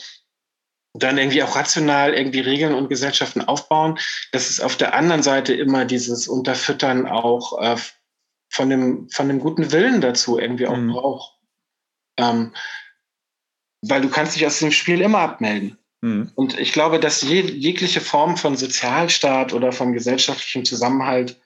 dann 0.94 1.20
irgendwie 1.20 1.44
auch 1.44 1.56
rational 1.56 2.16
irgendwie 2.16 2.40
Regeln 2.40 2.74
und 2.74 2.90
Gesellschaften 2.90 3.42
aufbauen, 3.42 4.00
dass 4.32 4.50
es 4.50 4.60
auf 4.60 4.76
der 4.76 4.96
anderen 4.96 5.22
Seite 5.22 5.54
immer 5.54 5.86
dieses 5.86 6.28
Unterfüttern 6.28 7.08
auch 7.08 7.62
äh, 7.62 7.78
von, 8.50 8.70
dem, 8.72 9.08
von 9.10 9.28
dem 9.28 9.40
guten 9.40 9.72
Willen 9.72 10.02
dazu 10.02 10.40
irgendwie 10.40 10.66
auch 10.66 10.76
mhm. 10.76 10.92
braucht. 10.92 11.38
Ähm, 12.18 12.54
weil 13.82 14.02
du 14.02 14.10
kannst 14.10 14.36
dich 14.36 14.46
aus 14.48 14.60
dem 14.60 14.72
Spiel 14.72 15.00
immer 15.02 15.20
abmelden. 15.20 15.78
Mhm. 16.02 16.32
Und 16.36 16.58
ich 16.58 16.74
glaube, 16.74 17.00
dass 17.00 17.22
je, 17.22 17.42
jegliche 17.42 18.02
Form 18.02 18.38
von 18.38 18.56
Sozialstaat 18.56 19.54
oder 19.54 19.72
von 19.72 19.94
gesellschaftlichem 19.94 20.66
Zusammenhalt 20.66 21.40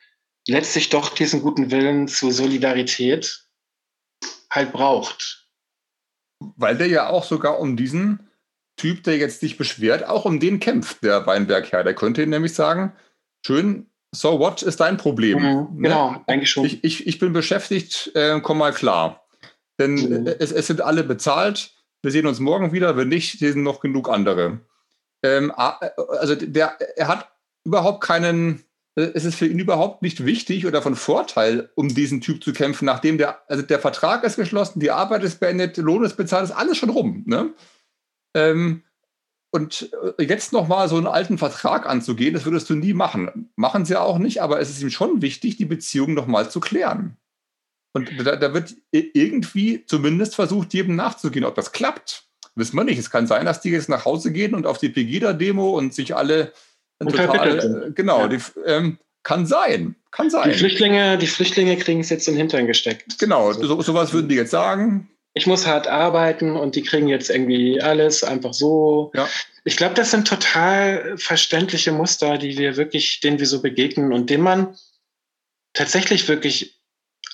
letztlich 0.47 0.89
doch 0.89 1.09
diesen 1.09 1.41
guten 1.41 1.71
Willen 1.71 2.07
zur 2.07 2.31
Solidarität 2.31 3.45
halt 4.51 4.71
braucht. 4.73 5.47
Weil 6.39 6.77
der 6.77 6.87
ja 6.87 7.09
auch 7.09 7.23
sogar 7.23 7.59
um 7.59 7.77
diesen 7.77 8.29
Typ, 8.75 9.03
der 9.03 9.17
jetzt 9.17 9.39
sich 9.39 9.57
beschwert, 9.57 10.07
auch 10.07 10.25
um 10.25 10.39
den 10.39 10.59
kämpft, 10.59 11.03
der 11.03 11.25
Weinberg-Herr. 11.25 11.83
Der 11.83 11.95
könnte 11.95 12.25
nämlich 12.25 12.53
sagen, 12.53 12.93
schön, 13.45 13.89
so 14.11 14.39
what 14.39 14.61
ist 14.61 14.79
dein 14.79 14.97
Problem? 14.97 15.39
Mhm, 15.39 15.81
ne? 15.81 15.89
genau, 15.89 16.23
eigentlich 16.27 16.49
schon. 16.49 16.65
Ich, 16.65 16.83
ich, 16.83 17.07
ich 17.07 17.19
bin 17.19 17.33
beschäftigt, 17.33 18.11
äh, 18.15 18.39
komm 18.41 18.59
mal 18.59 18.73
klar. 18.73 19.25
Denn 19.79 19.95
mhm. 19.95 20.27
es, 20.27 20.51
es, 20.51 20.67
sind 20.67 20.81
alle 20.81 21.03
bezahlt. 21.03 21.72
Wir 22.03 22.11
sehen 22.11 22.27
uns 22.27 22.39
morgen 22.39 22.73
wieder. 22.73 22.95
Wenn 22.97 23.07
nicht, 23.07 23.39
sind 23.39 23.63
noch 23.63 23.79
genug 23.79 24.09
andere. 24.09 24.59
Ähm, 25.23 25.51
also 25.55 26.35
der, 26.35 26.77
er 26.97 27.07
hat 27.07 27.31
überhaupt 27.63 28.03
keinen, 28.03 28.63
äh, 28.95 29.09
es 29.13 29.23
ist 29.23 29.35
für 29.35 29.47
ihn 29.47 29.57
überhaupt 29.57 30.01
nicht 30.01 30.25
wichtig 30.25 30.67
oder 30.67 30.81
von 30.81 30.95
Vorteil, 30.95 31.71
um 31.75 31.87
diesen 31.87 32.19
Typ 32.19 32.43
zu 32.43 32.51
kämpfen, 32.51 32.85
nachdem 32.85 33.17
der, 33.17 33.49
also 33.49 33.63
der 33.63 33.79
Vertrag 33.79 34.25
ist 34.25 34.35
geschlossen, 34.35 34.81
die 34.81 34.91
Arbeit 34.91 35.23
ist 35.23 35.39
beendet, 35.39 35.77
Lohn 35.77 36.03
ist 36.03 36.17
bezahlt, 36.17 36.43
ist 36.43 36.51
alles 36.51 36.77
schon 36.77 36.89
rum. 36.89 37.23
Ne? 37.25 37.53
Ähm, 38.35 38.83
und 39.51 39.89
äh, 40.17 40.23
jetzt 40.25 40.51
nochmal 40.51 40.89
so 40.89 40.97
einen 40.97 41.07
alten 41.07 41.37
Vertrag 41.37 41.87
anzugehen, 41.87 42.33
das 42.33 42.43
würdest 42.43 42.69
du 42.69 42.75
nie 42.75 42.93
machen. 42.93 43.49
Machen 43.55 43.85
sie 43.85 43.95
auch 43.95 44.17
nicht, 44.17 44.41
aber 44.41 44.59
es 44.59 44.69
ist 44.69 44.81
ihm 44.81 44.89
schon 44.89 45.21
wichtig, 45.21 45.55
die 45.55 45.65
Beziehung 45.65 46.13
nochmal 46.13 46.51
zu 46.51 46.59
klären. 46.59 47.15
Und 47.93 48.09
da, 48.25 48.35
da, 48.35 48.53
wird 48.53 48.73
irgendwie 48.91 49.85
zumindest 49.85 50.35
versucht, 50.35 50.73
jedem 50.73 50.95
nachzugehen. 50.95 51.45
Ob 51.45 51.55
das 51.55 51.71
klappt, 51.71 52.25
wissen 52.55 52.75
wir 52.75 52.83
nicht. 52.83 52.97
Es 52.97 53.11
kann 53.11 53.27
sein, 53.27 53.45
dass 53.45 53.61
die 53.61 53.69
jetzt 53.69 53.87
nach 53.87 54.05
Hause 54.05 54.31
gehen 54.31 54.55
und 54.55 54.65
auf 54.65 54.79
die 54.79 54.89
Pegida-Demo 54.89 55.77
und 55.77 55.93
sich 55.93 56.15
alle 56.15 56.53
total, 56.99 57.87
äh, 57.87 57.91
genau, 57.91 58.21
ja. 58.21 58.27
die, 58.27 58.39
ähm, 58.65 58.97
kann 59.21 59.45
sein, 59.45 59.95
kann 60.11 60.29
sein. 60.29 60.49
Die 60.51 60.57
Flüchtlinge, 60.57 61.17
die 61.17 61.27
Flüchtlinge 61.27 61.77
kriegen 61.77 62.01
es 62.01 62.09
jetzt 62.09 62.27
in 62.27 62.33
den 62.33 62.39
Hintern 62.39 62.67
gesteckt. 62.67 63.19
Genau, 63.19 63.53
so, 63.53 63.81
sowas 63.81 64.11
würden 64.11 64.27
die 64.27 64.35
jetzt 64.35 64.51
sagen. 64.51 65.09
Ich 65.33 65.47
muss 65.47 65.65
hart 65.65 65.87
arbeiten 65.87 66.55
und 66.55 66.75
die 66.75 66.83
kriegen 66.83 67.07
jetzt 67.07 67.29
irgendwie 67.29 67.81
alles 67.81 68.23
einfach 68.23 68.53
so. 68.53 69.11
Ja. 69.15 69.27
Ich 69.63 69.77
glaube, 69.77 69.95
das 69.95 70.11
sind 70.11 70.27
total 70.27 71.17
verständliche 71.17 71.91
Muster, 71.91 72.37
die 72.37 72.57
wir 72.57 72.75
wirklich, 72.77 73.19
denen 73.21 73.39
wir 73.39 73.47
so 73.47 73.61
begegnen 73.61 74.13
und 74.13 74.29
denen 74.29 74.43
man 74.43 74.75
tatsächlich 75.73 76.27
wirklich 76.27 76.82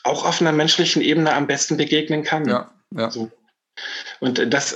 auch 0.03 0.25
auf 0.25 0.41
einer 0.41 0.51
menschlichen 0.51 1.01
Ebene 1.01 1.33
am 1.33 1.47
besten 1.47 1.77
begegnen 1.77 2.23
kann. 2.23 2.47
Ja, 2.47 2.73
ja. 2.95 3.11
So. 3.11 3.31
Und 4.19 4.53
das, 4.53 4.75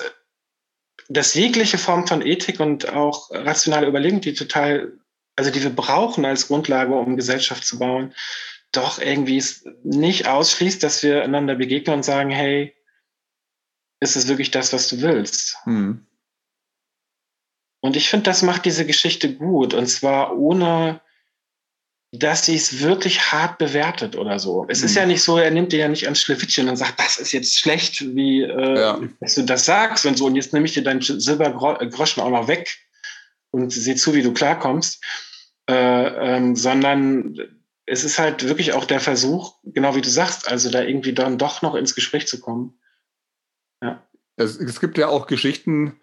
dass 1.09 1.34
jegliche 1.34 1.78
Form 1.78 2.07
von 2.07 2.26
Ethik 2.26 2.59
und 2.59 2.89
auch 2.89 3.30
rationale 3.32 3.88
Überlegung, 3.88 4.21
die 4.21 4.34
total, 4.34 4.93
also 5.36 5.51
die 5.51 5.63
wir 5.63 5.76
brauchen 5.76 6.26
als 6.26 6.47
Grundlage, 6.47 6.93
um 6.93 7.17
Gesellschaft 7.17 7.65
zu 7.65 7.80
bauen, 7.80 8.13
doch 8.71 8.99
irgendwie 8.99 9.43
nicht 9.84 10.28
ausschließt, 10.28 10.82
dass 10.82 11.03
wir 11.03 11.24
einander 11.24 11.55
begegnen 11.55 11.97
und 11.97 12.03
sagen, 12.03 12.32
hey, 12.32 12.76
ist 13.99 14.15
es 14.15 14.28
wirklich 14.28 14.51
das, 14.51 14.74
was 14.74 14.88
du 14.88 15.01
willst? 15.01 15.57
Hm. 15.63 16.05
Und 17.82 17.95
ich 17.95 18.09
finde, 18.09 18.24
das 18.24 18.41
macht 18.41 18.65
diese 18.65 18.86
Geschichte 18.86 19.36
gut. 19.36 19.74
Und 19.74 19.88
zwar 19.88 20.38
ohne 20.38 21.01
dass 22.16 22.45
sie 22.45 22.55
es 22.55 22.80
wirklich 22.80 23.32
hart 23.32 23.57
bewertet 23.57 24.16
oder 24.16 24.38
so. 24.38 24.68
Es 24.70 24.82
mhm. 24.82 24.86
ist 24.86 24.95
ja 24.95 25.05
nicht 25.07 25.24
so, 25.24 25.39
er 25.39 25.49
nimmt 25.49 25.72
dir 25.72 25.80
ja 25.80 25.88
nicht 25.88 26.03
ans 26.05 26.22
Schlewittchen 26.22 26.70
und 26.70 26.76
sagt, 26.76 26.99
das 26.99 27.18
ist 27.18 27.32
jetzt 27.32 27.57
schlecht, 27.57 28.16
wie 28.16 28.43
äh, 28.43 28.80
ja. 28.80 29.01
dass 29.20 29.34
du 29.34 29.41
das 29.41 29.66
sagst 29.66 30.05
und 30.05 30.16
so. 30.16 30.28
Und 30.28 30.36
jetzt 30.36 30.53
nehme 30.53 30.68
ich 30.68 30.74
dir 30.74 30.84
deinen 30.84 31.01
Silbergroschen 31.01 32.22
auch 32.22 32.30
noch 32.30 32.47
weg 32.47 32.78
und 33.49 33.72
sieh 33.72 33.95
zu, 33.95 34.14
wie 34.14 34.22
du 34.22 34.32
klarkommst. 34.32 35.03
Äh, 35.68 36.36
ähm, 36.36 36.55
sondern 36.55 37.39
es 37.88 38.03
ist 38.03 38.20
halt 38.20 38.47
wirklich 38.47 38.74
auch 38.74 38.86
der 38.86 38.99
Versuch, 38.99 39.55
genau 39.64 39.95
wie 39.95 40.01
du 40.01 40.09
sagst, 40.09 40.51
also 40.51 40.70
da 40.70 40.84
irgendwie 40.84 41.14
dann 41.14 41.39
doch 41.39 41.64
noch 41.64 41.74
ins 41.74 41.95
Gespräch 41.95 42.28
zu 42.28 42.39
kommen. 42.39 42.78
Ja. 43.82 44.07
Es, 44.36 44.57
es 44.57 44.80
gibt 44.80 44.99
ja 44.99 45.07
auch 45.07 45.26
Geschichten, 45.26 45.99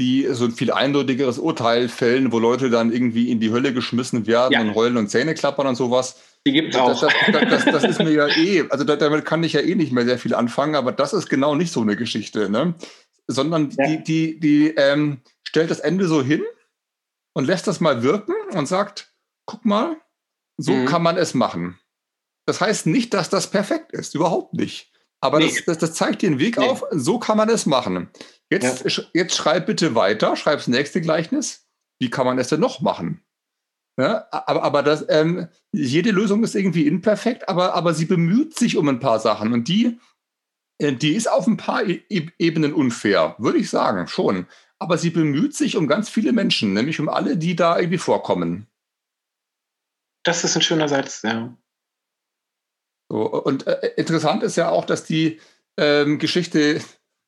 die 0.00 0.26
so 0.30 0.46
ein 0.46 0.52
viel 0.52 0.72
eindeutigeres 0.72 1.38
Urteil 1.38 1.88
fällen, 1.88 2.32
wo 2.32 2.38
Leute 2.38 2.68
dann 2.68 2.92
irgendwie 2.92 3.30
in 3.30 3.38
die 3.38 3.52
Hölle 3.52 3.72
geschmissen 3.72 4.26
werden 4.26 4.52
ja. 4.52 4.60
und 4.60 4.74
heulen 4.74 4.96
und 4.96 5.08
Zähne 5.08 5.34
klappern 5.34 5.68
und 5.68 5.76
sowas. 5.76 6.16
Die 6.46 6.52
gibt 6.52 6.74
es 6.74 6.80
auch. 6.80 7.00
Das, 7.00 7.12
das, 7.32 7.48
das, 7.48 7.64
das, 7.64 7.84
ist 7.84 7.98
mir 8.00 8.10
ja 8.10 8.26
eh, 8.28 8.64
also 8.70 8.84
damit 8.84 9.24
kann 9.24 9.44
ich 9.44 9.52
ja 9.52 9.60
eh 9.60 9.74
nicht 9.74 9.92
mehr 9.92 10.04
sehr 10.04 10.18
viel 10.18 10.34
anfangen, 10.34 10.74
aber 10.74 10.92
das 10.92 11.12
ist 11.12 11.28
genau 11.28 11.54
nicht 11.54 11.72
so 11.72 11.80
eine 11.80 11.96
Geschichte, 11.96 12.50
ne? 12.50 12.74
Sondern 13.26 13.70
ja. 13.70 13.86
die, 13.86 14.04
die, 14.04 14.40
die 14.40 14.74
ähm, 14.76 15.20
stellt 15.44 15.70
das 15.70 15.80
Ende 15.80 16.06
so 16.06 16.22
hin 16.22 16.42
und 17.32 17.46
lässt 17.46 17.66
das 17.66 17.80
mal 17.80 18.02
wirken 18.02 18.34
und 18.52 18.66
sagt, 18.66 19.14
guck 19.46 19.64
mal, 19.64 19.96
so 20.56 20.72
mhm. 20.72 20.86
kann 20.86 21.02
man 21.02 21.16
es 21.16 21.34
machen. 21.34 21.78
Das 22.46 22.60
heißt 22.60 22.86
nicht, 22.86 23.14
dass 23.14 23.30
das 23.30 23.50
perfekt 23.50 23.92
ist, 23.92 24.14
überhaupt 24.14 24.54
nicht. 24.54 24.93
Aber 25.20 25.38
nee. 25.38 25.46
das, 25.46 25.64
das, 25.64 25.78
das, 25.78 25.94
zeigt 25.94 26.22
den 26.22 26.38
Weg 26.38 26.58
nee. 26.58 26.66
auf, 26.66 26.84
so 26.90 27.18
kann 27.18 27.36
man 27.36 27.48
es 27.48 27.66
machen. 27.66 28.10
Jetzt, 28.50 28.84
ja. 28.84 29.04
jetzt 29.14 29.34
schreib 29.34 29.66
bitte 29.66 29.94
weiter, 29.94 30.36
schreib 30.36 30.58
das 30.58 30.68
nächste 30.68 31.00
Gleichnis. 31.00 31.66
Wie 31.98 32.10
kann 32.10 32.26
man 32.26 32.38
es 32.38 32.48
denn 32.48 32.60
noch 32.60 32.80
machen? 32.80 33.24
Ja, 33.96 34.26
aber 34.30 34.64
aber 34.64 34.82
das, 34.82 35.06
ähm, 35.08 35.48
jede 35.72 36.10
Lösung 36.10 36.42
ist 36.42 36.56
irgendwie 36.56 36.86
imperfekt, 36.86 37.48
aber, 37.48 37.74
aber 37.74 37.94
sie 37.94 38.06
bemüht 38.06 38.56
sich 38.56 38.76
um 38.76 38.88
ein 38.88 38.98
paar 38.98 39.20
Sachen. 39.20 39.52
Und 39.52 39.68
die, 39.68 40.00
äh, 40.78 40.92
die 40.92 41.14
ist 41.14 41.30
auf 41.30 41.46
ein 41.46 41.56
paar 41.56 41.84
e 41.84 42.02
Ebenen 42.38 42.72
unfair, 42.72 43.36
würde 43.38 43.58
ich 43.58 43.70
sagen, 43.70 44.08
schon. 44.08 44.46
Aber 44.80 44.98
sie 44.98 45.10
bemüht 45.10 45.54
sich 45.54 45.76
um 45.76 45.86
ganz 45.86 46.08
viele 46.08 46.32
Menschen, 46.32 46.74
nämlich 46.74 46.98
um 46.98 47.08
alle, 47.08 47.36
die 47.36 47.54
da 47.54 47.78
irgendwie 47.78 47.98
vorkommen. 47.98 48.66
Das 50.24 50.42
ist 50.42 50.56
ein 50.56 50.62
schöner 50.62 50.88
Satz, 50.88 51.22
ja. 51.22 51.56
So, 53.14 53.26
und 53.26 53.68
äh, 53.68 53.92
interessant 53.96 54.42
ist 54.42 54.56
ja 54.56 54.70
auch, 54.70 54.84
dass 54.84 55.04
die 55.04 55.38
ähm, 55.76 56.18
Geschichte 56.18 56.80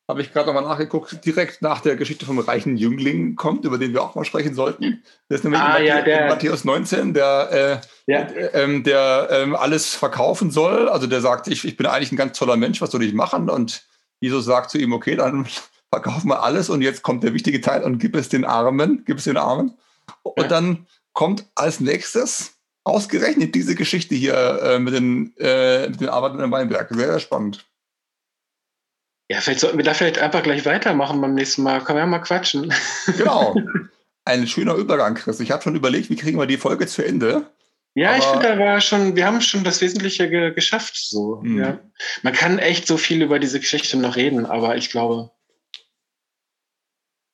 habe 0.09 0.21
ich 0.21 0.33
gerade 0.33 0.49
nochmal 0.49 0.65
nachgeguckt, 0.65 1.25
direkt 1.25 1.63
nach 1.63 1.81
der 1.81 1.95
Geschichte 1.95 2.27
vom 2.27 2.41
reichen 2.41 2.77
Jüngling 2.77 3.37
kommt, 3.37 3.65
über 3.65 3.79
den 3.79 3.93
wir 3.93 4.03
auch 4.03 4.17
mal 4.17 4.25
sprechen 4.25 4.57
sollten. 4.57 5.05
Das 5.29 5.39
ist 5.39 5.45
nämlich 5.45 5.61
ah, 5.61 5.79
ja, 5.79 6.03
der, 6.03 6.27
Matthäus 6.27 6.65
19, 6.65 7.15
der, 7.15 7.83
äh, 8.09 8.13
ja. 8.13 8.23
äh, 8.23 8.83
der 8.83 9.29
äh, 9.31 9.55
alles 9.55 9.95
verkaufen 9.95 10.51
soll. 10.51 10.89
Also 10.89 11.07
der 11.07 11.21
sagt, 11.21 11.47
ich, 11.47 11.65
ich 11.65 11.77
bin 11.77 11.87
eigentlich 11.87 12.11
ein 12.11 12.17
ganz 12.17 12.37
toller 12.37 12.57
Mensch, 12.57 12.81
was 12.81 12.91
soll 12.91 13.05
ich 13.05 13.15
machen? 13.15 13.49
Und 13.49 13.87
Jesus 14.19 14.45
sagt 14.45 14.71
zu 14.71 14.79
ihm, 14.79 14.93
okay, 14.93 15.15
dann 15.15 15.47
verkaufen 15.93 16.27
wir 16.27 16.43
alles 16.43 16.69
und 16.69 16.83
jetzt 16.83 17.05
kommt 17.05 17.23
der 17.23 17.33
wichtige 17.33 17.61
Teil 17.61 17.85
und 17.85 17.99
gib 17.99 18.17
es 18.17 18.29
den 18.29 18.45
Armen, 18.45 19.05
gib 19.07 19.19
es 19.19 19.25
den 19.25 19.37
Armen. 19.37 19.77
Und 20.25 20.43
ja. 20.43 20.49
dann 20.49 20.89
kommt 21.13 21.47
als 21.55 21.79
nächstes 21.79 22.56
ausgerechnet 22.87 23.55
diese 23.55 23.75
Geschichte 23.75 24.15
hier 24.15 24.61
äh, 24.63 24.79
mit, 24.79 24.95
den, 24.95 25.35
äh, 25.39 25.89
mit 25.89 26.01
den 26.01 26.09
Arbeitern 26.09 26.41
im 26.41 26.53
Weinberg. 26.53 26.89
Sehr, 26.89 27.09
sehr 27.09 27.21
spannend. 27.21 27.67
Ja, 29.29 29.41
vielleicht 29.41 29.59
sollten 29.59 29.77
wir 29.77 29.85
da 29.85 29.93
vielleicht 29.93 30.19
einfach 30.19 30.45
gleich 30.45 30.65
weitermachen 30.65 31.21
beim 31.21 31.35
nächsten 31.35 31.65
Mal. 31.65 31.83
Können 31.83 31.99
wir 31.99 32.03
ja 32.03 32.07
mal 32.07 32.21
quatschen. 32.21 32.73
Genau. 33.19 33.57
Ein 34.25 34.47
schöner 34.47 34.75
Übergang, 34.75 35.15
Chris. 35.15 35.41
Ich 35.41 35.51
habe 35.51 35.63
schon 35.63 35.77
überlegt, 35.77 36.11
wie 36.11 36.17
kriegen 36.17 36.39
wir 36.39 36.47
die 36.47 36.57
Folge 36.57 36.87
zu 36.87 37.05
Ende. 37.05 37.51
Ja, 37.95 38.11
Aber 38.11 38.19
ich 38.19 38.25
finde, 38.25 38.49
da 38.49 38.59
war 38.59 38.81
schon, 38.81 39.17
wir 39.17 39.27
haben 39.27 39.41
schon 39.41 39.65
das 39.65 39.81
Wesentliche 39.81 40.29
ge 40.29 40.53
geschafft. 40.53 40.97
So, 40.97 41.41
mhm. 41.43 41.59
ja. 41.59 41.79
Man 42.23 42.35
kann 42.35 42.59
echt 42.59 42.87
so 42.87 42.97
viel 42.97 43.23
über 43.23 43.39
diese 43.39 43.59
Geschichte 43.59 43.97
noch 43.97 44.17
reden, 44.17 44.47
aber 44.47 44.77
ich 44.77 44.91
glaube. 44.91 45.31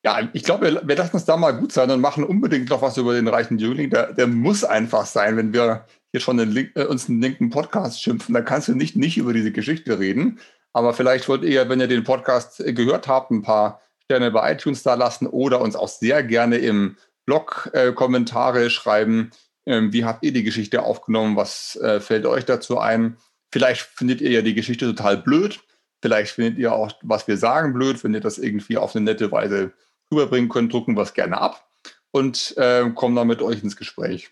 Ja, 0.04 0.28
ich 0.32 0.42
glaube, 0.42 0.80
wir, 0.82 0.96
lassen 0.96 1.14
uns 1.14 1.26
da 1.26 1.36
mal 1.36 1.52
gut 1.52 1.70
sein 1.70 1.90
und 1.90 2.00
machen 2.00 2.24
unbedingt 2.24 2.70
noch 2.70 2.82
was 2.82 2.96
über 2.96 3.14
den 3.14 3.28
reichen 3.28 3.58
Jüngling. 3.58 3.88
Der, 3.90 4.12
der 4.12 4.26
muss 4.26 4.64
einfach 4.64 5.06
sein, 5.06 5.36
wenn 5.36 5.52
wir 5.52 5.86
hier 6.10 6.20
schon 6.20 6.38
den 6.38 6.70
äh, 6.74 6.84
uns 6.84 7.08
einen 7.08 7.22
linken 7.22 7.50
Podcast 7.50 8.02
schimpfen. 8.02 8.34
Da 8.34 8.40
kannst 8.40 8.66
du 8.66 8.74
nicht, 8.74 8.96
nicht 8.96 9.16
über 9.16 9.32
diese 9.32 9.52
Geschichte 9.52 10.00
reden. 10.00 10.40
Aber 10.72 10.92
vielleicht 10.92 11.28
wollt 11.28 11.44
ihr, 11.44 11.68
wenn 11.68 11.80
ihr 11.80 11.86
den 11.86 12.02
Podcast 12.02 12.58
äh, 12.60 12.72
gehört 12.72 13.06
habt, 13.06 13.30
ein 13.30 13.42
paar 13.42 13.80
Sterne 14.04 14.32
bei 14.32 14.52
iTunes 14.52 14.82
da 14.82 14.94
lassen 14.94 15.28
oder 15.28 15.60
uns 15.60 15.76
auch 15.76 15.88
sehr 15.88 16.24
gerne 16.24 16.58
im 16.58 16.96
Blog 17.24 17.70
äh, 17.72 17.92
Kommentare 17.92 18.70
schreiben. 18.70 19.30
Ähm, 19.66 19.92
wie 19.92 20.04
habt 20.04 20.24
ihr 20.24 20.32
die 20.32 20.42
Geschichte 20.42 20.82
aufgenommen? 20.82 21.36
Was 21.36 21.76
äh, 21.76 22.00
fällt 22.00 22.26
euch 22.26 22.44
dazu 22.44 22.78
ein? 22.78 23.16
Vielleicht 23.52 23.82
findet 23.82 24.20
ihr 24.20 24.30
ja 24.30 24.42
die 24.42 24.54
Geschichte 24.54 24.86
total 24.86 25.18
blöd. 25.18 25.60
Vielleicht 26.02 26.32
findet 26.32 26.58
ihr 26.58 26.72
auch, 26.72 26.90
was 27.02 27.28
wir 27.28 27.36
sagen, 27.36 27.72
blöd. 27.72 28.02
Wenn 28.02 28.14
ihr 28.14 28.20
das 28.20 28.38
irgendwie 28.38 28.76
auf 28.76 28.96
eine 28.96 29.04
nette 29.04 29.30
Weise 29.30 29.72
rüberbringen 30.12 30.48
könnt, 30.48 30.72
drucken 30.72 30.96
wir 30.96 31.02
es 31.02 31.14
gerne 31.14 31.40
ab 31.40 31.68
und 32.10 32.54
äh, 32.58 32.88
kommen 32.94 33.16
dann 33.16 33.26
mit 33.26 33.42
euch 33.42 33.62
ins 33.62 33.76
Gespräch. 33.76 34.30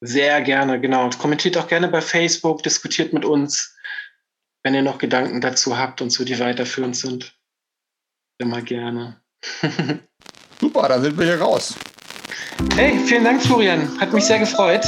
Sehr 0.00 0.42
gerne, 0.42 0.80
genau. 0.80 1.08
Kommentiert 1.10 1.56
auch 1.56 1.68
gerne 1.68 1.88
bei 1.88 2.00
Facebook, 2.00 2.62
diskutiert 2.62 3.12
mit 3.12 3.24
uns 3.24 3.76
wenn 4.62 4.74
ihr 4.74 4.82
noch 4.82 4.98
Gedanken 4.98 5.40
dazu 5.40 5.76
habt 5.76 6.00
und 6.00 6.10
so, 6.10 6.24
die 6.24 6.38
weiterführend 6.38 6.96
sind, 6.96 7.36
immer 8.38 8.62
gerne. 8.62 9.20
Super, 10.60 10.88
dann 10.88 11.02
sind 11.02 11.18
wir 11.18 11.26
hier 11.26 11.40
raus. 11.40 11.74
Hey, 12.76 12.98
vielen 13.06 13.24
Dank, 13.24 13.42
Florian. 13.42 14.00
Hat 14.00 14.12
mich 14.12 14.24
sehr 14.24 14.38
gefreut. 14.38 14.84